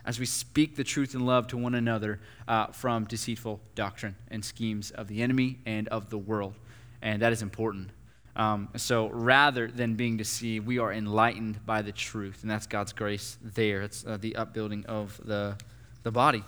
as 0.03 0.19
we 0.19 0.25
speak 0.25 0.75
the 0.75 0.83
truth 0.83 1.13
in 1.13 1.25
love 1.27 1.45
to 1.47 1.57
one 1.57 1.75
another, 1.75 2.19
uh, 2.47 2.67
from 2.67 3.05
deceitful 3.05 3.61
doctrine 3.75 4.15
and 4.31 4.43
schemes 4.43 4.89
of 4.89 5.07
the 5.07 5.21
enemy 5.21 5.59
and 5.67 5.87
of 5.89 6.09
the 6.09 6.17
world. 6.17 6.55
And 7.03 7.21
that 7.21 7.31
is 7.31 7.43
important. 7.43 7.91
Um, 8.37 8.69
so 8.77 9.09
rather 9.09 9.67
than 9.67 9.95
being 9.95 10.15
deceived, 10.15 10.67
we 10.67 10.77
are 10.77 10.93
enlightened 10.93 11.65
by 11.65 11.81
the 11.81 11.91
truth, 11.91 12.43
and 12.43 12.51
that's 12.51 12.67
God's 12.67 12.93
grace 12.93 13.37
there. 13.41 13.81
It's 13.81 14.05
uh, 14.05 14.17
the 14.17 14.35
upbuilding 14.35 14.85
of 14.85 15.19
the, 15.25 15.57
the 16.03 16.11
body. 16.11 16.43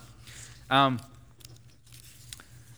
Um, 0.69 0.99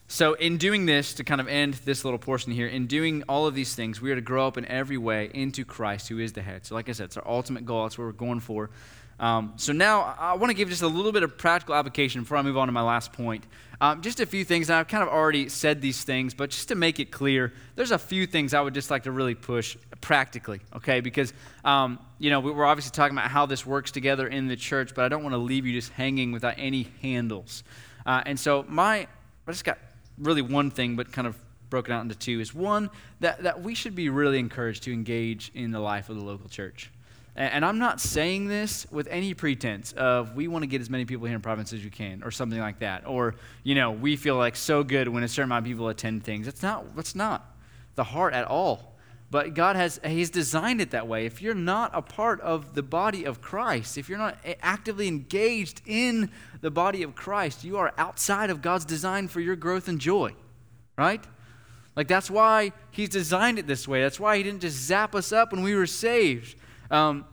so, 0.07 0.33
in 0.33 0.57
doing 0.57 0.85
this, 0.85 1.13
to 1.15 1.23
kind 1.23 1.39
of 1.39 1.47
end 1.47 1.75
this 1.85 2.03
little 2.03 2.19
portion 2.19 2.51
here, 2.51 2.67
in 2.67 2.87
doing 2.87 3.23
all 3.29 3.47
of 3.47 3.55
these 3.55 3.75
things, 3.75 4.01
we 4.01 4.11
are 4.11 4.15
to 4.15 4.21
grow 4.21 4.47
up 4.47 4.57
in 4.57 4.65
every 4.65 4.97
way 4.97 5.29
into 5.33 5.63
Christ, 5.63 6.09
who 6.09 6.19
is 6.19 6.33
the 6.33 6.41
head. 6.41 6.65
So, 6.65 6.75
like 6.75 6.89
I 6.89 6.91
said, 6.93 7.05
it's 7.05 7.17
our 7.17 7.27
ultimate 7.27 7.65
goal. 7.65 7.83
That's 7.83 7.97
what 7.97 8.05
we're 8.05 8.11
going 8.11 8.41
for. 8.41 8.69
Um, 9.21 9.53
so 9.55 9.71
now 9.71 10.15
I 10.19 10.33
want 10.33 10.49
to 10.49 10.55
give 10.55 10.67
just 10.67 10.81
a 10.81 10.87
little 10.87 11.11
bit 11.11 11.21
of 11.21 11.37
practical 11.37 11.75
application 11.75 12.21
before 12.21 12.37
I 12.37 12.41
move 12.41 12.57
on 12.57 12.67
to 12.67 12.71
my 12.71 12.81
last 12.81 13.13
point. 13.13 13.45
Um, 13.79 14.01
just 14.01 14.19
a 14.19 14.25
few 14.25 14.43
things, 14.43 14.69
and 14.69 14.77
I've 14.77 14.87
kind 14.87 15.03
of 15.03 15.09
already 15.09 15.47
said 15.47 15.79
these 15.79 16.03
things, 16.03 16.33
but 16.33 16.49
just 16.49 16.67
to 16.69 16.75
make 16.75 16.99
it 16.99 17.11
clear, 17.11 17.53
there's 17.75 17.91
a 17.91 17.99
few 17.99 18.25
things 18.25 18.53
I 18.53 18.61
would 18.61 18.73
just 18.73 18.89
like 18.89 19.03
to 19.03 19.11
really 19.11 19.35
push 19.35 19.77
practically, 20.01 20.59
okay? 20.75 21.01
Because, 21.01 21.33
um, 21.63 21.99
you 22.17 22.31
know, 22.31 22.39
we're 22.39 22.65
obviously 22.65 22.91
talking 22.91 23.15
about 23.15 23.29
how 23.29 23.45
this 23.45 23.65
works 23.65 23.91
together 23.91 24.27
in 24.27 24.47
the 24.47 24.55
church, 24.55 24.93
but 24.95 25.05
I 25.05 25.07
don't 25.07 25.23
want 25.23 25.33
to 25.33 25.39
leave 25.39 25.67
you 25.67 25.73
just 25.73 25.91
hanging 25.93 26.31
without 26.31 26.55
any 26.57 26.87
handles. 27.01 27.63
Uh, 28.05 28.23
and 28.25 28.39
so 28.39 28.65
my, 28.67 29.07
I 29.47 29.51
just 29.51 29.65
got 29.65 29.77
really 30.17 30.41
one 30.41 30.71
thing, 30.71 30.95
but 30.95 31.11
kind 31.11 31.27
of 31.27 31.35
broken 31.69 31.93
out 31.93 32.01
into 32.01 32.15
two, 32.15 32.39
is 32.39 32.53
one, 32.53 32.89
that, 33.19 33.43
that 33.43 33.61
we 33.61 33.75
should 33.75 33.95
be 33.95 34.09
really 34.09 34.39
encouraged 34.39 34.83
to 34.83 34.93
engage 34.93 35.51
in 35.53 35.71
the 35.71 35.79
life 35.79 36.09
of 36.09 36.17
the 36.17 36.23
local 36.23 36.49
church. 36.49 36.91
And 37.35 37.63
I'm 37.63 37.79
not 37.79 38.01
saying 38.01 38.47
this 38.47 38.85
with 38.91 39.07
any 39.07 39.33
pretense 39.33 39.93
of 39.93 40.35
we 40.35 40.49
want 40.49 40.63
to 40.63 40.67
get 40.67 40.81
as 40.81 40.89
many 40.89 41.05
people 41.05 41.27
here 41.27 41.35
in 41.35 41.41
Providence 41.41 41.71
as 41.71 41.83
you 41.83 41.89
can, 41.89 42.23
or 42.23 42.31
something 42.31 42.59
like 42.59 42.79
that. 42.79 43.07
Or, 43.07 43.35
you 43.63 43.73
know, 43.73 43.91
we 43.91 44.17
feel 44.17 44.35
like 44.35 44.57
so 44.57 44.83
good 44.83 45.07
when 45.07 45.23
a 45.23 45.27
certain 45.29 45.45
amount 45.45 45.65
of 45.65 45.69
people 45.69 45.87
attend 45.87 46.25
things. 46.25 46.45
That's 46.45 46.61
not, 46.61 46.93
that's 46.95 47.15
not 47.15 47.55
the 47.95 48.03
heart 48.03 48.33
at 48.33 48.45
all. 48.45 48.91
But 49.29 49.53
God 49.53 49.77
has, 49.77 49.97
He's 50.05 50.29
designed 50.29 50.81
it 50.81 50.91
that 50.91 51.07
way. 51.07 51.25
If 51.25 51.41
you're 51.41 51.53
not 51.53 51.91
a 51.93 52.01
part 52.01 52.41
of 52.41 52.75
the 52.75 52.83
body 52.83 53.23
of 53.23 53.39
Christ, 53.39 53.97
if 53.97 54.09
you're 54.09 54.17
not 54.17 54.37
actively 54.61 55.07
engaged 55.07 55.81
in 55.85 56.29
the 56.59 56.69
body 56.69 57.01
of 57.01 57.15
Christ, 57.15 57.63
you 57.63 57.77
are 57.77 57.93
outside 57.97 58.49
of 58.49 58.61
God's 58.61 58.83
design 58.83 59.29
for 59.29 59.39
your 59.39 59.55
growth 59.55 59.87
and 59.87 60.01
joy, 60.01 60.33
right? 60.97 61.23
Like 61.95 62.09
that's 62.09 62.29
why 62.29 62.73
He's 62.91 63.07
designed 63.07 63.57
it 63.57 63.67
this 63.67 63.87
way. 63.87 64.01
That's 64.01 64.19
why 64.19 64.35
He 64.35 64.43
didn't 64.43 64.59
just 64.59 64.77
zap 64.77 65.15
us 65.15 65.31
up 65.31 65.53
when 65.53 65.63
we 65.63 65.75
were 65.75 65.87
saved. 65.87 66.57
Um, 66.91 67.25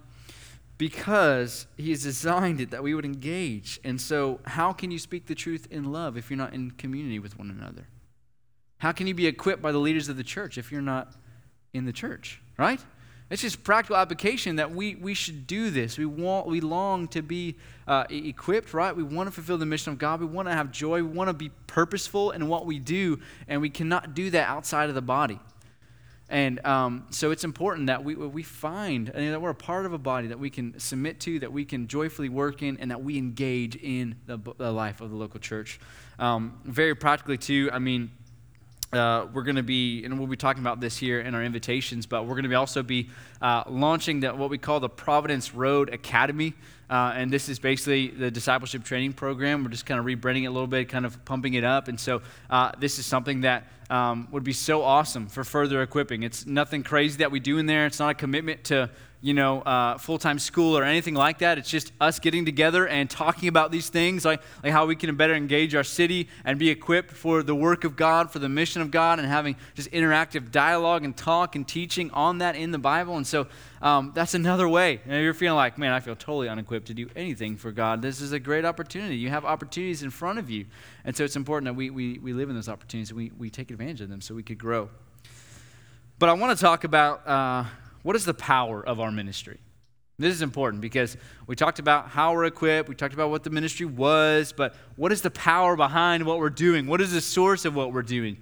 because 0.79 1.67
he 1.77 1.91
has 1.91 2.05
designed 2.05 2.61
it 2.61 2.71
that 2.71 2.83
we 2.83 2.95
would 2.95 3.05
engage. 3.05 3.81
And 3.83 4.01
so, 4.01 4.41
how 4.47 4.73
can 4.73 4.93
you 4.93 4.99
speak 4.99 5.27
the 5.27 5.35
truth 5.35 5.67
in 5.71 5.93
love 5.93 6.17
if 6.17 6.31
you're 6.31 6.39
not 6.39 6.55
in 6.55 6.71
community 6.71 7.19
with 7.19 7.37
one 7.37 7.51
another? 7.51 7.89
How 8.79 8.93
can 8.93 9.09
you 9.09 9.15
be 9.15 9.27
equipped 9.27 9.61
by 9.61 9.73
the 9.73 9.79
leaders 9.79 10.09
of 10.09 10.17
the 10.17 10.23
church 10.23 10.57
if 10.57 10.71
you're 10.71 10.81
not 10.81 11.13
in 11.75 11.85
the 11.85 11.93
church, 11.93 12.41
right? 12.57 12.81
It's 13.31 13.43
just 13.43 13.63
practical 13.63 13.97
application 13.97 14.57
that 14.57 14.71
we, 14.71 14.95
we 14.95 15.13
should 15.13 15.47
do 15.47 15.69
this. 15.69 15.99
We 15.99 16.07
want 16.07 16.47
we 16.47 16.61
long 16.61 17.09
to 17.09 17.21
be 17.21 17.57
uh, 17.87 18.05
equipped, 18.09 18.73
right? 18.73 18.97
We 18.97 19.03
want 19.03 19.27
to 19.27 19.33
fulfill 19.33 19.59
the 19.59 19.67
mission 19.67 19.93
of 19.93 19.99
God. 19.99 20.21
We 20.21 20.27
want 20.27 20.49
to 20.49 20.55
have 20.55 20.71
joy. 20.73 21.03
We 21.03 21.11
want 21.11 21.29
to 21.29 21.35
be 21.35 21.51
purposeful 21.67 22.31
in 22.31 22.49
what 22.49 22.65
we 22.65 22.79
do, 22.79 23.21
and 23.47 23.61
we 23.61 23.69
cannot 23.69 24.15
do 24.15 24.31
that 24.31 24.49
outside 24.49 24.89
of 24.89 24.95
the 24.95 25.03
body. 25.03 25.41
And 26.31 26.65
um, 26.67 27.07
so 27.11 27.31
it's 27.31 27.45
important 27.45 27.87
that 27.87 28.05
we, 28.05 28.15
we 28.15 28.43
find 28.43 29.09
that 29.09 29.41
we're 29.41 29.51
a 29.51 29.55
part 29.55 29.87
of 29.87 29.95
a 29.95 29.99
body 29.99 30.29
that 30.29 30.39
we 30.39 30.51
can 30.51 30.79
submit 30.79 31.21
to, 31.21 31.39
that 31.39 31.53
we 31.53 31.65
can 31.65 31.89
joyfully 31.89 32.29
work 32.29 32.63
in, 32.63 32.77
and 32.79 32.91
that 32.91 33.03
we 33.03 33.17
engage 33.17 33.77
in 33.77 34.17
the, 34.27 34.39
the 34.59 34.71
life 34.71 35.01
of 35.01 35.11
the 35.11 35.17
local 35.17 35.41
church. 35.41 35.81
Um, 36.19 36.61
very 36.65 36.95
practically, 36.95 37.39
too, 37.39 37.71
I 37.73 37.79
mean, 37.79 38.11
uh, 38.93 39.27
we're 39.33 39.43
going 39.43 39.57
to 39.57 39.63
be, 39.63 40.05
and 40.05 40.19
we'll 40.19 40.29
be 40.29 40.37
talking 40.37 40.63
about 40.63 40.81
this 40.81 40.97
here 40.97 41.21
in 41.21 41.35
our 41.35 41.43
invitations, 41.43 42.07
but 42.07 42.23
we're 42.23 42.35
going 42.35 42.45
to 42.45 42.49
be 42.49 42.55
also 42.55 42.83
be 42.83 43.11
uh, 43.43 43.65
launching 43.69 44.21
the, 44.21 44.35
what 44.35 44.49
we 44.49 44.59
call 44.59 44.81
the 44.81 44.89
Providence 44.89 45.55
Road 45.55 45.93
Academy. 45.93 46.55
Uh, 46.89 47.13
and 47.15 47.31
this 47.31 47.51
is 47.51 47.59
basically 47.59 48.09
the 48.09 48.31
discipleship 48.31 48.83
training 48.83 49.13
program. 49.13 49.63
We're 49.63 49.71
just 49.71 49.85
kind 49.85 50.01
of 50.01 50.07
rebranding 50.07 50.45
it 50.45 50.47
a 50.47 50.51
little 50.51 50.67
bit, 50.67 50.89
kind 50.89 51.05
of 51.05 51.23
pumping 51.27 51.53
it 51.55 51.65
up. 51.65 51.89
And 51.89 52.01
so 52.01 52.23
uh, 52.49 52.73
this 52.79 52.99
is 52.99 53.05
something 53.05 53.43
that 53.43 53.65
um, 53.91 54.27
would 54.31 54.45
be 54.45 54.55
so 54.55 54.83
awesome 54.83 55.27
for 55.27 55.45
further 55.45 55.83
equipping. 55.83 56.23
It's 56.23 56.47
nothing 56.47 56.83
crazy 56.83 57.19
that 57.19 57.31
we 57.31 57.41
do 57.41 57.59
in 57.59 57.67
there. 57.67 57.85
It's 57.85 57.99
not 57.99 58.11
a 58.11 58.15
commitment 58.15 58.65
to 58.65 58.91
you 59.21 59.35
know, 59.35 59.63
uh, 59.63 59.99
full 59.99 60.19
time 60.19 60.39
school 60.39 60.79
or 60.79 60.85
anything 60.85 61.15
like 61.15 61.39
that. 61.39 61.59
It's 61.59 61.69
just 61.69 61.93
us 62.01 62.21
getting 62.21 62.45
together 62.45 62.87
and 62.87 63.11
talking 63.11 63.49
about 63.49 63.73
these 63.73 63.89
things, 63.89 64.25
like, 64.25 64.41
like 64.63 64.73
how 64.73 64.87
we 64.87 64.95
can 64.95 65.15
better 65.17 65.35
engage 65.35 65.75
our 65.75 65.83
city 65.83 66.29
and 66.45 66.57
be 66.59 66.69
equipped 66.69 67.11
for 67.11 67.43
the 67.43 67.55
work 67.55 67.83
of 67.83 67.97
God, 67.97 68.31
for 68.31 68.39
the 68.39 68.49
mission 68.49 68.81
of 68.81 68.93
God, 68.93 69.19
and 69.19 69.27
having 69.27 69.57
just 69.75 69.91
interactive 69.91 70.53
dialogue 70.53 71.05
and 71.05 71.17
talk 71.17 71.57
and 71.57 71.67
teaching 71.67 72.13
on 72.13 72.39
that 72.39 72.55
in 72.55 72.71
the 72.71 72.79
Bible. 72.79 73.17
And 73.17 73.27
so 73.27 73.49
um, 73.83 74.13
that's 74.15 74.35
another 74.35 74.69
way. 74.69 75.01
You 75.05 75.11
know, 75.11 75.19
you're 75.19 75.35
feeling 75.35 75.57
like, 75.57 75.79
man, 75.79 75.93
I 75.93 75.99
feel 75.99 76.15
totally 76.15 76.49
unequipped 76.49 76.87
to 76.87 76.95
do 76.95 77.09
anything 77.17 77.57
for 77.57 77.73
God. 77.73 78.03
This 78.03 78.21
is 78.21 78.31
a 78.31 78.39
great 78.39 78.65
opportunity. 78.65 79.17
You 79.17 79.31
have 79.31 79.45
opportunities 79.45 80.05
in 80.05 80.11
front 80.11 80.39
of 80.39 80.49
you. 80.49 80.67
And 81.05 81.17
so 81.17 81.25
it's 81.25 81.37
important 81.37 81.65
that 81.65 81.75
we, 81.75 81.91
we, 81.91 82.19
we 82.19 82.33
live 82.33 82.51
in 82.51 82.55
those 82.55 82.69
opportunities 82.69 83.11
and 83.11 83.17
we, 83.17 83.33
we 83.37 83.51
take 83.51 83.73
advantage 83.73 84.01
of 84.01 84.11
them 84.11 84.21
so 84.21 84.37
we 84.37 84.45
could 84.45 84.59
grow. 84.59 84.91
But 86.21 86.29
I 86.29 86.35
want 86.35 86.57
to 86.57 86.63
talk 86.63 86.85
about. 86.85 87.27
Uh, 87.27 87.65
what 88.09 88.17
is 88.17 88.25
the 88.25 88.33
power 88.33 88.83
of 88.83 89.01
our 89.01 89.13
ministry? 89.13 89.59
This 90.19 90.33
is 90.35 90.41
important 90.41 90.81
because 90.81 91.19
we 91.47 91.55
talked 91.55 91.79
about 91.79 92.09
how 92.09 92.33
we're 92.33 92.47
equipped, 92.47 92.89
we 92.89 92.95
talked 92.95 93.13
about 93.13 93.29
what 93.29 93.45
the 93.45 93.51
ministry 93.51 93.85
was, 93.85 94.51
but 94.51 94.75
what 94.97 95.13
is 95.13 95.21
the 95.21 95.31
power 95.31 95.77
behind 95.77 96.25
what 96.25 96.39
we're 96.39 96.49
doing? 96.49 96.87
What 96.87 97.03
is 97.03 97.13
the 97.13 97.21
source 97.21 97.67
of 97.67 97.77
what 97.77 97.93
we're 97.93 98.01
doing? 98.01 98.39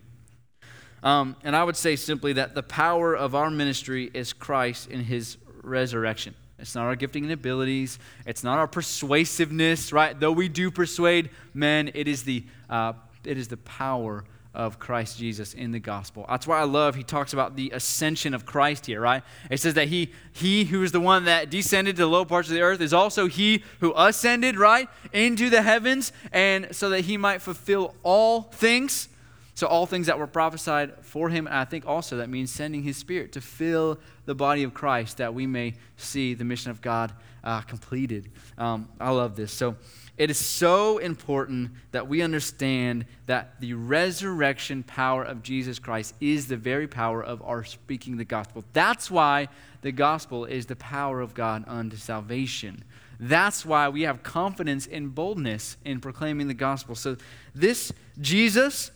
Um, 1.02 1.35
and 1.42 1.57
I 1.57 1.64
would 1.64 1.74
say 1.74 1.96
simply 1.96 2.35
that 2.35 2.55
the 2.55 2.62
power 2.62 3.16
of 3.16 3.35
our 3.35 3.50
ministry 3.50 4.09
is 4.14 4.33
Christ 4.33 4.88
in 4.88 5.00
his 5.00 5.37
resurrection. 5.64 6.37
It's 6.61 6.76
not 6.76 6.85
our 6.85 6.94
gifting 6.94 7.24
and 7.24 7.33
abilities. 7.33 7.98
It's 8.24 8.44
not 8.44 8.61
our 8.61 8.68
persuasiveness, 8.68 9.92
right? 9.92 10.16
Though 10.20 10.31
we 10.31 10.48
do 10.48 10.70
persuade 10.70 11.31
men, 11.55 11.90
it 11.92 12.07
is 12.07 12.22
the, 12.22 12.44
uh, 12.70 12.92
it 13.24 13.37
is 13.37 13.48
the 13.48 13.57
power 13.57 14.22
of 14.56 14.78
Christ 14.78 15.18
Jesus 15.18 15.52
in 15.52 15.70
the 15.70 15.78
gospel. 15.78 16.24
That's 16.28 16.46
why 16.46 16.58
I 16.58 16.64
love 16.64 16.94
he 16.94 17.02
talks 17.02 17.34
about 17.34 17.56
the 17.56 17.70
ascension 17.72 18.32
of 18.32 18.46
Christ 18.46 18.86
here, 18.86 19.00
right? 19.00 19.22
It 19.50 19.60
says 19.60 19.74
that 19.74 19.88
he 19.88 20.12
he 20.32 20.64
who 20.64 20.82
is 20.82 20.92
the 20.92 21.00
one 21.00 21.26
that 21.26 21.50
descended 21.50 21.96
to 21.96 22.02
the 22.02 22.08
low 22.08 22.24
parts 22.24 22.48
of 22.48 22.54
the 22.54 22.62
earth 22.62 22.80
is 22.80 22.94
also 22.94 23.28
he 23.28 23.62
who 23.80 23.92
ascended, 23.94 24.58
right, 24.58 24.88
into 25.12 25.50
the 25.50 25.60
heavens 25.60 26.10
and 26.32 26.74
so 26.74 26.88
that 26.88 27.02
he 27.02 27.18
might 27.18 27.42
fulfill 27.42 27.94
all 28.02 28.42
things. 28.42 29.08
So 29.54 29.66
all 29.66 29.86
things 29.86 30.06
that 30.06 30.18
were 30.18 30.26
prophesied 30.26 30.92
for 31.00 31.30
him, 31.30 31.46
and 31.46 31.56
I 31.56 31.64
think 31.64 31.86
also 31.86 32.18
that 32.18 32.28
means 32.28 32.50
sending 32.50 32.82
his 32.82 32.98
spirit 32.98 33.32
to 33.32 33.40
fill 33.40 33.98
the 34.26 34.34
body 34.34 34.62
of 34.64 34.74
Christ 34.74 35.16
that 35.16 35.32
we 35.32 35.46
may 35.46 35.74
see 35.96 36.34
the 36.34 36.44
mission 36.44 36.70
of 36.70 36.82
God 36.82 37.12
uh, 37.46 37.61
completed. 37.62 38.30
Um, 38.59 38.88
I 39.00 39.11
love 39.11 39.37
this. 39.37 39.52
So 39.52 39.76
it 40.18 40.30
is 40.30 40.38
so 40.38 40.98
important 40.98 41.70
that 41.92 42.09
we 42.09 42.20
understand 42.20 43.07
that 43.26 43.61
the 43.61 43.74
resurrection 43.74 44.82
power 44.82 45.22
of 45.22 45.42
Jesus 45.42 45.78
Christ 45.78 46.14
is 46.20 46.49
the 46.49 46.57
very 46.57 46.88
power 46.88 47.22
of 47.22 47.40
our 47.42 47.64
speaking 47.64 48.16
the 48.16 48.24
gospel. 48.24 48.64
That's 48.72 49.11
why 49.11 49.49
the 49.82 49.92
gospel 49.92 50.44
is 50.44 50.66
the 50.66 50.76
power 50.76 51.20
of 51.20 51.34
God 51.34 51.64
unto 51.68 51.97
salvation. 51.97 52.82
That's 53.20 53.64
why 53.64 53.88
we 53.88 54.03
have 54.03 54.22
confidence 54.22 54.86
and 54.86 55.14
boldness 55.14 55.76
in 55.84 56.01
proclaiming 56.01 56.49
the 56.49 56.55
gospel. 56.55 56.94
So, 56.94 57.16
this 57.55 57.92
Jesus, 58.20 58.90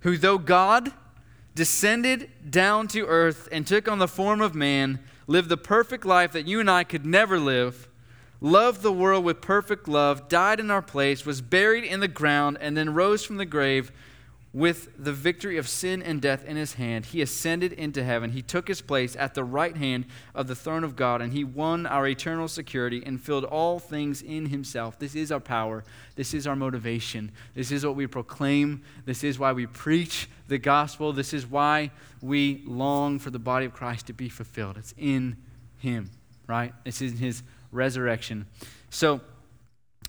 who 0.00 0.18
though 0.18 0.38
God, 0.38 0.92
descended 1.54 2.30
down 2.50 2.88
to 2.88 3.06
earth 3.06 3.48
and 3.50 3.66
took 3.66 3.88
on 3.88 3.98
the 3.98 4.08
form 4.08 4.40
of 4.40 4.54
man, 4.54 5.00
lived 5.26 5.48
the 5.48 5.56
perfect 5.56 6.04
life 6.04 6.32
that 6.32 6.46
you 6.46 6.60
and 6.60 6.70
I 6.70 6.84
could 6.84 7.04
never 7.04 7.38
live, 7.38 7.88
loved 8.40 8.82
the 8.82 8.92
world 8.92 9.24
with 9.24 9.40
perfect 9.40 9.88
love, 9.88 10.28
died 10.28 10.60
in 10.60 10.70
our 10.70 10.82
place, 10.82 11.26
was 11.26 11.40
buried 11.40 11.84
in 11.84 12.00
the 12.00 12.08
ground, 12.08 12.58
and 12.60 12.76
then 12.76 12.94
rose 12.94 13.24
from 13.24 13.36
the 13.36 13.46
grave 13.46 13.90
with 14.56 14.88
the 14.96 15.12
victory 15.12 15.58
of 15.58 15.68
sin 15.68 16.02
and 16.02 16.22
death 16.22 16.42
in 16.46 16.56
his 16.56 16.72
hand, 16.74 17.04
he 17.04 17.20
ascended 17.20 17.74
into 17.74 18.02
heaven. 18.02 18.30
He 18.30 18.40
took 18.40 18.68
his 18.68 18.80
place 18.80 19.14
at 19.14 19.34
the 19.34 19.44
right 19.44 19.76
hand 19.76 20.06
of 20.34 20.46
the 20.46 20.54
throne 20.54 20.82
of 20.82 20.96
God, 20.96 21.20
and 21.20 21.34
he 21.34 21.44
won 21.44 21.84
our 21.84 22.08
eternal 22.08 22.48
security 22.48 23.02
and 23.04 23.20
filled 23.20 23.44
all 23.44 23.78
things 23.78 24.22
in 24.22 24.46
himself. 24.46 24.98
This 24.98 25.14
is 25.14 25.30
our 25.30 25.40
power. 25.40 25.84
This 26.14 26.32
is 26.32 26.46
our 26.46 26.56
motivation. 26.56 27.32
This 27.52 27.70
is 27.70 27.84
what 27.84 27.96
we 27.96 28.06
proclaim. 28.06 28.82
This 29.04 29.22
is 29.24 29.38
why 29.38 29.52
we 29.52 29.66
preach 29.66 30.26
the 30.48 30.56
gospel. 30.56 31.12
This 31.12 31.34
is 31.34 31.46
why 31.46 31.90
we 32.22 32.62
long 32.64 33.18
for 33.18 33.28
the 33.28 33.38
body 33.38 33.66
of 33.66 33.74
Christ 33.74 34.06
to 34.06 34.14
be 34.14 34.30
fulfilled. 34.30 34.78
It's 34.78 34.94
in 34.96 35.36
him, 35.80 36.10
right? 36.46 36.72
It's 36.86 37.02
in 37.02 37.18
his 37.18 37.42
resurrection. 37.72 38.46
So, 38.88 39.20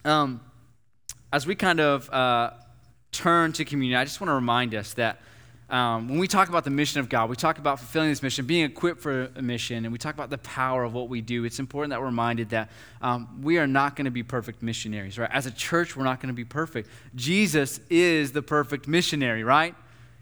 um, 0.05 0.39
as 1.33 1.45
we 1.45 1.53
kind 1.53 1.81
of. 1.81 2.09
Uh, 2.09 2.51
turn 3.11 3.53
to 3.53 3.65
communion, 3.65 3.99
I 3.99 4.03
just 4.03 4.21
want 4.21 4.29
to 4.29 4.35
remind 4.35 4.75
us 4.75 4.93
that 4.93 5.21
um, 5.69 6.07
when 6.07 6.17
we 6.17 6.27
talk 6.27 6.47
about 6.47 6.63
the 6.63 6.69
mission 6.69 7.01
of 7.01 7.09
God, 7.09 7.29
we 7.29 7.35
talk 7.35 7.57
about 7.57 7.79
fulfilling 7.79 8.09
this 8.09 8.23
mission, 8.23 8.45
being 8.45 8.63
equipped 8.63 9.01
for 9.01 9.29
a 9.35 9.41
mission, 9.41 9.83
and 9.83 9.91
we 9.91 9.97
talk 9.97 10.13
about 10.13 10.29
the 10.29 10.37
power 10.37 10.85
of 10.85 10.93
what 10.93 11.09
we 11.09 11.19
do. 11.19 11.43
It's 11.43 11.59
important 11.59 11.89
that 11.89 11.99
we're 11.99 12.05
reminded 12.05 12.49
that 12.51 12.69
um, 13.01 13.41
we 13.41 13.57
are 13.57 13.67
not 13.67 13.97
going 13.97 14.05
to 14.05 14.11
be 14.11 14.23
perfect 14.23 14.63
missionaries, 14.63 15.19
right? 15.19 15.29
As 15.31 15.45
a 15.45 15.51
church, 15.51 15.97
we're 15.97 16.05
not 16.05 16.21
going 16.21 16.29
to 16.29 16.33
be 16.33 16.45
perfect. 16.45 16.89
Jesus 17.15 17.81
is 17.89 18.31
the 18.31 18.41
perfect 18.41 18.87
missionary, 18.87 19.43
right? 19.43 19.75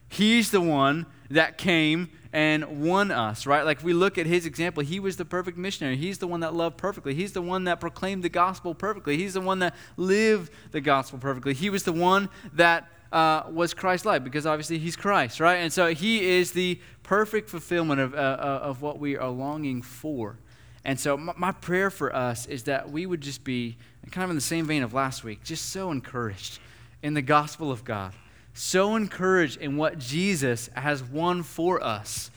He's 0.09 0.49
the 0.49 0.61
one 0.61 1.05
that 1.29 1.59
came 1.59 2.09
and 2.35 2.83
won 2.83 3.11
us, 3.11 3.45
right? 3.45 3.63
Like 3.63 3.81
we 3.81 3.93
look 3.93 4.17
at 4.17 4.25
his 4.25 4.45
example, 4.45 4.83
he 4.83 4.99
was 4.99 5.15
the 5.15 5.23
perfect 5.23 5.57
missionary. 5.57 5.95
He's 5.95 6.17
the 6.17 6.27
one 6.27 6.41
that 6.41 6.53
loved 6.53 6.75
perfectly. 6.75 7.15
He's 7.15 7.31
the 7.31 7.41
one 7.41 7.63
that 7.63 7.79
proclaimed 7.79 8.23
the 8.23 8.29
gospel 8.29 8.75
perfectly. 8.75 9.15
He's 9.15 9.35
the 9.35 9.41
one 9.41 9.59
that 9.59 9.73
lived 9.95 10.51
the 10.71 10.81
gospel 10.81 11.17
perfectly. 11.17 11.53
He 11.53 11.69
was 11.69 11.83
the 11.83 11.93
one 11.93 12.27
that 12.51 12.89
uh, 13.13 13.43
was 13.49 13.73
Christ 13.73 14.05
like 14.05 14.25
because 14.25 14.45
obviously 14.45 14.79
he's 14.79 14.97
Christ, 14.97 15.39
right? 15.39 15.55
And 15.55 15.71
so 15.71 15.93
he 15.93 16.27
is 16.27 16.51
the 16.51 16.77
perfect 17.03 17.49
fulfillment 17.49 18.01
of, 18.01 18.13
uh, 18.13 18.17
uh, 18.17 18.59
of 18.63 18.81
what 18.81 18.99
we 18.99 19.15
are 19.15 19.29
longing 19.29 19.81
for. 19.81 20.37
And 20.83 20.99
so 20.99 21.15
my, 21.15 21.31
my 21.37 21.51
prayer 21.53 21.89
for 21.89 22.13
us 22.13 22.47
is 22.47 22.63
that 22.63 22.91
we 22.91 23.05
would 23.05 23.21
just 23.21 23.45
be, 23.45 23.77
kind 24.11 24.25
of 24.25 24.29
in 24.29 24.35
the 24.35 24.41
same 24.41 24.65
vein 24.65 24.83
of 24.83 24.93
last 24.93 25.23
week, 25.23 25.41
just 25.45 25.69
so 25.69 25.89
encouraged 25.89 26.59
in 27.01 27.13
the 27.13 27.21
gospel 27.21 27.71
of 27.71 27.85
God 27.85 28.11
so 28.55 28.95
encouraged 28.95 29.59
in 29.59 29.75
what 29.75 29.99
Jesus 29.99 30.69
has 30.73 31.03
won 31.03 31.43
for 31.43 31.83
us. 31.83 32.31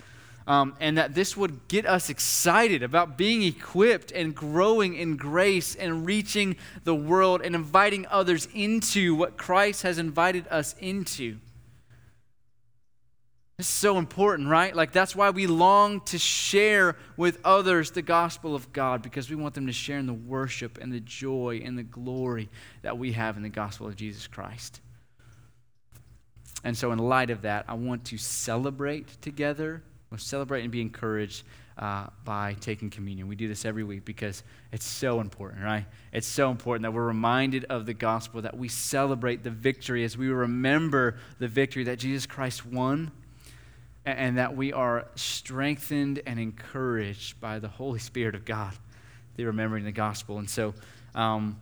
Um, 0.48 0.74
and 0.80 0.96
that 0.96 1.14
this 1.14 1.36
would 1.36 1.68
get 1.68 1.84
us 1.84 2.08
excited 2.08 2.82
about 2.82 3.18
being 3.18 3.42
equipped 3.42 4.12
and 4.12 4.34
growing 4.34 4.94
in 4.94 5.16
grace 5.16 5.74
and 5.74 6.06
reaching 6.06 6.56
the 6.84 6.94
world 6.94 7.42
and 7.42 7.54
inviting 7.54 8.06
others 8.06 8.48
into 8.54 9.14
what 9.14 9.36
Christ 9.36 9.82
has 9.82 9.98
invited 9.98 10.48
us 10.48 10.74
into. 10.80 11.36
It's 13.58 13.68
so 13.68 13.98
important, 13.98 14.48
right? 14.48 14.74
Like, 14.74 14.92
that's 14.92 15.14
why 15.14 15.30
we 15.30 15.46
long 15.46 16.00
to 16.02 16.18
share 16.18 16.96
with 17.16 17.40
others 17.44 17.90
the 17.90 18.02
gospel 18.02 18.54
of 18.54 18.72
God 18.72 19.02
because 19.02 19.28
we 19.28 19.36
want 19.36 19.54
them 19.54 19.66
to 19.66 19.72
share 19.72 19.98
in 19.98 20.06
the 20.06 20.14
worship 20.14 20.78
and 20.80 20.92
the 20.92 21.00
joy 21.00 21.60
and 21.62 21.76
the 21.76 21.82
glory 21.82 22.48
that 22.82 22.96
we 22.96 23.12
have 23.12 23.36
in 23.36 23.42
the 23.42 23.48
gospel 23.50 23.86
of 23.86 23.96
Jesus 23.96 24.26
Christ. 24.26 24.80
And 26.64 26.76
so, 26.76 26.92
in 26.92 26.98
light 26.98 27.30
of 27.30 27.42
that, 27.42 27.64
I 27.68 27.74
want 27.74 28.04
to 28.06 28.18
celebrate 28.18 29.20
together. 29.22 29.82
We'll 30.10 30.18
celebrate 30.18 30.62
and 30.62 30.72
be 30.72 30.80
encouraged 30.80 31.44
uh, 31.78 32.08
by 32.24 32.56
taking 32.60 32.90
communion. 32.90 33.28
We 33.28 33.36
do 33.36 33.46
this 33.46 33.64
every 33.64 33.84
week 33.84 34.04
because 34.04 34.42
it's 34.72 34.86
so 34.86 35.20
important, 35.20 35.62
right? 35.62 35.84
It's 36.12 36.26
so 36.26 36.50
important 36.50 36.82
that 36.82 36.92
we're 36.92 37.06
reminded 37.06 37.64
of 37.66 37.86
the 37.86 37.94
gospel, 37.94 38.42
that 38.42 38.56
we 38.56 38.68
celebrate 38.68 39.44
the 39.44 39.50
victory 39.50 40.02
as 40.02 40.16
we 40.18 40.28
remember 40.28 41.16
the 41.38 41.46
victory 41.46 41.84
that 41.84 41.98
Jesus 41.98 42.26
Christ 42.26 42.66
won, 42.66 43.12
and, 44.04 44.18
and 44.18 44.38
that 44.38 44.56
we 44.56 44.72
are 44.72 45.06
strengthened 45.14 46.20
and 46.26 46.40
encouraged 46.40 47.40
by 47.40 47.60
the 47.60 47.68
Holy 47.68 48.00
Spirit 48.00 48.34
of 48.34 48.44
God 48.44 48.74
through 49.36 49.46
remembering 49.46 49.84
the 49.84 49.92
gospel. 49.92 50.38
And 50.38 50.50
so, 50.50 50.74
um, 51.14 51.60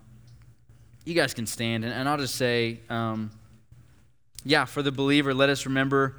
you 1.04 1.14
guys 1.14 1.34
can 1.34 1.46
stand, 1.46 1.84
and, 1.84 1.92
and 1.92 2.08
I'll 2.08 2.18
just 2.18 2.34
say, 2.36 2.80
um, 2.88 3.30
yeah, 4.44 4.64
for 4.64 4.82
the 4.82 4.92
believer, 4.92 5.34
let 5.34 5.48
us 5.48 5.66
remember 5.66 6.16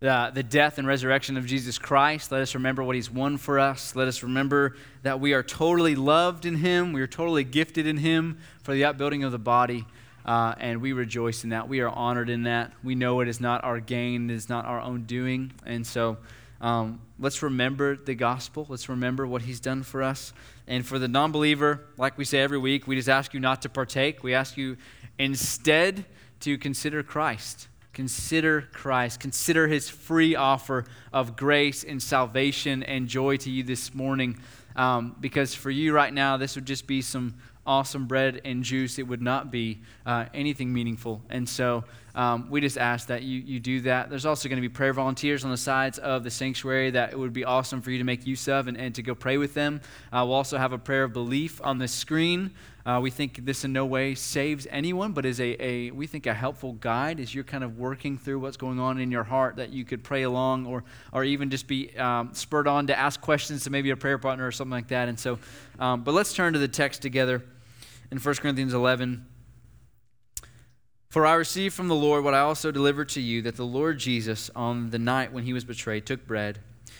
the, 0.00 0.30
the 0.34 0.42
death 0.42 0.78
and 0.78 0.86
resurrection 0.86 1.36
of 1.36 1.46
Jesus 1.46 1.78
Christ. 1.78 2.32
Let 2.32 2.40
us 2.40 2.54
remember 2.54 2.82
what 2.82 2.96
he's 2.96 3.10
won 3.10 3.36
for 3.36 3.58
us. 3.58 3.94
Let 3.94 4.08
us 4.08 4.22
remember 4.22 4.76
that 5.02 5.20
we 5.20 5.34
are 5.34 5.42
totally 5.42 5.94
loved 5.94 6.46
in 6.46 6.56
him. 6.56 6.92
We 6.92 7.02
are 7.02 7.06
totally 7.06 7.44
gifted 7.44 7.86
in 7.86 7.98
him 7.98 8.38
for 8.62 8.72
the 8.72 8.84
upbuilding 8.84 9.24
of 9.24 9.32
the 9.32 9.38
body. 9.38 9.86
Uh, 10.24 10.54
and 10.58 10.80
we 10.80 10.92
rejoice 10.92 11.44
in 11.44 11.50
that. 11.50 11.68
We 11.68 11.80
are 11.80 11.88
honored 11.88 12.30
in 12.30 12.44
that. 12.44 12.72
We 12.82 12.94
know 12.94 13.20
it 13.20 13.28
is 13.28 13.40
not 13.40 13.62
our 13.64 13.80
gain, 13.80 14.30
it 14.30 14.34
is 14.34 14.48
not 14.48 14.64
our 14.64 14.80
own 14.80 15.04
doing. 15.04 15.52
And 15.64 15.86
so 15.86 16.18
um, 16.60 17.00
let's 17.18 17.42
remember 17.42 17.96
the 17.96 18.14
gospel. 18.14 18.66
Let's 18.68 18.88
remember 18.88 19.26
what 19.26 19.42
he's 19.42 19.60
done 19.60 19.82
for 19.82 20.02
us. 20.02 20.32
And 20.66 20.86
for 20.86 20.98
the 20.98 21.08
non 21.08 21.32
believer, 21.32 21.86
like 21.96 22.18
we 22.18 22.24
say 22.24 22.40
every 22.40 22.58
week, 22.58 22.86
we 22.86 22.96
just 22.96 23.08
ask 23.08 23.34
you 23.34 23.40
not 23.40 23.62
to 23.62 23.68
partake. 23.68 24.22
We 24.22 24.34
ask 24.34 24.56
you 24.56 24.76
instead 25.18 26.04
to 26.40 26.58
consider 26.58 27.02
Christ. 27.02 27.68
Consider 27.92 28.62
Christ. 28.72 29.20
Consider 29.20 29.66
his 29.66 29.88
free 29.88 30.36
offer 30.36 30.84
of 31.12 31.36
grace 31.36 31.84
and 31.84 32.02
salvation 32.02 32.82
and 32.82 33.08
joy 33.08 33.36
to 33.38 33.50
you 33.50 33.62
this 33.62 33.94
morning. 33.94 34.40
Um, 34.76 35.16
because 35.20 35.54
for 35.54 35.70
you 35.70 35.92
right 35.92 36.12
now, 36.12 36.36
this 36.36 36.54
would 36.54 36.66
just 36.66 36.86
be 36.86 37.02
some 37.02 37.34
awesome 37.66 38.06
bread 38.06 38.40
and 38.44 38.62
juice. 38.62 38.98
It 38.98 39.06
would 39.06 39.22
not 39.22 39.50
be 39.50 39.80
uh, 40.06 40.26
anything 40.32 40.72
meaningful. 40.72 41.22
And 41.28 41.48
so 41.48 41.84
um, 42.14 42.48
we 42.50 42.60
just 42.60 42.78
ask 42.78 43.08
that 43.08 43.22
you, 43.22 43.40
you 43.40 43.60
do 43.60 43.80
that. 43.82 44.08
There's 44.08 44.26
also 44.26 44.48
going 44.48 44.56
to 44.56 44.66
be 44.66 44.72
prayer 44.72 44.92
volunteers 44.92 45.44
on 45.44 45.50
the 45.50 45.56
sides 45.56 45.98
of 45.98 46.24
the 46.24 46.30
sanctuary 46.30 46.90
that 46.90 47.12
it 47.12 47.18
would 47.18 47.32
be 47.32 47.44
awesome 47.44 47.82
for 47.82 47.90
you 47.90 47.98
to 47.98 48.04
make 48.04 48.26
use 48.26 48.48
of 48.48 48.66
and, 48.66 48.76
and 48.76 48.94
to 48.94 49.02
go 49.02 49.14
pray 49.14 49.36
with 49.36 49.54
them. 49.54 49.80
Uh, 50.12 50.24
we'll 50.24 50.34
also 50.34 50.58
have 50.58 50.72
a 50.72 50.78
prayer 50.78 51.04
of 51.04 51.12
belief 51.12 51.60
on 51.62 51.78
the 51.78 51.88
screen. 51.88 52.50
Uh, 52.90 52.98
we 52.98 53.08
think 53.08 53.44
this 53.44 53.64
in 53.64 53.72
no 53.72 53.86
way 53.86 54.16
saves 54.16 54.66
anyone, 54.68 55.12
but 55.12 55.24
is 55.24 55.38
a, 55.38 55.64
a, 55.64 55.92
we 55.92 56.08
think, 56.08 56.26
a 56.26 56.34
helpful 56.34 56.72
guide 56.72 57.20
as 57.20 57.32
you're 57.32 57.44
kind 57.44 57.62
of 57.62 57.78
working 57.78 58.18
through 58.18 58.40
what's 58.40 58.56
going 58.56 58.80
on 58.80 58.98
in 58.98 59.12
your 59.12 59.22
heart 59.22 59.54
that 59.54 59.70
you 59.70 59.84
could 59.84 60.02
pray 60.02 60.22
along 60.24 60.66
or, 60.66 60.82
or 61.12 61.22
even 61.22 61.50
just 61.50 61.68
be 61.68 61.96
um, 61.96 62.30
spurred 62.34 62.66
on 62.66 62.88
to 62.88 62.98
ask 62.98 63.20
questions 63.20 63.62
to 63.62 63.70
maybe 63.70 63.90
a 63.90 63.96
prayer 63.96 64.18
partner 64.18 64.44
or 64.44 64.50
something 64.50 64.72
like 64.72 64.88
that. 64.88 65.08
And 65.08 65.16
so, 65.16 65.38
um, 65.78 66.02
but 66.02 66.14
let's 66.14 66.34
turn 66.34 66.52
to 66.54 66.58
the 66.58 66.66
text 66.66 67.00
together 67.00 67.44
in 68.10 68.18
1 68.18 68.34
Corinthians 68.36 68.74
11. 68.74 69.24
For 71.10 71.24
I 71.24 71.34
received 71.34 71.74
from 71.76 71.86
the 71.86 71.94
Lord 71.94 72.24
what 72.24 72.34
I 72.34 72.40
also 72.40 72.72
delivered 72.72 73.10
to 73.10 73.20
you 73.20 73.40
that 73.42 73.54
the 73.54 73.64
Lord 73.64 74.00
Jesus, 74.00 74.50
on 74.56 74.90
the 74.90 74.98
night 74.98 75.32
when 75.32 75.44
he 75.44 75.52
was 75.52 75.64
betrayed, 75.64 76.06
took 76.06 76.26
bread, 76.26 76.58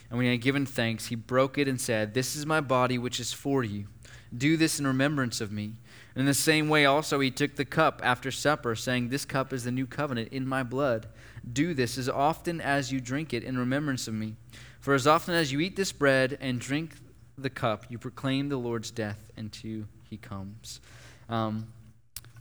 and 0.09 0.19
when 0.19 0.27
he 0.27 0.31
had 0.31 0.41
given 0.41 0.67
thanks, 0.67 1.07
he 1.07 1.17
broke 1.17 1.59
it 1.59 1.67
and 1.67 1.81
said, 1.81 2.15
This 2.15 2.37
is 2.37 2.47
my 2.47 2.61
body, 2.61 2.97
which 2.97 3.19
is 3.19 3.33
for 3.33 3.65
you. 3.65 3.89
Do 4.37 4.57
this 4.57 4.79
in 4.79 4.87
remembrance 4.87 5.41
of 5.41 5.51
me. 5.51 5.75
In 6.17 6.27
the 6.27 6.35
same 6.35 6.69
way, 6.69 6.85
also, 6.87 7.21
he 7.21 7.31
took 7.31 7.57
the 7.57 7.65
cup 7.65 8.01
after 8.05 8.31
supper, 8.31 8.75
saying, 8.75 9.09
This 9.09 9.25
cup 9.25 9.53
is 9.53 9.65
the 9.65 9.73
new 9.73 9.87
covenant 9.87 10.33
in 10.33 10.47
my 10.47 10.63
blood. 10.63 11.09
Do 11.51 11.75
this 11.75 11.97
as 11.99 12.09
often 12.09 12.61
as 12.61 12.93
you 12.93 13.01
drink 13.01 13.33
it 13.33 13.45
in 13.45 13.57
remembrance 13.59 14.07
of 14.09 14.15
me. 14.15 14.37
For 14.81 14.95
as 14.95 15.07
often 15.07 15.35
as 15.35 15.53
you 15.53 15.61
eat 15.61 15.77
this 15.77 15.93
bread 15.93 16.37
and 16.41 16.61
drink 16.61 16.95
the 17.39 17.51
cup, 17.51 17.87
you 17.89 17.99
proclaim 17.99 18.49
the 18.49 18.57
Lord's 18.57 18.91
death 18.91 19.31
until 19.37 19.85
he 20.09 20.17
comes. 20.17 20.81
Um, 21.29 21.73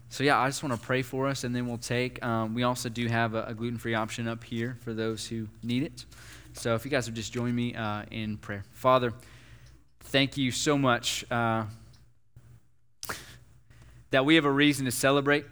so, 0.09 0.23
yeah, 0.23 0.39
I 0.39 0.47
just 0.47 0.63
want 0.63 0.79
to 0.79 0.85
pray 0.85 1.03
for 1.03 1.27
us, 1.27 1.43
and 1.43 1.55
then 1.55 1.67
we'll 1.67 1.77
take. 1.77 2.23
Um, 2.25 2.55
we 2.55 2.63
also 2.63 2.89
do 2.89 3.07
have 3.07 3.35
a, 3.35 3.45
a 3.45 3.53
gluten 3.53 3.77
free 3.77 3.93
option 3.93 4.27
up 4.27 4.43
here 4.43 4.77
for 4.81 4.93
those 4.93 5.27
who 5.27 5.47
need 5.61 5.83
it. 5.83 6.05
So, 6.53 6.73
if 6.73 6.83
you 6.83 6.91
guys 6.91 7.05
would 7.05 7.15
just 7.15 7.31
join 7.31 7.53
me 7.53 7.75
uh, 7.75 8.03
in 8.09 8.37
prayer. 8.37 8.63
Father, 8.73 9.13
thank 9.99 10.35
you 10.35 10.51
so 10.51 10.77
much. 10.77 11.23
Uh, 11.29 11.65
that 14.11 14.25
we 14.25 14.35
have 14.35 14.45
a 14.45 14.51
reason 14.51 14.85
to 14.85 14.91
celebrate. 14.91 15.45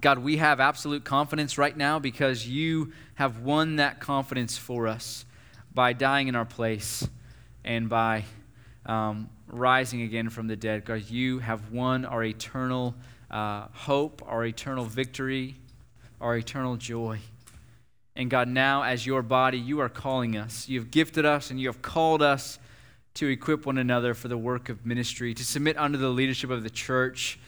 God, 0.00 0.18
we 0.18 0.38
have 0.38 0.60
absolute 0.60 1.04
confidence 1.04 1.58
right 1.58 1.76
now 1.76 1.98
because 1.98 2.46
you 2.46 2.92
have 3.14 3.40
won 3.40 3.76
that 3.76 4.00
confidence 4.00 4.56
for 4.56 4.86
us 4.86 5.24
by 5.74 5.92
dying 5.92 6.28
in 6.28 6.34
our 6.34 6.44
place 6.44 7.06
and 7.64 7.88
by 7.88 8.24
um, 8.86 9.28
rising 9.48 10.02
again 10.02 10.30
from 10.30 10.46
the 10.46 10.56
dead. 10.56 10.84
God, 10.84 11.10
you 11.10 11.40
have 11.40 11.70
won 11.70 12.04
our 12.04 12.22
eternal 12.22 12.94
uh, 13.30 13.66
hope, 13.72 14.22
our 14.26 14.44
eternal 14.44 14.84
victory, 14.84 15.56
our 16.20 16.36
eternal 16.36 16.76
joy. 16.76 17.18
And 18.16 18.30
God, 18.30 18.48
now 18.48 18.82
as 18.82 19.06
your 19.06 19.22
body, 19.22 19.58
you 19.58 19.80
are 19.80 19.88
calling 19.88 20.36
us. 20.36 20.68
You 20.68 20.78
have 20.80 20.90
gifted 20.90 21.24
us 21.24 21.50
and 21.50 21.60
you 21.60 21.68
have 21.68 21.82
called 21.82 22.22
us 22.22 22.58
to 23.14 23.28
equip 23.28 23.66
one 23.66 23.78
another 23.78 24.14
for 24.14 24.28
the 24.28 24.38
work 24.38 24.68
of 24.68 24.86
ministry, 24.86 25.34
to 25.34 25.44
submit 25.44 25.76
under 25.76 25.98
the 25.98 26.08
leadership 26.08 26.50
of 26.50 26.62
the 26.62 26.70
church, 26.70 27.38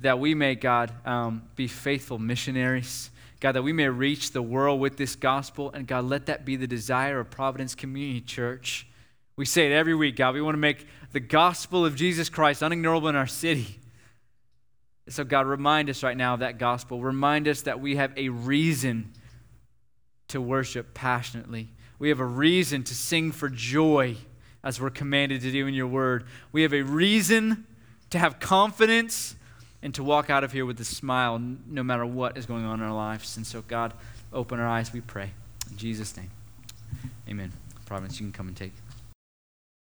that 0.00 0.18
we 0.18 0.34
may, 0.34 0.54
God, 0.54 0.92
um, 1.06 1.42
be 1.56 1.68
faithful 1.68 2.18
missionaries. 2.18 3.10
God, 3.40 3.52
that 3.52 3.62
we 3.62 3.74
may 3.74 3.88
reach 3.88 4.30
the 4.30 4.40
world 4.40 4.80
with 4.80 4.96
this 4.96 5.16
gospel. 5.16 5.70
And 5.72 5.86
God, 5.86 6.04
let 6.06 6.26
that 6.26 6.46
be 6.46 6.56
the 6.56 6.66
desire 6.66 7.20
of 7.20 7.30
Providence 7.30 7.74
Community 7.74 8.22
Church. 8.22 8.86
We 9.36 9.44
say 9.44 9.66
it 9.66 9.72
every 9.74 9.94
week, 9.94 10.16
God. 10.16 10.34
We 10.34 10.40
want 10.40 10.54
to 10.54 10.60
make 10.60 10.86
the 11.12 11.20
gospel 11.20 11.84
of 11.84 11.94
Jesus 11.94 12.30
Christ 12.30 12.62
unignorable 12.62 13.08
in 13.10 13.16
our 13.16 13.26
city. 13.26 13.80
So, 15.08 15.24
God, 15.24 15.46
remind 15.46 15.90
us 15.90 16.02
right 16.02 16.16
now 16.16 16.34
of 16.34 16.40
that 16.40 16.56
gospel. 16.56 17.02
Remind 17.02 17.46
us 17.46 17.62
that 17.62 17.80
we 17.80 17.96
have 17.96 18.12
a 18.16 18.30
reason 18.30 19.12
to 20.28 20.40
worship 20.40 20.94
passionately. 20.94 21.68
We 21.98 22.08
have 22.08 22.20
a 22.20 22.26
reason 22.26 22.82
to 22.84 22.94
sing 22.94 23.30
for 23.30 23.50
joy 23.50 24.16
as 24.64 24.80
we're 24.80 24.90
commanded 24.90 25.42
to 25.42 25.52
do 25.52 25.66
in 25.66 25.74
your 25.74 25.86
word. 25.86 26.24
We 26.50 26.62
have 26.62 26.72
a 26.72 26.82
reason 26.82 27.66
to 28.10 28.18
have 28.18 28.40
confidence 28.40 29.36
and 29.82 29.94
to 29.94 30.02
walk 30.02 30.30
out 30.30 30.42
of 30.42 30.52
here 30.52 30.64
with 30.64 30.80
a 30.80 30.84
smile 30.84 31.38
no 31.38 31.82
matter 31.82 32.06
what 32.06 32.38
is 32.38 32.46
going 32.46 32.64
on 32.64 32.80
in 32.80 32.86
our 32.86 32.94
lives. 32.94 33.36
And 33.36 33.46
so, 33.46 33.62
God, 33.68 33.92
open 34.32 34.58
our 34.58 34.66
eyes, 34.66 34.92
we 34.92 35.02
pray. 35.02 35.30
In 35.70 35.76
Jesus' 35.76 36.16
name, 36.16 36.30
amen. 37.28 37.52
Providence, 37.84 38.18
you 38.18 38.26
can 38.26 38.32
come 38.32 38.48
and 38.48 38.56
take. 38.56 38.72